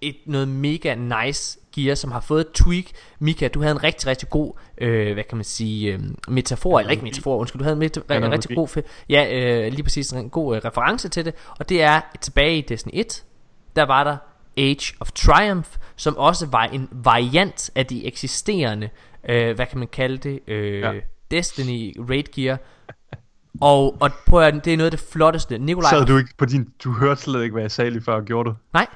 [0.00, 2.84] et noget mega nice gear, som har fået et tweak.
[3.18, 6.90] Mika, du havde en rigtig, rigtig god, øh, hvad kan man sige, øh, metafor, eller
[6.90, 10.30] ikke metafor, undskyld, du havde en meta- en rigtig god, ja, øh, lige præcis en
[10.30, 13.24] god øh, reference til det, og det er tilbage i Destiny 1,
[13.76, 14.16] der var der
[14.56, 18.88] Age of Triumph, som også var en variant af de eksisterende,
[19.28, 20.92] øh, hvad kan man kalde det, øh, ja.
[21.30, 22.58] Destiny Raid Gear.
[23.60, 25.58] Og, og prøv at, det er noget af det flotteste.
[25.58, 26.68] Nikolaj, Sad du ikke på din...
[26.84, 28.54] Du hørte slet ikke, hvad jeg sagde lige før, gjorde du?
[28.72, 28.86] nej,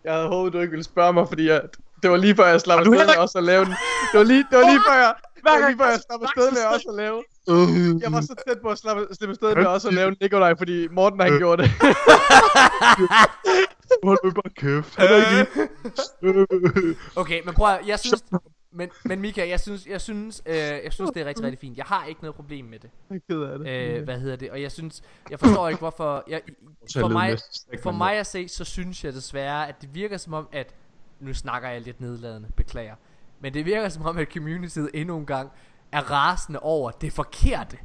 [0.03, 1.61] Jeg havde håbet, du ikke ville spørge mig, fordi jeg,
[2.03, 3.71] det var lige før, jeg slap Har du afsted ikke- også at lave den.
[4.11, 5.13] Det var lige, det var lige før, jeg,
[5.43, 7.23] var gang lige før, jeg jeg slap snakker, afsted med så også at lave.
[8.03, 10.87] Jeg var så tæt på at slappe, slippe afsted med også at lave Nikolaj, fordi
[10.87, 11.71] Morten han gjorde det.
[14.03, 14.95] Hold nu bare kæft.
[14.95, 18.23] Han er ikke Okay, men prøv at, jeg synes,
[18.71, 21.77] men, men Mika, jeg synes, jeg synes, øh, jeg synes, det er rigtig, rigtig fint.
[21.77, 22.89] Jeg har ikke noget problem med det.
[23.09, 23.67] Jeg ked af det.
[23.67, 24.51] Øh, hvad hedder det?
[24.51, 26.41] Og jeg synes, jeg forstår ikke, hvorfor, jeg,
[26.97, 27.37] for mig.
[27.83, 30.75] For mig at se, så synes jeg desværre, at det virker som om, at...
[31.19, 32.95] Nu snakker jeg lidt nedladende, beklager.
[33.41, 35.49] Men det virker som om, at communityet endnu en gang
[35.91, 37.77] er rasende over det forkerte.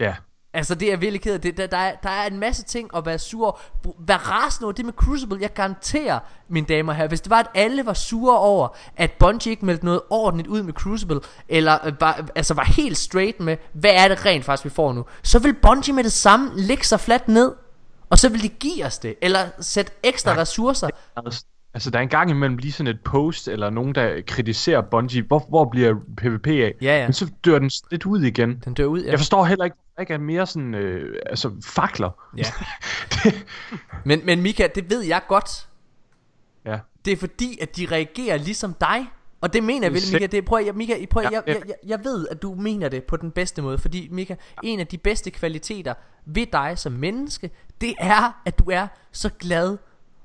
[0.00, 0.14] Ja.
[0.52, 1.40] Altså det er virkelig ked af.
[1.40, 3.60] Det, der, der, er, der er en masse ting at være sur.
[3.98, 5.38] Vær rasende over det med Crucible.
[5.40, 9.12] Jeg garanterer, mine damer og herrer, hvis det var, at alle var sure over, at
[9.12, 13.40] Bungie ikke meldte noget ordentligt ud med Crucible, eller øh, var, altså var helt straight
[13.40, 16.50] med, hvad er det rent faktisk, vi får nu, så vil Bungie med det samme
[16.54, 17.54] lægge sig fladt ned,
[18.10, 20.40] og så vil de give os det, eller sætte ekstra Nej.
[20.40, 20.88] ressourcer.
[21.74, 25.22] Altså, der er en gang imellem lige sådan et post, eller nogen, der kritiserer Bungie.
[25.22, 26.74] Hvor, hvor bliver PvP af?
[26.82, 27.06] Ja, ja.
[27.06, 28.62] Men så dør den lidt ud igen.
[28.64, 29.10] Den dør ud, ja.
[29.10, 32.10] Jeg forstår heller ikke, at der ikke er mere sådan, øh, altså, fakler.
[32.36, 32.44] ja.
[34.04, 35.68] men, men Mika, det ved jeg godt.
[36.64, 36.78] Ja.
[37.04, 39.06] Det er fordi, at de reagerer ligesom dig.
[39.40, 40.26] Og det mener jeg vel, Mika.
[40.26, 43.04] Det, prøv, jeg, Mika, prøv, Ja, jeg, jeg, jeg, jeg ved, at du mener det
[43.04, 43.78] på den bedste måde.
[43.78, 45.94] Fordi, Mika, en af de bedste kvaliteter
[46.24, 49.78] ved dig som menneske, det er, at du er så glad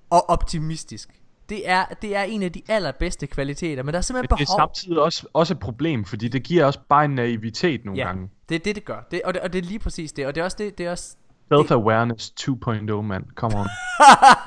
[0.10, 1.10] og optimistisk.
[1.50, 4.44] Det er, det er en af de allerbedste kvaliteter, men der er simpelthen Men det
[4.44, 4.60] er behov...
[4.60, 8.30] samtidig også, også et problem, fordi det giver også bare en naivitet nogle Ja, gange.
[8.50, 9.08] det er det, det gør.
[9.12, 10.26] Det, og, det, og det er lige præcis det.
[10.28, 11.16] Og det er også det, det er også...
[11.54, 13.24] Self-awareness 2.0, mand.
[13.36, 13.68] Come on.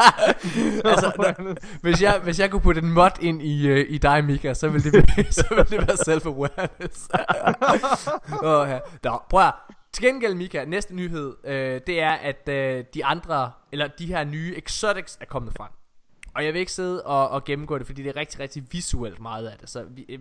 [0.90, 4.24] altså, når, hvis, jeg, hvis jeg kunne putte en mod ind i, uh, i dig,
[4.24, 7.08] Mika, så ville det, være- så ville det være self-awareness.
[8.44, 8.78] oh, ja.
[9.04, 9.52] Nå, prøv at,
[9.92, 14.24] til gengæld, Mika, næste nyhed, øh, det er, at øh, de andre, eller de her
[14.24, 15.68] nye exotics er kommet frem.
[16.36, 19.20] Og jeg vil ikke sidde og, og gennemgå det, fordi det er rigtig, rigtig visuelt
[19.20, 19.70] meget af det.
[19.70, 20.18] Så vi, øh,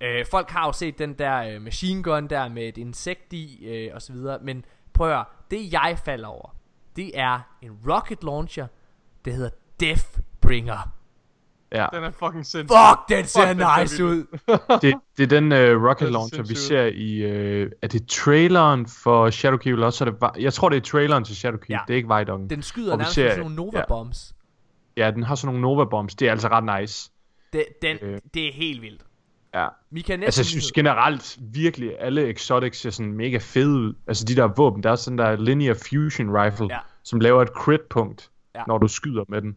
[0.00, 3.66] øh, folk har jo set den der øh, machine gun der med et insekt i,
[3.66, 4.38] øh, og så videre.
[4.42, 6.54] Men prøv at høre, det jeg falder over,
[6.96, 8.66] det er en rocket launcher,
[9.24, 9.50] det hedder
[9.80, 10.92] Deathbringer.
[11.72, 11.86] Ja.
[11.92, 12.76] Den er fucking sindssyg.
[12.76, 14.38] Fuck, den ser den ser nice vild ud.
[14.82, 17.24] det, det er den uh, rocket er launcher, vi ser i...
[17.64, 20.42] Uh, er det traileren for Shadowkeep, eller også er det...
[20.42, 21.70] Jeg tror, det er traileren til Shadowkeep.
[21.70, 21.78] Ja.
[21.86, 22.50] Det er ikke Vejdongen.
[22.50, 23.84] Den skyder Og vi nærmest ser- sådan nogle Nova ja.
[24.96, 26.14] Ja, den har sådan nogle Nova Bombs.
[26.14, 27.10] Det er altså ret nice.
[27.52, 28.20] Det, den, Øh.
[28.34, 29.02] det er helt vildt.
[29.54, 29.66] Ja.
[29.90, 33.94] Vi kan næsten Altså, jeg synes generelt virkelig, alle exotics ser sådan mega fede ud.
[34.06, 36.78] Altså, de der våben, der er sådan der linear fusion rifle, Ja.
[37.02, 38.58] som laver et crit punkt Ja.
[38.60, 38.64] ja.
[38.66, 39.56] når du skyder med den.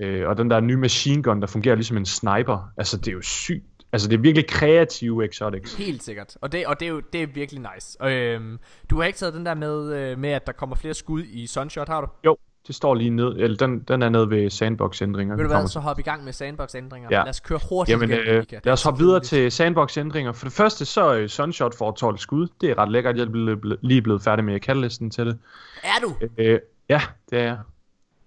[0.00, 2.70] Øh, og den der nye machine gun, der fungerer ligesom en sniper.
[2.76, 3.64] Altså, det er jo sygt.
[3.92, 5.74] Altså, det er virkelig kreative exotics.
[5.74, 6.36] Helt sikkert.
[6.40, 8.00] Og det, og det er jo det er virkelig nice.
[8.00, 8.58] Og, øhm,
[8.90, 11.46] du har ikke taget den der med, øh, med, at der kommer flere skud i
[11.46, 12.06] Sunshot, har du?
[12.24, 12.36] Jo,
[12.66, 15.36] det står lige ned, eller den, den er nede ved sandbox-ændringer.
[15.36, 17.08] Ved du hvad, så hop i gang med sandbox-ændringer.
[17.10, 17.22] Ja.
[17.22, 20.32] Lad os køre hurtigt Jamen, igennem, øh, lad os hoppe videre til sandbox-ændringer.
[20.32, 22.48] For det første, så er Sunshot får 12 skud.
[22.60, 23.16] Det er ret lækkert.
[23.16, 25.38] Jeg er lige blevet færdig med catalysten til det.
[25.82, 26.14] Er du?
[26.38, 27.58] Øh, ja, det er jeg.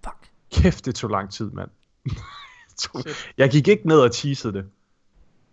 [0.04, 0.16] Fuck.
[0.52, 1.70] Kæft, det tog lang tid, mand.
[3.38, 4.64] jeg gik ikke ned og teasede det.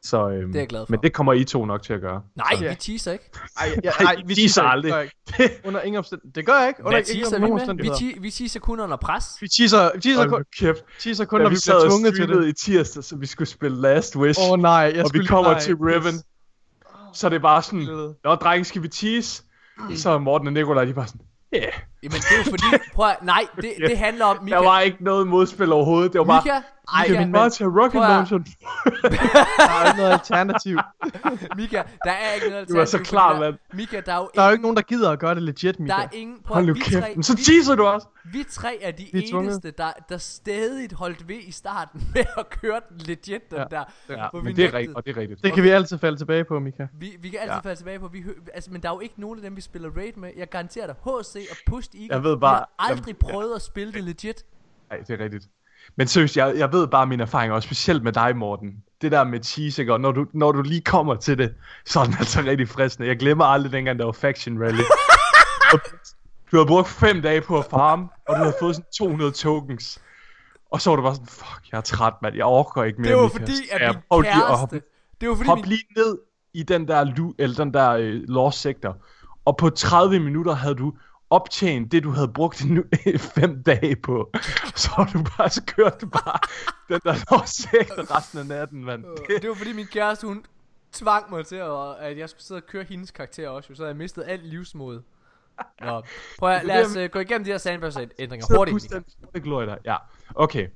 [0.03, 0.91] Så, øhm, Det er jeg glad for.
[0.91, 2.21] Men det kommer I to nok til at gøre.
[2.35, 2.69] Nej, Ja.
[2.69, 3.30] vi teaser ikke.
[3.59, 5.09] Ej, ja, Ej, vi teaser aldrig.
[5.65, 6.34] Under ingen omstændigheder.
[6.34, 6.80] Det gør jeg ikke.
[6.80, 7.84] Under Hvad ikke teaser vi med?
[7.84, 9.26] Vi, ti- vi teaser kun under pres.
[9.41, 10.84] Vi teaser, vi teaser, kun, kæft.
[10.99, 12.47] teaser kun, Da når vi vi sad bliver og tvunget til det.
[12.47, 14.39] i tirsdag, så vi skulle spille Last Wish.
[14.41, 16.15] Åh oh, nej, jeg og vi kommer nej, til Riven.
[16.15, 16.23] yes.
[17.13, 18.13] Så er det bare sådan.
[18.23, 19.43] Nå, drenge, skal vi tease?
[19.95, 21.21] Så er Morten og Nikolaj, de er bare sådan,
[21.53, 21.57] ja.
[21.59, 21.73] Yeah.
[22.03, 22.63] Jamen, det er jo fordi...
[22.93, 24.43] Prøv at, nej, det, det handler om...
[24.43, 26.13] Mika, Der var ikke noget modspil overhovedet.
[26.13, 26.55] Det var bare, Mika,
[26.95, 28.44] ej, Mika, kan vi bare tage rocket prøv at- launcheren?
[29.02, 30.78] Der er ikke noget alternativ.
[31.57, 33.56] Mika, der er ikke noget Du er så alternativ, klar, mand.
[33.74, 35.80] Mika, der er jo Der er jo ikke nogen, der gider at gøre det legit,
[35.80, 35.94] Mika.
[35.94, 36.91] der er ingen, prøv, Hold nu kæft.
[37.03, 38.07] tre, Men så teaser du også.
[38.34, 42.24] vi tre er de Vi er eneste, der, der stadig holdt ved i starten med
[42.38, 43.64] at køre den legit, den Ja.
[43.72, 43.84] der.
[44.10, 45.44] Ja, men det er rigtigt, og det er rigtigt.
[45.44, 46.88] Det kan vi altid falde tilbage på, Mika.
[46.99, 47.60] Vi, vi kan altid Ja.
[47.60, 49.90] falde tilbage på, vi altså, men der er jo ikke nogen af dem, vi spiller
[49.98, 50.32] raid med.
[50.38, 53.61] Jeg garanterer dig, HC og Pushed Eagle, Jeg ved vi bare- har aldrig prøvet at
[53.61, 54.44] spille det legit.
[54.90, 55.44] Nej, det er rigtigt.
[55.95, 58.84] Men seriøst, jeg, jeg ved bare mine erfaringer, og specielt med dig, Morten.
[59.02, 59.94] Det der med cheese, ikke?
[59.94, 61.53] Og når du, når du lige kommer til det,
[61.86, 63.07] så er den altså rigtig fristende.
[63.07, 64.84] Jeg glemmer aldrig dengang, der var Faction Rally.
[66.52, 70.02] Du havde brugt fem dage på at farme, og du havde fået sådan 200 tokens.
[70.72, 72.36] Og så var du bare sådan, fuck, jeg er træt, mand.
[72.36, 73.11] Jeg orker ikke mere.
[73.11, 73.41] Det var Michael.
[73.41, 74.88] fordi, Så at min prøvede lige at hoppe, kæreste...
[75.22, 76.18] Det var fordi, hop min lige ned
[76.53, 78.98] i den der, lu, eller den der øh, lost sector.
[79.45, 80.94] Og på 30 minutter havde du
[81.30, 82.84] optjent det, du havde brugt nu,
[83.18, 84.31] fem dage på.
[84.76, 86.39] Så har du bare, så kørte du bare
[86.89, 89.06] den der sector resten af natten, mand.
[89.30, 90.45] Øh, det var fordi min kæreste, hun
[90.93, 93.89] tvang mig til, at, at jeg skulle sidde og køre hendes karakter også, så havde
[93.89, 95.01] jeg mistet alt livsmod.
[95.81, 96.01] Nå,
[96.39, 98.93] prøv at, lad os uh, gå igennem de her sandbox-ændringer hurtigt.
[99.34, 99.77] Det glor dig.
[99.85, 99.95] Ja,
[100.35, 100.68] okay.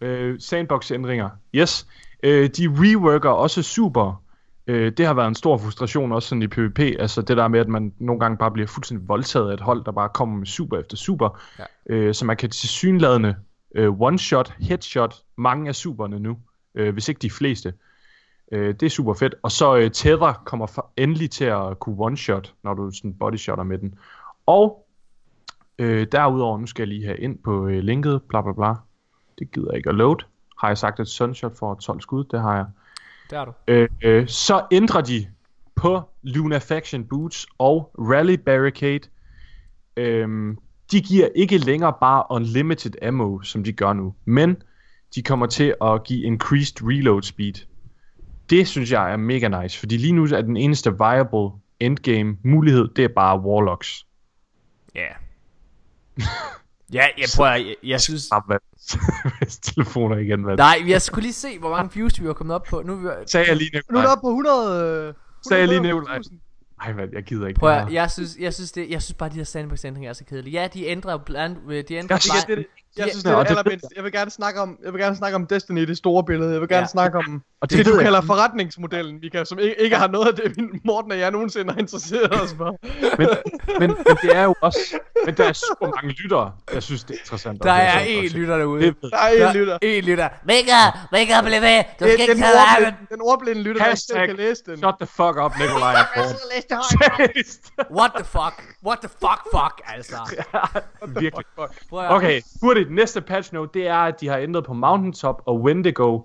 [0.00, 1.30] Øh, sandbox-ændringer.
[1.54, 1.86] Yes.
[2.22, 4.21] Øh, de reworker også super.
[4.66, 6.78] Øh, det har været en stor frustration også sådan i PvP.
[6.78, 9.84] Altså det der med, at man nogle gange bare bliver fuldstændig voldtaget af et hold,
[9.84, 11.40] der bare kommer med super efter super.
[11.58, 11.64] Ja.
[11.86, 13.36] Øh, så man kan til synladende
[13.74, 16.38] øh, one-shot, headshot mange af superne nu.
[16.74, 17.74] Øh, hvis ikke de fleste.
[18.52, 19.34] Øh, det er super fedt.
[19.42, 23.64] Og så øh, Tether kommer for, endelig til at kunne one-shot, når du sådan bodyshotter
[23.64, 23.94] med den.
[24.46, 24.86] Og
[25.78, 28.74] øh, derudover, nu skal jeg lige have ind på øh, linket, bla bla bla.
[29.38, 30.24] Det gider jeg ikke at load.
[30.60, 32.24] Har jeg sagt, at Sunshot får 12 skud?
[32.24, 32.66] Det har jeg.
[33.32, 33.52] Der er du.
[33.68, 35.26] Øh, øh, så ændrer de
[35.74, 39.08] på Luna Faction Boots og Rally Barricade.
[39.96, 40.58] Øhm,
[40.92, 44.62] de giver ikke længere bare unlimited ammo, som de gør nu, men
[45.14, 47.54] de kommer til at give increased reload speed.
[48.50, 51.50] Det synes jeg er mega nice, fordi lige nu er den eneste viable
[51.80, 54.06] endgame mulighed, det er bare Warlocks.
[54.94, 55.08] Ja.
[56.92, 58.28] ja, jeg prøver, jeg, jeg synes...
[58.32, 58.56] Ah, hvad?
[59.38, 60.56] Hvis telefoner igen, hvad?
[60.56, 62.82] Nej, jeg skulle lige se, hvor mange views vi var kommet op på.
[62.82, 63.08] Nu er vi...
[63.26, 64.02] Sagde jeg lige Nu er Nikolaj.
[64.02, 65.08] det oppe på 100...
[65.08, 65.14] øh,
[65.48, 65.82] Sagde jeg lige 100.000.
[65.82, 66.18] Nikolaj.
[66.82, 67.08] Ej, hvad?
[67.12, 67.88] Jeg gider ikke Prøv det her.
[67.92, 70.60] jeg synes, jeg synes, det, jeg synes bare, de her sandbox-ændringer er så kedelige.
[70.60, 72.20] Ja, de ændrer blandt, de ændrer Jeg bare...
[72.20, 72.66] synes, det
[72.96, 73.02] er.
[73.02, 73.86] Jeg Ja, synes, det er det allermindst.
[73.96, 76.52] Jeg vil gerne snakke om, jeg vil gerne snakke om Destiny i det store billede.
[76.52, 76.86] Jeg vil gerne Ja.
[76.86, 78.26] snakke om Og det, det, du jeg kalder ikke.
[78.26, 81.80] forretningsmodellen, Mika, som ikke, ikke har noget af det, min Morten og jeg nogensinde har
[81.80, 82.76] interesseret os for.
[83.18, 83.28] men,
[83.78, 84.78] men, men det er jo også...
[85.26, 87.62] Men der er super mange lyttere, jeg synes, det er interessant.
[87.62, 88.36] Der er også.
[88.36, 88.82] lytter derude.
[88.82, 89.74] Det Der jeg lytter.
[89.74, 90.28] er en lytter.
[90.46, 90.80] Mika,
[91.12, 91.84] Mika, bliv ved.
[92.00, 92.94] Du skal ikke den, tage ordblinde, arven.
[93.10, 93.90] den ordblinde lytter, der
[94.22, 94.76] ikke kan læse den.
[94.78, 95.94] Shut the fuck up, Nikolaj.
[97.98, 98.56] What the fuck?
[98.86, 100.16] What the fuck, fuck, altså.
[101.20, 101.44] Virkelig.
[101.90, 102.81] Okay, hurtigt.
[102.90, 106.20] Næste patch note, det er, at de har ændret på Mountaintop og Wendigo.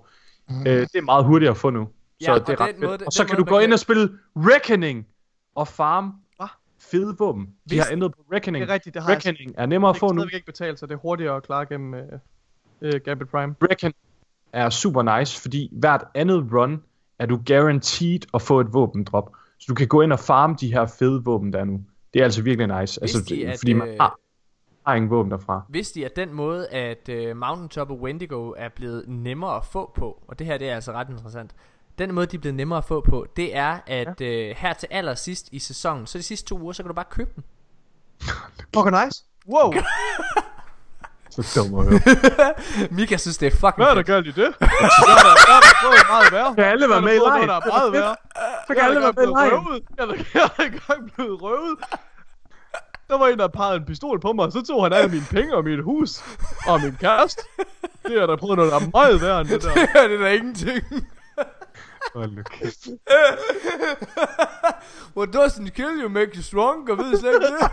[0.50, 1.84] Øh, det er meget hurtigt at få nu.
[2.22, 3.02] Så Ja, og det er ret måde- fedt.
[3.02, 5.06] Og så kan måde, du gå kan- ind og spille Reckoning
[5.54, 6.12] og farm
[6.80, 7.44] fede våben.
[7.46, 8.62] De Hvis- har ændret på Reckoning.
[8.62, 10.20] Det er rigtigt, det har jeg Reckoning er nemmere at få nu.
[10.20, 13.54] stadigvæk ikke betalt, så det er hurtigere at klare gennem uh, uh, Gambit Prime.
[13.62, 13.92] Reckon
[14.52, 16.82] er super nice, fordi hvert andet run
[17.18, 19.30] er du guaranteed at få et våbendrop.
[19.58, 21.80] Så du kan gå ind og farme de her fede våben, der er nu.
[22.14, 23.00] Det er altså virkelig nice.
[23.02, 24.18] Altså, de, det- at, fordi man øh, har,
[24.88, 25.62] har ingen våben derfra.
[25.68, 29.92] Vidste de, at den måde, at uh, Mountaintop og Wendigo er blevet nemmere at få
[29.96, 31.50] på, og det her det er altså ret interessant,
[31.98, 34.50] den måde, de er blevet nemmere at få på, det er, at ja.
[34.50, 37.04] uh, her til allersidst i sæsonen, så de sidste to uger, så kan du bare
[37.10, 37.44] købe den.
[38.74, 39.24] Fucking nice.
[39.48, 39.72] Wow.
[41.30, 42.00] Så dum at høre.
[42.96, 44.36] Mika synes, det er fucking Hvad er der galt i det?
[44.36, 46.54] Der er der, der er der meget værre.
[46.54, 48.16] Kan alle være med i Der er meget værre.
[48.66, 49.80] Så kan alle være med i live.
[50.34, 51.78] Jeg er da- engang blevet røvet.
[53.08, 55.26] Der var en, der pegede en pistol på mig, og så tog han alle mine
[55.30, 56.22] penge og mit hus
[56.66, 57.42] og min kæreste.
[58.06, 59.72] Det er der prøvet noget, der er meget værre end det der.
[59.74, 60.84] Det er det da ingenting.
[62.14, 62.86] Hold nu kæft.
[65.16, 67.70] What doesn't kill you make you stronger, ved I slet ikke det?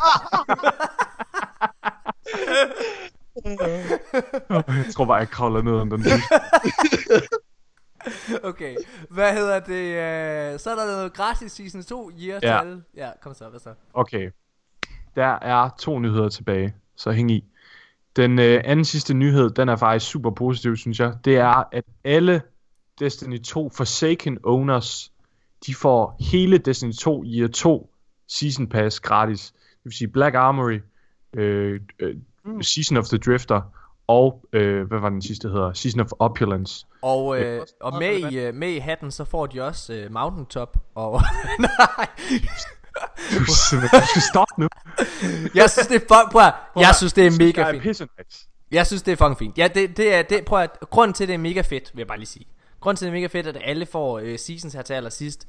[4.85, 6.05] Jeg tror bare, jeg kravler ned om den.
[8.43, 8.75] Okay,
[9.09, 9.73] hvad hedder det?
[10.53, 12.61] Øh, så er der noget gratis season 2 year Ja.
[12.95, 13.73] Ja, kom så, hvad så?
[13.93, 14.31] Okay.
[15.15, 17.43] Der er to nyheder tilbage, så hæng i.
[18.15, 21.13] Den øh, anden sidste nyhed, den er faktisk super positiv, synes jeg.
[21.25, 22.41] Det er, at alle
[22.99, 25.11] Destiny 2 Forsaken Owners,
[25.65, 27.89] de får hele Destiny 2 Year 2
[28.27, 29.51] Season Pass gratis.
[29.51, 30.79] Det vil sige Black Armory,
[31.33, 32.15] øh, øh,
[32.61, 33.61] Season of the Drifter,
[34.07, 35.73] og, øh, hvad var den sidste hedder?
[35.73, 36.85] Season of Opulence.
[37.01, 40.77] Og, øh, og med, i, øh, med i hatten, så får de også øh, Mountaintop.
[40.95, 41.21] Og
[41.59, 42.07] nej,
[43.39, 44.67] Du, simpelthen- du skal stoppe nu.
[45.61, 48.07] jeg synes det er fuck, prøv at, jeg synes det er mega nice.
[48.71, 49.57] Jeg synes det er fucking fint.
[49.57, 52.07] Ja, det, det er, det, prøv at, grunden til det er mega fedt, vil jeg
[52.07, 52.45] bare lige sige.
[52.79, 55.47] Grunden til det er mega fedt, at alle får øh, seasons her til allersidst,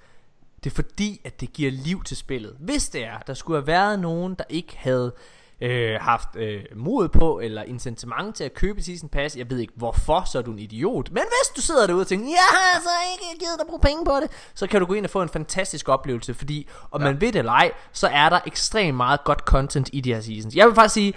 [0.65, 2.57] det er fordi, at det giver liv til spillet.
[2.61, 5.21] Hvis det er, der skulle have været nogen, der ikke havde øh,
[6.01, 10.25] haft øh, mod på, eller incitament til at købe season pass, jeg ved ikke hvorfor,
[10.33, 11.11] så er du en idiot.
[11.11, 14.05] Men hvis du sidder derude og tænker, jeg har altså ikke givet dig bruge penge
[14.05, 17.07] på det, så kan du gå ind og få en fantastisk oplevelse, fordi om ja.
[17.07, 20.21] man ved det eller ej, så er der ekstremt meget godt content i de her
[20.21, 20.55] seasons.
[20.55, 21.15] Jeg vil faktisk sige,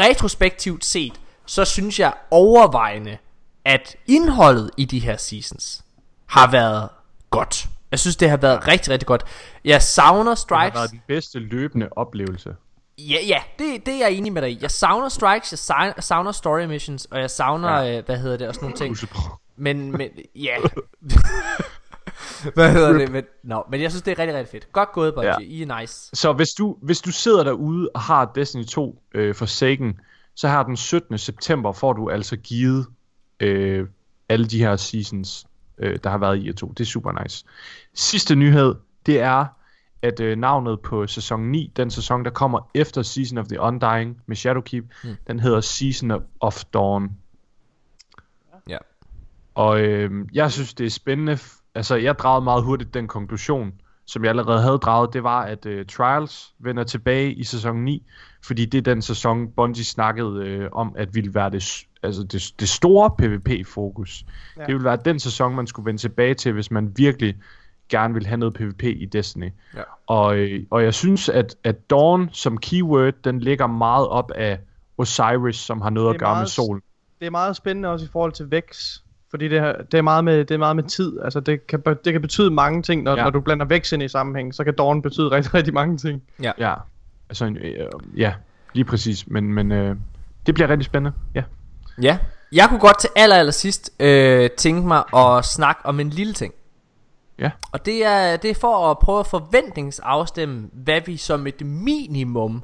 [0.00, 3.18] retrospektivt set, så synes jeg overvejende,
[3.64, 5.84] at indholdet i de her seasons
[6.26, 6.88] har været
[7.30, 7.66] godt.
[7.90, 9.24] Jeg synes, det har været rigtig, rigtig godt.
[9.64, 10.74] Jeg savner Det har strikes.
[10.74, 12.56] været den bedste løbende oplevelse.
[13.08, 14.58] Ja, ja, det, det er jeg enig med dig i.
[14.62, 17.98] Jeg savner strikes, jeg savner, story missions, og jeg savner, ja.
[17.98, 19.10] øh, hvad hedder det, og sådan nogle ting.
[19.56, 20.56] Men, men, ja.
[22.54, 23.10] hvad hedder det?
[23.10, 24.72] Men, no, men jeg synes, det er rigtig, rigtig fedt.
[24.72, 25.32] Godt gået, Bungie.
[25.32, 25.38] Ja.
[25.40, 26.10] I er nice.
[26.14, 30.00] Så hvis du, hvis du sidder derude og har Destiny 2 øh, Forsaken,
[30.34, 31.18] så her den 17.
[31.18, 32.86] september får du altså givet
[33.40, 33.86] øh,
[34.28, 35.46] alle de her seasons,
[35.78, 36.66] øh, der har været i to.
[36.66, 37.44] Det er super nice.
[37.94, 38.74] Sidste nyhed,
[39.06, 39.46] det er,
[40.02, 44.16] at øh, navnet på sæson 9, den sæson, der kommer efter Season of the Undying
[44.26, 45.10] med Shadowkeep, Mm.
[45.26, 46.10] den hedder Season
[46.44, 47.10] of- Dawn.
[48.68, 48.78] Ja.
[49.54, 51.38] Og øh, jeg synes, det er spændende.
[51.74, 53.72] Altså, jeg dragede meget hurtigt den konklusion,
[54.06, 58.06] som jeg allerede havde draget, det var, at øh, Trials vender tilbage i sæson 9,
[58.44, 62.54] fordi det er den sæson, Bungie snakkede øh, om, at ville være det, altså det,
[62.60, 64.24] det store PvP-fokus.
[64.56, 64.60] Ja.
[64.60, 67.34] Det ville være den sæson, man skulle vende tilbage til, hvis man virkelig
[67.90, 69.52] gerne vil have noget PvP i Destiny.
[69.76, 69.80] Ja.
[70.06, 74.58] Og, øh, og jeg synes, at, at Dawn som keyword, den ligger meget op af
[74.98, 76.82] Osiris, som har noget at gøre med meget- solen.
[77.20, 78.98] Det er meget spændende også i forhold til Vex.
[79.30, 81.20] Fordi det, her, det, er meget med, det er meget med tid.
[81.24, 83.16] Altså det kan, det kan betyde mange ting, når, ja.
[83.16, 83.22] Ja.
[83.24, 84.54] når du blander Vex ind i sammenhæng.
[84.54, 86.22] Så kan Dawn betyde rigtig, rigtig mange ting.
[86.42, 86.74] Ja,
[87.28, 87.86] altså, øh,
[88.16, 88.34] ja,
[88.74, 89.26] lige præcis.
[89.26, 89.96] Men, men øh,
[90.46, 91.16] det bliver rigtig spændende.
[91.34, 91.42] Ja.
[92.02, 92.18] Ja.
[92.52, 96.32] Jeg kunne godt til aller, aller sidst øh, tænke mig at snakke om en lille
[96.32, 96.54] ting.
[97.40, 97.50] Ja.
[97.72, 102.62] Og det er, det er for at prøve at forventningsafstemme, hvad vi som et minimum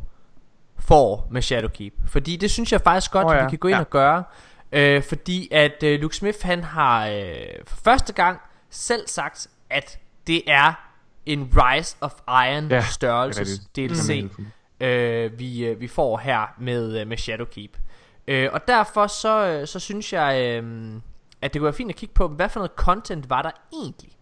[0.78, 1.92] får med Shadowkeep.
[2.06, 3.44] Fordi det synes jeg faktisk godt, oh, ja.
[3.44, 3.80] vi kan gå ind Ja.
[3.80, 4.24] og gøre.
[4.72, 7.24] Øh, fordi at øh, Luke Smith, han har øh,
[7.66, 8.40] for første gang
[8.70, 10.72] selv sagt, at det er
[11.26, 14.30] en Rise of Iron Ja, størrelses DLC,
[14.80, 17.78] øh, vi, øh, vi får her med, øh, med Shadowkeep.
[18.28, 20.92] Øh, og derfor så, øh, så synes jeg, øh,
[21.42, 24.15] at det kunne være fint at kigge på, hvad for noget content var der egentlig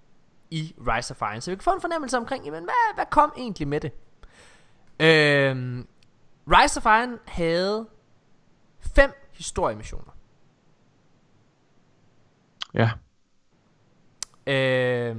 [0.55, 1.41] i Rise of Iron.
[1.41, 3.93] Så vi kan få en fornemmelse omkring, jamen, hvad, hvad kom egentlig med det?
[5.01, 5.85] Øh,
[6.49, 7.87] Rise of Iron havde
[8.81, 10.17] fem historiemissioner.
[12.75, 12.91] Ja.
[14.47, 15.17] Øh,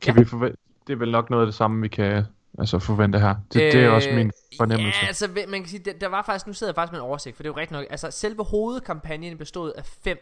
[0.00, 0.56] Kan vi forvente,
[0.86, 2.24] det er vel nok noget af det samme, vi kan
[2.58, 3.36] altså, forvente her.
[3.52, 4.98] Det, øh, det er også min fornemmelse.
[5.02, 7.06] Ja, altså man kan sige, der, der var faktisk, nu sidder jeg faktisk med en
[7.06, 10.18] oversigt, for det er jo rigtigt nok, altså selve hovedkampagnen bestod af fem,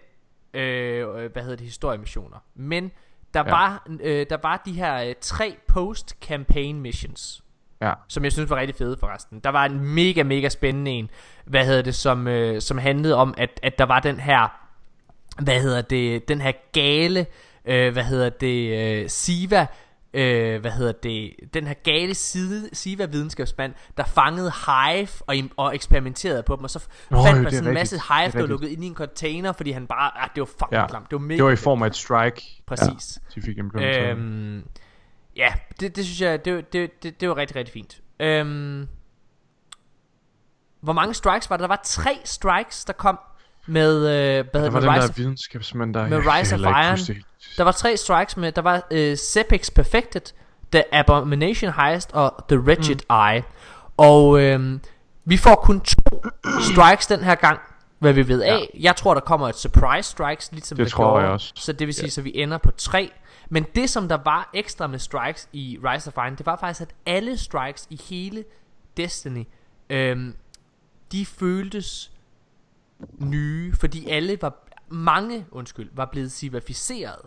[0.54, 2.38] øh, øh, hvad hedder det, historiemissioner.
[2.54, 2.90] Men
[3.34, 3.50] der, ja.
[3.50, 7.42] Var, øh, der var de her øh, tre post-campaign missions,
[7.82, 7.92] Ja.
[8.08, 9.40] som jeg synes var rigtig fede forresten.
[9.44, 11.10] Der var en mega, mega spændende en,
[11.44, 14.48] hvad hedder det, som, øh, som handlede om, at, at der var den her,
[15.42, 17.26] hvad hedder det, den her gale,
[17.64, 19.66] øh, hvad hedder det, øh, Siva,
[20.14, 25.74] øh, hvad hedder det, den her gale side, Siva videnskabsmand, der fangede Hive og, og
[25.74, 27.96] eksperimenterede på dem, og så Nå, fandt man sådan en masse.
[27.96, 30.46] Hive, er der var lukket ind i en container, fordi han bare, ah, det var
[30.46, 30.86] fucking Ja.
[30.86, 32.62] klamt, det var mega Det var i form af et strike.
[32.66, 33.18] Præcis.
[33.36, 34.10] Ja, de fik implementeret.
[34.16, 34.64] Øhm,
[35.36, 38.00] ja, det, det synes jeg, det, det, det, det var rigtig, rigtig fint.
[38.20, 38.88] Øhm,
[40.80, 41.62] hvor mange strikes var der?
[41.62, 43.18] Der var tre strikes, der kom
[43.68, 47.16] med, øh, hvad der hedder var det, Rise der videnskabsmand, der med Rise of Iron.
[47.56, 50.20] Der var tre strikes med, der var øh, Sepix Perfected,
[50.72, 53.16] The Abomination Heist og The Wretched mm.
[53.16, 53.42] Eye.
[53.96, 54.80] Og øhm,
[55.24, 56.22] vi får kun to
[56.72, 57.60] strikes den her gang,
[57.98, 58.70] hvad vi ved af.
[58.80, 61.22] Jeg tror, der kommer et surprise strikes, ligesom Det tror gjorde.
[61.24, 61.52] jeg også.
[61.56, 62.10] Så det vil sige, Ja.
[62.10, 63.10] så vi ender på tre.
[63.50, 66.80] Men det, som der var ekstra med strikes i Rise of Iron, det var faktisk,
[66.80, 68.44] at alle strikes i hele
[68.96, 69.44] Destiny,
[69.90, 70.34] øhm,
[71.12, 72.10] de føltes
[73.18, 77.20] nye, fordi alle var, mange, undskyld, var blevet civificeret.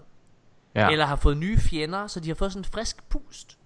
[0.76, 0.90] Ja.
[0.90, 3.58] Eller har fået nye fjender, så de har fået sådan en frisk pust.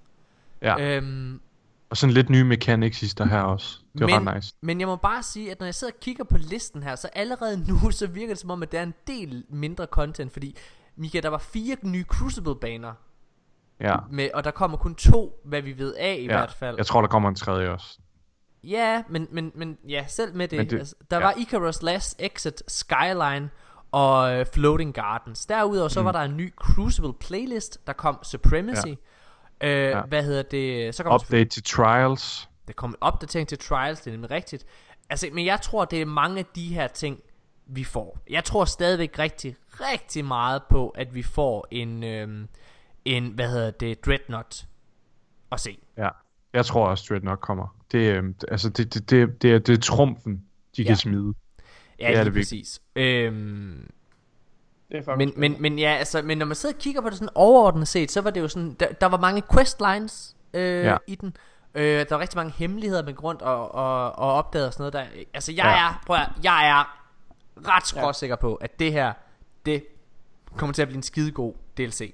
[0.61, 0.80] ja.
[0.98, 1.41] Øhm,
[1.90, 3.80] Og sådan lidt nye mechanics der her også.
[3.94, 4.53] Det var men, ret nice.
[4.61, 7.10] men jeg må bare sige, at når jeg sidder og kigger på listen her, så
[7.14, 10.56] allerede nu, så virker det som om, at der er en del mindre content, fordi
[10.95, 12.94] Mika, der var fire nye Crucible-baner,
[13.80, 13.95] Ja.
[14.11, 16.27] med, og der kommer kun to, hvad vi ved af i ja.
[16.38, 16.77] hvert fald.
[16.77, 17.99] Jeg tror, der kommer en tredje også.
[18.69, 20.57] Ja, men, men, men ja, selv med det.
[20.57, 21.23] Men det det- altså, der ja.
[21.23, 23.49] var Icarus Last Exit, Skyline
[23.91, 25.45] og øh, Floating Gardens.
[25.45, 26.05] Derudover så Mm.
[26.05, 28.87] var der en ny Crucible playlist, der kom Supremacy.
[29.61, 29.67] Ja.
[29.67, 30.01] Øh, Ja.
[30.01, 30.95] Hvad hedder det?
[30.95, 32.49] Så kom Update til Trials.
[32.67, 34.65] der kom en opdatering til Trials, det er nemlig rigtigt.
[35.09, 37.19] Altså, men jeg tror, det er mange af de her ting,
[37.67, 38.19] vi får.
[38.29, 42.47] Jeg tror stadigvæk rigtig, rigtig meget på, at vi får en, øhm,
[43.05, 44.65] en hvad hedder det, Dreadnought
[45.51, 45.77] at se.
[45.97, 46.09] Ja.
[46.56, 47.76] Jeg tror også, Dreadnought kommer.
[47.91, 50.44] Det, øh, altså, det, det, det, det, er, det er trumfen,
[50.77, 50.88] de Ja.
[50.88, 51.34] kan smide.
[51.99, 52.82] Ja, Det er det præcis.
[52.95, 53.91] Øhm,
[54.91, 57.10] Det er faktisk men, men, men ja, altså, men når man sidder og kigger på
[57.10, 60.61] det sådan overordnet set, så var det jo sådan, der, der var mange questlines øh,
[60.86, 60.91] ja.
[60.91, 60.98] Ja.
[61.07, 61.36] i den.
[61.76, 64.94] Øh, der var rigtig mange hemmeligheder med grund og, og, og opdaget og sådan noget.
[64.94, 65.88] Der, altså, jeg Ja.
[65.90, 66.98] er, prøv at, jeg er
[67.68, 69.14] ret skråsikker på, at det her,
[69.65, 69.84] det
[70.57, 72.14] kommer til at blive en skidegod DLC.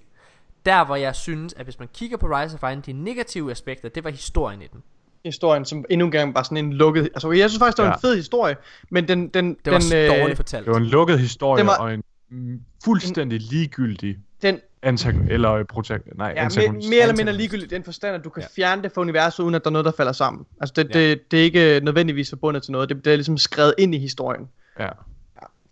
[0.65, 3.89] Der hvor jeg synes, at hvis man kigger på Rise of Iron, de negative aspekter,
[3.89, 4.83] det var historien i den.
[5.25, 7.03] historien, som endnu en gang var sådan en lukket...
[7.03, 7.95] Altså, jeg synes faktisk, det var Ja.
[7.95, 8.55] en fed historie,
[8.89, 9.27] men den...
[9.27, 10.65] den Det den, var så øh, dårligt fortalt.
[10.65, 16.17] Det var en lukket historie var- og en mm, fuldstændig ligegyldig den antagon eller protagonist.
[16.17, 16.89] Nej, ja, antagonist.
[16.89, 18.47] mere, mere eller mindre i den forstand, at du kan Ja.
[18.57, 18.61] ja.
[18.61, 20.45] fjerne det fra universet, uden at der er noget, der falder sammen.
[20.61, 20.99] Altså, det, Ja.
[20.99, 21.09] ja.
[21.09, 22.89] det, det er ikke nødvendigvis forbundet til noget.
[22.89, 24.47] Det, det er ligesom skrevet ind i historien.
[24.79, 24.89] Ja.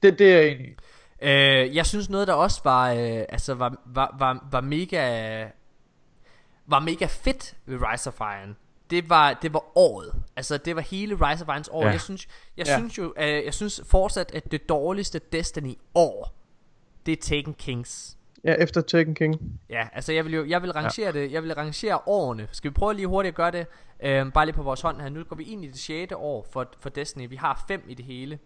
[0.04, 0.56] Det, det er i.
[1.22, 5.48] Øh, jeg synes noget der også var øh, altså var, var, var, var mega
[6.68, 8.56] var mega fedt ved Rise of Iron.
[8.90, 10.14] Det var det var året.
[10.36, 11.84] Altså det var hele Rise of Irons år.
[11.86, 11.90] Ja.
[11.92, 12.28] Jeg synes
[12.58, 12.78] jeg Ja.
[12.78, 16.34] synes jo øh, jeg synes fortsat at det dårligste Destiny år
[17.06, 18.18] det er Taken Kings.
[18.44, 19.60] Ja, efter Taken King.
[19.70, 21.12] Ja, altså jeg vil jo jeg vil rangere ja.
[21.22, 21.32] det.
[21.32, 22.48] Jeg vil rangere årene.
[22.52, 23.68] Skal vi prøve lige hurtigt at gøre det?
[24.04, 25.10] Øhm, bare lige på vores hånd her.
[25.10, 26.14] Nu går vi ind i det 6.
[26.16, 27.30] år for, for Destiny.
[27.30, 28.40] Vi har fem i det hele.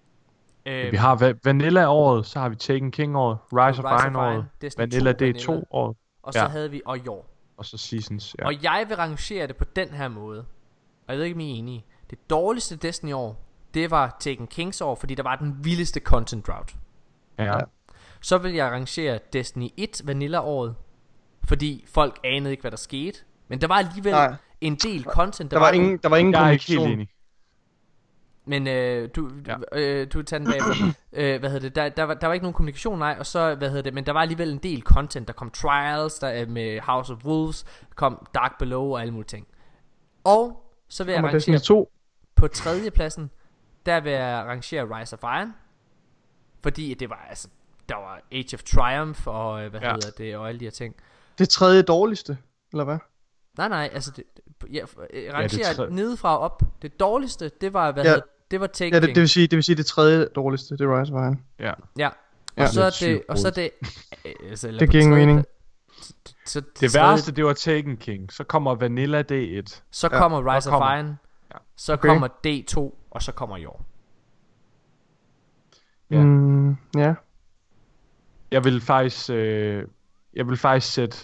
[0.66, 4.46] Øhm, Vi har Va- Vanilla-året, så har vi Taken King-året, Rise, of Iron-året,
[4.78, 6.48] Vanilla 2, Vanilla, D2-året, og så ja.
[6.48, 7.30] havde vi og i år.
[7.58, 8.36] og så Seasons.
[8.40, 8.46] Ja.
[8.46, 10.40] Og jeg vil rangere det på den her måde.
[11.08, 11.86] Og jeg ved ikke, om I er enige.
[12.10, 13.42] Det dårligste Destiny år,
[13.74, 16.76] det var Taken Kings år, fordi der var den vildeste content drought.
[17.40, 17.58] ja.
[18.22, 20.76] Så vil jeg rangere Destiny 1 Vanilla året,
[21.44, 23.20] fordi folk anede ikke, hvad der skete.
[23.48, 24.36] Men der var alligevel Nej.
[24.62, 25.52] en del content.
[25.52, 27.08] Der var nogle- ingen, der var ingen Jeg er ikke helt kommunikation.
[28.46, 29.56] Men øh, du, Ja.
[29.74, 30.86] øh, du tager den bagefter.
[31.14, 31.76] øh, hvad hedder det?
[31.76, 33.16] Der, der, var, der var ikke nogen kommunikation, nej.
[33.20, 33.94] Og så, hvad hedder det?
[33.94, 35.28] Men der var alligevel en del content.
[35.28, 37.66] Der kom Trials, der øh, med House of Wolves,
[37.96, 39.48] kom Dark Below og alle mulige ting.
[40.24, 41.92] Og så vil jeg Kommer rangere Destiny 2.
[42.36, 43.30] på tredje pladsen,
[43.86, 45.54] der vil jeg rangere Rise of Iron.
[46.64, 47.48] Fordi det var altså,
[47.90, 49.92] der var Age of Triumph og øh, hvad Ja.
[49.94, 50.96] hedder det, og alle de her ting.
[51.38, 52.38] Det tredje dårligste,
[52.72, 52.98] eller hvad?
[53.58, 54.24] Nej, nej, altså, det,
[54.72, 56.62] jeg det rangerer tre- ja, nedefra og op.
[56.82, 58.10] Det dårligste, det var, hvad ja.
[58.10, 58.24] hedder,
[58.54, 60.82] det var Take Ja, det, det, vil sige, det vil sige det tredje dårligste, det
[60.86, 61.42] er Rise of Iron.
[61.60, 61.74] Ja.
[61.98, 62.08] Ja.
[62.08, 62.14] Og
[62.58, 62.68] Ja.
[62.68, 63.70] så er det, og så er det,
[64.50, 65.46] altså, Det giver ingen mening.
[66.46, 68.34] Så Det tredje- værste, det var Taken King.
[68.34, 69.82] Så kommer Vanilla D1.
[69.92, 71.08] Så Ja, kommer Rise of kommer- Iron.
[71.54, 71.58] Ja.
[71.78, 72.08] Så Okay.
[72.10, 73.86] kommer D2, og så kommer i år.
[76.10, 76.24] Ja.
[76.24, 77.14] Mm, ja.
[78.52, 79.84] Jeg vil faktisk, øh,
[80.34, 81.18] jeg vil faktisk sætte,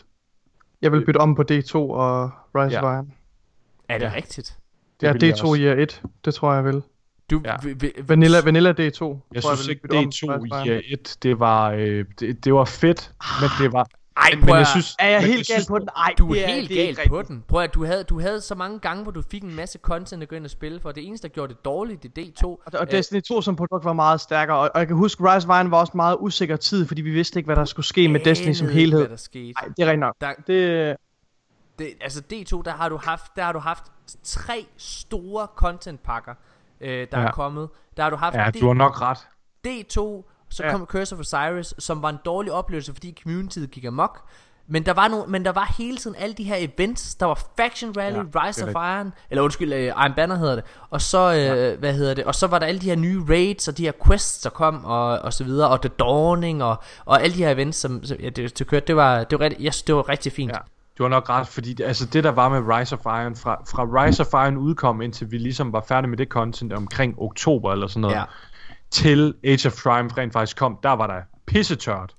[0.81, 2.83] Jeg vil bytte om på D2 og Rise Ja.
[2.85, 3.13] of Iron.
[3.89, 4.11] Er det Ja.
[4.15, 4.57] rigtigt?
[5.01, 5.61] det Ja, vil jeg D2 også.
[5.61, 6.01] year 1.
[6.25, 6.83] Det tror jeg vil.
[7.29, 7.55] Du, Ja.
[7.63, 8.77] vi, vi, Vanilla, Vanilla D2.
[9.33, 10.81] Jeg synes ikke, bytte om D2 på Rise of Iron.
[10.89, 13.11] i 1, det var, øh, det, det var fedt,
[13.41, 13.87] men det var,
[14.17, 15.89] Ej, men, men jeg synes, Er jeg helt galt synes, på den?
[15.97, 17.27] Ej, Du er det helt ikke på rigtigt.
[17.27, 17.43] den.
[17.47, 20.23] Prøv at du havde, du havde så mange gange, hvor du fik en masse content
[20.23, 20.91] at gå ind og spille for.
[20.91, 22.43] Det eneste, der gjorde det dårligt, det er D2.
[22.45, 25.47] Og, og Destiny 2 som produkt var meget stærkere, og, og jeg kan huske, Rise
[25.49, 28.07] of Iron var også meget usikker tid, fordi vi vidste ikke, hvad der skulle ske
[28.07, 28.99] med Destiny som helhed.
[28.99, 29.53] Hvad der skete.
[29.61, 30.15] Nej, det er rigtigt nok.
[30.21, 30.95] Der, Det,
[31.79, 33.83] det, altså D2, der har du haft, der har du haft
[34.23, 36.33] tre store content pakker,
[36.81, 37.27] øh, der Ja.
[37.27, 37.69] er kommet.
[37.97, 39.17] Der har du haft ja, D, du har nok ret.
[39.67, 39.95] D2,
[40.49, 40.71] så Ja.
[40.71, 44.21] kom Curse of Osiris, som var en dårlig oplevelse, fordi communityet gik amok.
[44.71, 47.15] Men der var no, men der var hele tiden alle de her events.
[47.15, 50.63] Der var Faction Rally, Ja, Rise of Iron, eller undskyld, uh, Iron Banner hedder det.
[50.89, 51.75] Og så, øh, ja.
[51.75, 52.23] hvad hedder det?
[52.25, 54.85] Og så var der alle de her nye raids og de her quests, der kom
[54.85, 56.75] og, og så videre, og The Dawning og,
[57.05, 59.45] og alle de her events, som, som ja, det, det, kørte, det var, det var,
[59.45, 60.51] rigtig, jeg synes, det var rigtig fint.
[60.51, 60.57] Ja.
[60.99, 63.61] Du har nok ret, fordi det, altså det der var med Rise of Iron, fra,
[63.71, 67.71] fra Rise of Iron udkom, indtil vi ligesom var færdige med det content omkring oktober
[67.71, 68.23] eller sådan noget, Ja.
[68.91, 71.15] til Age of Triumph rent faktisk kom, der var der
[71.47, 72.15] pissetørt.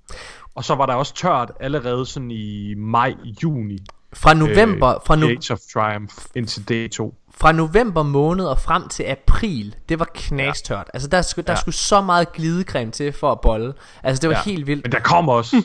[0.54, 3.78] Og så var der også tørt allerede sådan i maj, juni.
[4.12, 7.12] Fra november, fra, i no, Age of Triumph indtil D2.
[7.38, 10.78] fra november måned og frem til april, det var knastørt.
[10.78, 10.90] Ja.
[10.94, 11.56] Altså der skulle, der Ja.
[11.60, 13.74] skulle så meget glidecreme til for at bolle.
[14.02, 14.42] Altså det var ja.
[14.46, 14.50] Ja.
[14.50, 14.84] helt vildt.
[14.84, 15.56] Men der kom også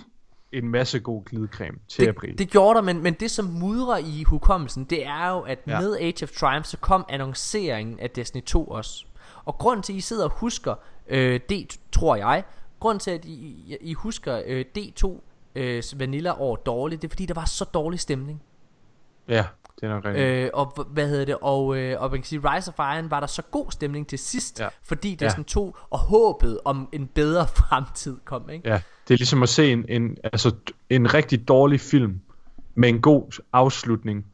[0.58, 2.30] en masse god glidecreme til april.
[2.32, 5.60] Det, det gjorde der, men, men det som mudrer i hukommelsen, det er jo, at
[5.68, 5.72] ja.
[5.74, 5.80] Ja.
[5.80, 9.06] med Age of Triumph, så kom annonceringen af Destiny 2 også.
[9.46, 10.76] Og grund til, at I sidder og husker
[11.08, 11.52] øh, D,
[11.92, 12.44] tror jeg,
[12.80, 15.20] grund til, at I, I- husker øh, D2
[15.56, 18.42] øh, Vanilla år dårligt, det er fordi, der var så dårlig stemning.
[19.28, 19.46] Ja,
[19.76, 20.26] det er nok rigtigt.
[20.28, 23.20] Øh, og hvad hedder det og, øh, og man kan sige Rise of Iron var
[23.20, 24.64] der så god stemning til sidst ja.
[24.64, 24.70] Ja.
[24.84, 28.70] Fordi Destiny 2 og håbet om en bedre fremtid kom ikke?
[28.70, 30.56] Ja, det er ligesom at se en, en, altså,
[30.90, 32.20] en rigtig dårlig film
[32.76, 34.26] med en god afslutning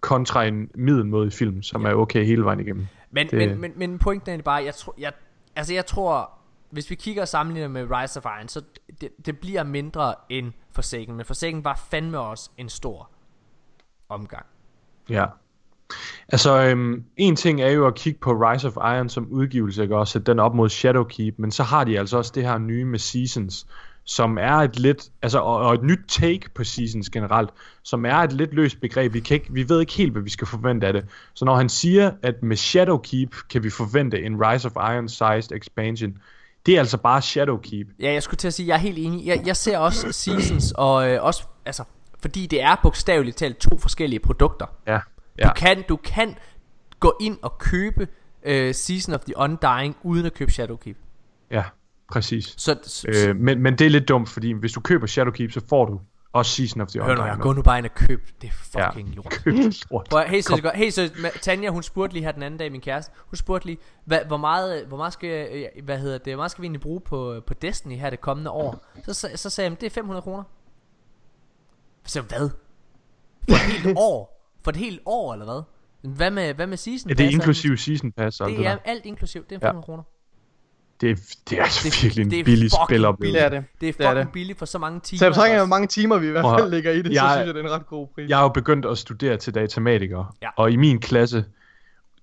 [0.00, 2.86] kontra en middelmådig film, som er okay hele vejen igennem.
[3.10, 5.12] Men, Det- men, men, men pointen er bare jeg tror, jeg,
[5.56, 6.30] Altså jeg tror
[6.70, 8.62] Hvis vi kigger og sammenligner med Rise of Iron Så
[9.00, 13.10] det, det bliver mindre end Forsaken Men Forsaken var fandme også en stor
[14.08, 14.46] Omgang
[15.08, 15.26] Ja.
[16.28, 19.96] Altså, øhm, en ting er jo at kigge på Rise of Iron som udgivelse, ikke?
[19.96, 22.84] og sætte den op mod Shadowkeep, men så har de altså også det her nye
[22.84, 23.66] med Seasons,
[24.04, 27.50] som er et lidt, altså, og, og et nyt take på Seasons generelt,
[27.82, 29.14] som er et lidt løst begreb.
[29.14, 31.04] Vi, kan ikke, vi ved ikke helt, hvad vi skal forvente af det.
[31.34, 36.18] Så når han siger, at med Shadowkeep kan vi forvente en Rise of Iron-sized expansion,
[36.66, 37.86] det er altså bare Shadowkeep.
[38.00, 40.72] Ja jeg skulle til at sige Jeg er helt enig Jeg, jeg ser også Seasons
[40.72, 41.84] Og øh, også Altså
[42.22, 44.98] Fordi det er bogstaveligt talt to forskellige produkter Ja.
[45.42, 45.52] Du ja.
[45.52, 46.36] kan, du kan
[47.00, 48.08] gå ind og købe
[48.42, 50.96] øh, Season of the Undying uden at købe Shadowkeep.
[51.50, 51.64] Ja,
[52.12, 52.54] præcis.
[52.56, 55.60] Så, så Øh, men, men det er lidt dumt, fordi hvis du køber Shadowkeep, så
[55.68, 56.00] får du
[56.32, 57.42] også Season of the hør nu her, Undying.
[57.42, 59.14] gå nu bare ind og køb det fucking ja.
[59.14, 59.30] lort.
[59.44, 59.54] Køb
[59.90, 60.06] lort.
[60.10, 60.94] Prøv, helt seriøst, godt.
[60.94, 63.78] seriøst, Ma- Tanja, hun spurgte lige her den anden dag, min kæreste, hun spurgte lige,
[64.04, 67.00] hvad, hvor, meget, hvor meget skal, hvad hedder det, hvor meget skal vi egentlig bruge
[67.00, 68.86] på, på Destiny her det kommende år?
[69.04, 70.42] Så, så, så sagde jeg, det er 500 kroner.
[72.06, 72.50] Så hvad?
[73.48, 74.39] For et helt år?
[74.64, 75.62] For et helt år, eller hvad?
[76.14, 77.34] Hvad med, hvad med season Ja, det er pass?
[77.34, 78.78] inklusiv season pass og Det det er der.
[78.84, 79.68] alt inklusiv, det er Ja.
[79.68, 80.02] 500 kroner.
[81.00, 81.14] Det er,
[81.50, 83.38] det er altså Det- virkelig en det er billig fucking spiloplevelse.
[83.38, 83.64] Det er det.
[83.80, 84.32] Det er Det er fucking det.
[84.32, 85.18] billigt for så mange timer.
[85.18, 85.66] Så jeg betragter, også.
[85.66, 86.70] hvor mange timer vi i hvert fald høre.
[86.70, 88.28] lægger i det, så Jeg- synes jeg, det er en ret god pris.
[88.28, 90.48] Jeg har jo begyndt at studere til datamatiker, Ja.
[90.56, 91.44] og i min klasse,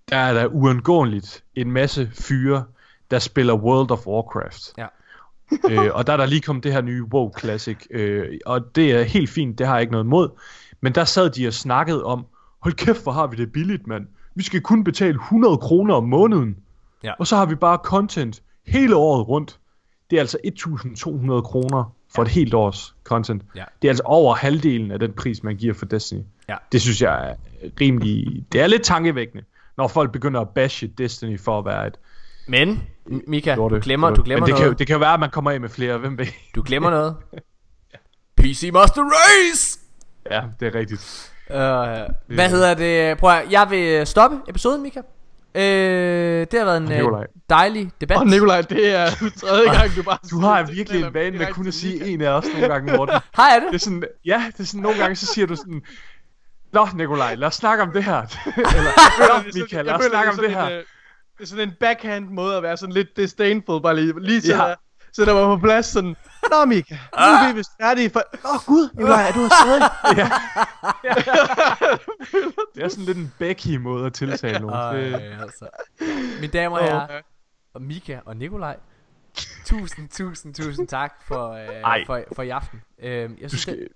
[0.09, 2.63] der er der uundgåeligt en masse fyre,
[3.11, 4.73] der spiller World of Warcraft.
[4.77, 4.87] Ja.
[5.69, 8.91] øh, og der er der lige kommet det her nye WoW Classic, øh, og det
[8.91, 10.29] er helt fint, det har jeg ikke noget imod.
[10.81, 12.25] Men der sad de og snakkede om,
[12.59, 14.07] hold kæft, hvor har vi det billigt, mand.
[14.35, 16.57] Vi skal kun betale 100 kroner om måneden.
[17.03, 17.13] Ja.
[17.19, 19.59] Og så har vi bare content hele året rundt.
[20.09, 23.41] Det er altså 1200 kroner for et helt års content.
[23.55, 23.63] Ja.
[23.81, 26.21] Det er altså over halvdelen af den pris, man giver for Destiny.
[26.49, 26.55] Ja.
[26.71, 27.35] Det synes jeg er
[27.81, 28.45] rimelig...
[28.51, 29.43] Det er lidt tankevækkende,
[29.77, 31.97] når folk begynder at bashe Destiny for at være et
[32.47, 32.83] Men,
[33.27, 33.79] Mika, du lorte.
[33.79, 34.79] glemmer, du glemmer Men det kan, jo, noget.
[34.79, 35.97] det kan jo være, at man kommer af med flere.
[35.97, 36.25] Hvem ved?
[36.55, 37.15] Du glemmer noget.
[38.37, 39.76] PC Master Race!
[40.31, 41.31] Ja, det er rigtigt.
[41.49, 43.17] Uh, hvad hedder det?
[43.17, 44.99] Prøv at, jeg vil stoppe episoden, Mika.
[45.55, 47.19] Uh, det har været en Nikolaj.
[47.21, 48.17] uh, dejlig debat.
[48.17, 49.05] Og Nikolaj, det er
[49.41, 52.29] tredje gang, du bare Du har virkelig en vane med kun at sige en af
[52.29, 53.15] os nogle gange, Morten.
[53.39, 53.67] Har jeg det?
[53.71, 55.81] Det er sådan, ja, det er sådan, nogle gange så siger du sådan,
[56.73, 58.17] Nå, Nikolaj, lad os snakke om det her.
[58.57, 60.65] Eller, Nå, Michael, lad os snakke om det er her.
[60.67, 60.83] en, øh,
[61.37, 64.49] Det er sådan en backhand måde at være sådan lidt disdainful, bare lige, lige til
[64.49, 64.73] Ja.
[65.21, 66.15] At sætte mig på plads sådan,
[66.51, 68.23] Nå Mika, nu er vi vist færdige for...
[68.45, 69.89] Åh oh, gud, Nikolaj, er du her stadig?
[70.17, 70.29] ja.
[72.75, 74.75] det er sådan lidt en Becky måde at tiltale nogen.
[74.75, 75.67] Ej, altså.
[76.41, 77.21] Mine damer og herrer,
[77.73, 78.77] og Mika og Nikolaj.
[79.65, 82.81] Tusind, tusind, tusind tak for, uh, for, for i aften.
[82.97, 83.87] Uh, jeg du synes, skal, det,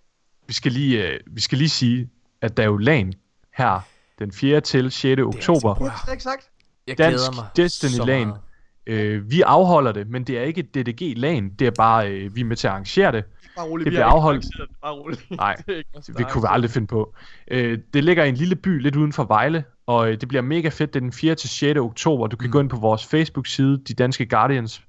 [0.47, 2.09] vi, skal lige, øh, vi skal lige sige,
[2.41, 3.13] at der er jo LAN
[3.53, 3.79] her
[4.19, 4.61] den 4.
[4.61, 5.21] til 6.
[5.21, 5.75] oktober.
[5.75, 6.49] altså- Det er ikke sagt.
[6.87, 8.27] jeg Dansk glæder mig Destiny så LAN.
[8.27, 8.41] meget.
[8.87, 11.49] Øh, vi afholder det, men det er ikke et DDG LAN.
[11.49, 13.23] Det er bare, øh, vi er med til at arrangere det.
[13.55, 14.43] Bare roligt, Det bliver afholdt.
[14.43, 15.31] det, Bare roligt.
[15.31, 15.83] Nej, det
[16.17, 17.13] Det kunne vi aldrig finde på.
[17.47, 20.41] Øh, det ligger i en lille by lidt uden for Vejle, og øh, det bliver
[20.41, 20.93] mega fedt.
[20.93, 21.35] Det er den 4.
[21.35, 21.79] til 6.
[21.79, 22.27] oktober.
[22.27, 22.51] Du kan Mm.
[22.51, 24.81] gå ind på vores Facebook-side, De Danske Guardians,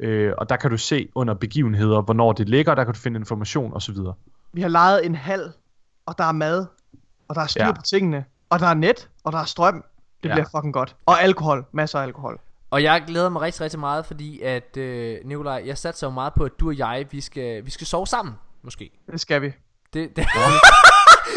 [0.00, 3.18] øh, og der kan du se under begivenheder, hvornår det ligger, der kan du finde
[3.18, 3.96] information osv.
[4.52, 5.52] Vi har lejet en hal,
[6.06, 6.66] og der er mad,
[7.28, 7.72] og der er styr Ja.
[7.72, 9.84] på tingene, og der er net, og der er strøm.
[10.22, 10.34] Det Ja.
[10.34, 10.96] bliver fucking godt.
[11.06, 11.64] Og alkohol.
[11.72, 12.40] Masser af alkohol.
[12.72, 16.32] Og jeg glæder mig rigtig, rigtig meget, fordi at, øh, Nikolaj, jeg satser jo meget
[16.34, 18.90] på, at du og jeg, vi skal, vi skal sove sammen, måske.
[19.12, 19.52] Det skal vi.
[19.92, 20.26] Det, det.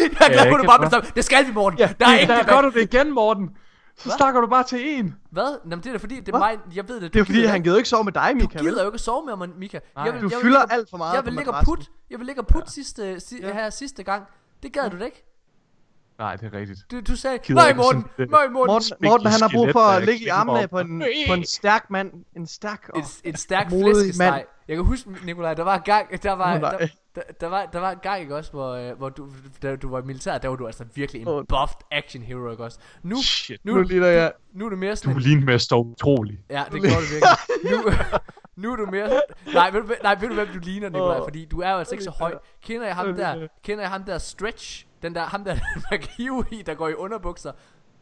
[0.00, 1.06] jeg glæder Ja, mig, du bare bestemme.
[1.16, 1.78] Det skal vi, Morten.
[1.78, 3.56] Ja, der er ikke Der gør du det igen, Morten!
[3.98, 4.16] Så Hvad?
[4.16, 5.14] snakker du bare til en.
[5.30, 5.58] Hvad?
[5.64, 7.12] Jamen, det er da fordi, det er mig, jeg ved det.
[7.14, 8.58] Det er du fordi, gider han ikke- gider ikke sove med dig, Du Mika.
[8.58, 8.66] vel?
[8.68, 9.78] gider jo ikke at sove med mig, Mika.
[9.96, 10.04] Nej.
[10.04, 11.90] Jeg vil, Du jeg vil fylder ligge- alt for meget Jeg vil ligge og put.
[12.10, 13.52] Jeg vil ligge og put sidste, si, Ja.
[13.52, 14.24] her sidste gang.
[14.62, 15.35] Det gad du da ikke.
[16.18, 16.78] Nej, det er rigtigt.
[16.90, 18.52] Du, du sagde, Gider nej Morten, nej Morten.
[18.52, 21.90] Morten, Morten han har brug for at ligge i armene på en, på en stærk
[21.90, 22.12] mand.
[22.36, 24.30] En stærk og En, en stærk modig flæskesteg.
[24.32, 24.44] mand.
[24.68, 26.78] Jeg kan huske, Nikolaj, der var en gang, der var, der,
[27.14, 29.28] der, der, var, der var en gang, ikke også, hvor, øh, hvor du,
[29.62, 32.64] da du var i militæret, der var du altså virkelig en buffed action hero, ikke
[32.64, 32.78] også?
[33.02, 33.60] Nu, Shit.
[33.64, 34.32] nu, Nu ligner jeg...
[34.54, 36.38] nu er du mere Du sådan en, ligner at stå utrolig.
[36.50, 37.70] Ja, det gjorde det virkelig.
[37.70, 37.92] Nu,
[38.62, 39.20] nu er du mere...
[39.54, 41.18] Nej, ved, du, nej, ved du hvem du ligner, Nikolaj?
[41.24, 42.34] Fordi du er jo altså ikke så høj.
[42.64, 43.46] Kender jeg ham der?
[43.64, 44.86] Kender jeg ham der Stretch?
[45.06, 45.56] Den der, ham der,
[45.90, 47.52] man kan hive i, der går i underbukser.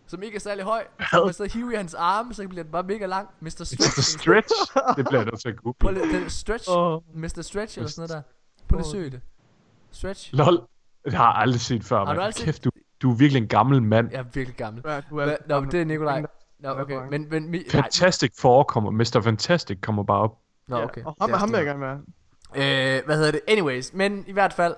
[0.07, 0.85] Som ikke er særlig høj.
[1.11, 3.29] Så man så hive i hans arme, så bliver den bare mega lang.
[3.41, 3.49] Mr.
[3.51, 4.01] Stretch.
[4.19, 4.55] Stretch.
[4.97, 6.07] Det bliver jeg nødt til at Prøv google.
[6.07, 6.71] lige, den Stretch.
[6.71, 7.01] Åh.
[7.15, 7.43] Mr.
[7.43, 8.23] Stretch eller sådan noget der.
[8.69, 9.21] Prøv lige at søge det.
[9.93, 10.31] Stretch.
[10.35, 10.61] Lol.
[11.05, 12.21] Det har jeg aldrig set før, Har du mand.
[12.21, 12.71] aldrig set- Kæft, du,
[13.03, 14.09] du er virkelig en gammel mand.
[14.13, 14.83] Jeg er virkelig gammel.
[14.87, 16.21] Ja, du er, Hva, nå, men det er Nikolaj.
[16.59, 16.99] Nå, er okay.
[17.11, 18.91] Men, men, mi, Fantastic forekommer.
[18.91, 19.21] Mr.
[19.25, 20.39] Fantastic kommer bare op.
[20.69, 21.03] nå, okay.
[21.05, 22.01] Og ham, er ham vil jeg gerne være.
[22.55, 22.97] noget.
[22.99, 23.41] Øh, hvad hedder det?
[23.49, 24.75] Anyways, men i hvert fald,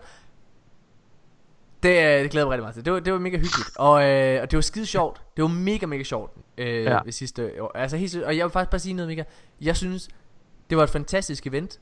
[1.88, 2.84] det, øh, det glæder mig rigtig meget til.
[2.84, 3.70] Det var, det var mega hyggeligt.
[3.76, 5.20] Og, øh, og det var skide sjovt.
[5.36, 6.98] Det var mega, mega sjovt øh, Ja.
[7.04, 7.72] ved sidste år.
[7.74, 9.22] Altså, helt, og jeg vil faktisk bare sige noget, Mika.
[9.60, 10.08] Jeg synes,
[10.70, 11.80] det var et fantastisk event.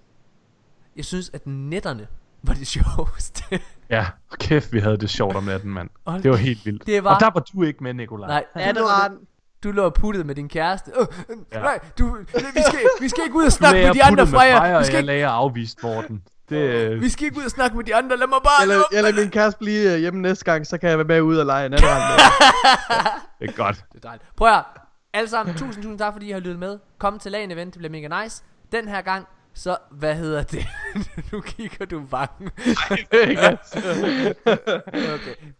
[0.96, 2.06] Jeg synes, at netterne
[2.42, 3.60] var det sjoveste.
[3.90, 4.06] Ja,
[4.38, 5.90] kæft, vi havde det sjovt om natten, mand.
[6.06, 6.86] Hold Det var helt vildt.
[6.86, 8.28] Det var- Og der var du ikke med, Nikolaj.
[8.28, 9.18] Nej, Ja, du, det var den.
[9.64, 10.90] du lå og puttede med din kæreste.
[11.00, 11.58] Øh, øh, Ja.
[11.60, 14.40] Nej, du, vi, skal, vi skal ikke ud og snakke med de og andre fra
[14.42, 14.68] jer.
[14.68, 16.22] Vi og skal, jeg ikke, lagde og afviste Morten.
[16.48, 18.16] Det, øh, vi skal ikke ud og snakke med de andre.
[18.16, 18.96] Lad mig bare Eller, lukke.
[18.96, 21.46] eller min kæreste blive øh, hjemme næste gang, så kan jeg være med ud og
[21.46, 22.02] lege natterand.
[23.40, 23.84] det er godt.
[23.92, 24.36] Det er dejligt.
[24.36, 24.64] Prøv at høre.
[25.12, 26.78] Alle sammen, tusind, tusind tak, fordi I har lyttet med.
[26.98, 28.44] Kom til lagen event, det bliver mega nice.
[28.72, 30.66] Den her gang, så, hvad hedder det?
[31.32, 32.50] nu kigger du vangen.
[32.90, 33.56] okay.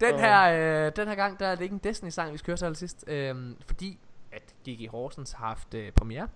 [0.00, 0.42] Den her,
[0.86, 3.04] øh, den her gang, der er det ikke en Destiny-sang, vi skal høre til allersidst.
[3.06, 3.34] Øh,
[3.66, 3.98] fordi,
[4.32, 6.28] at GG Horsens har haft øh, premiere.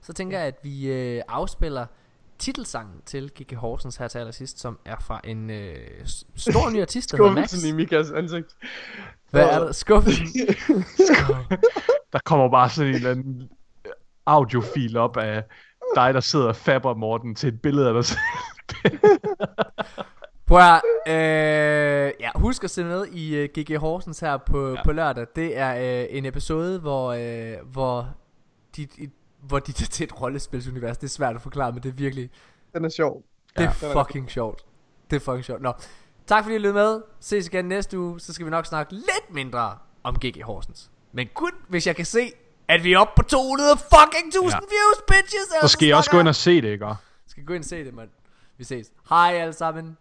[0.00, 1.86] Så tænker jeg, at vi øh, afspiller
[2.38, 5.76] titelsangen til GG Horsens her til allersidst, som er fra en øh,
[6.36, 7.48] stor ny artist, der hedder Max.
[7.50, 8.56] Skuffelsen i Mikas ansigt.
[9.30, 9.72] Hvad er der?
[9.72, 10.26] Skuffelsen.
[12.12, 13.48] Der kommer bare sådan en eller anden
[14.26, 15.44] audiofil op af
[15.94, 18.18] dig, der sidder og fabber Morten til et billede af dig selv.
[20.46, 24.82] Prøv at, øh, ja, husk at se med i uh, GG Horsens her på, ja.
[24.84, 25.26] På lørdag.
[25.36, 28.08] Det er uh, en episode, hvor, uh, hvor,
[28.76, 28.86] de,
[29.42, 30.98] hvor de tager til et rollespilsunivers.
[30.98, 32.30] Det er svært at forklare, men det er virkelig,
[32.74, 33.22] Den er sjov.
[33.58, 34.64] det er er fucking sjovt.
[35.10, 35.62] Det er fucking sjovt.
[35.62, 35.72] Nå,
[36.26, 37.00] tak fordi I lyttede med.
[37.20, 40.90] Ses igen næste uge, så skal vi nok snakke lidt mindre om GG Horsens.
[41.12, 42.32] Men kun hvis jeg kan se,
[42.68, 44.58] at vi er oppe på 200 fucking 1000 Ja.
[44.58, 45.48] views, bitches.
[45.62, 46.86] Så skal I også gå ind og se det, ikke?
[47.26, 48.08] Skal gå ind og se det, mand.
[48.58, 48.86] Vi ses.
[49.08, 49.96] Hej alle sammen.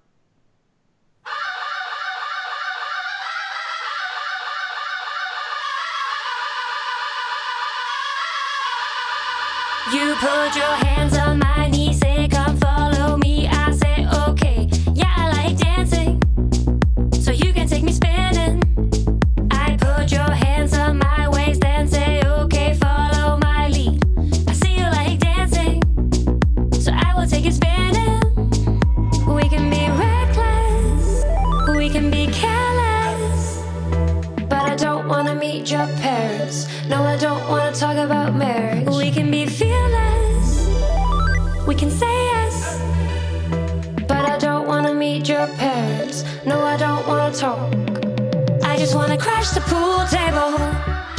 [9.94, 11.47] You put your hands on my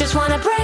[0.08, 0.57] Just wanna break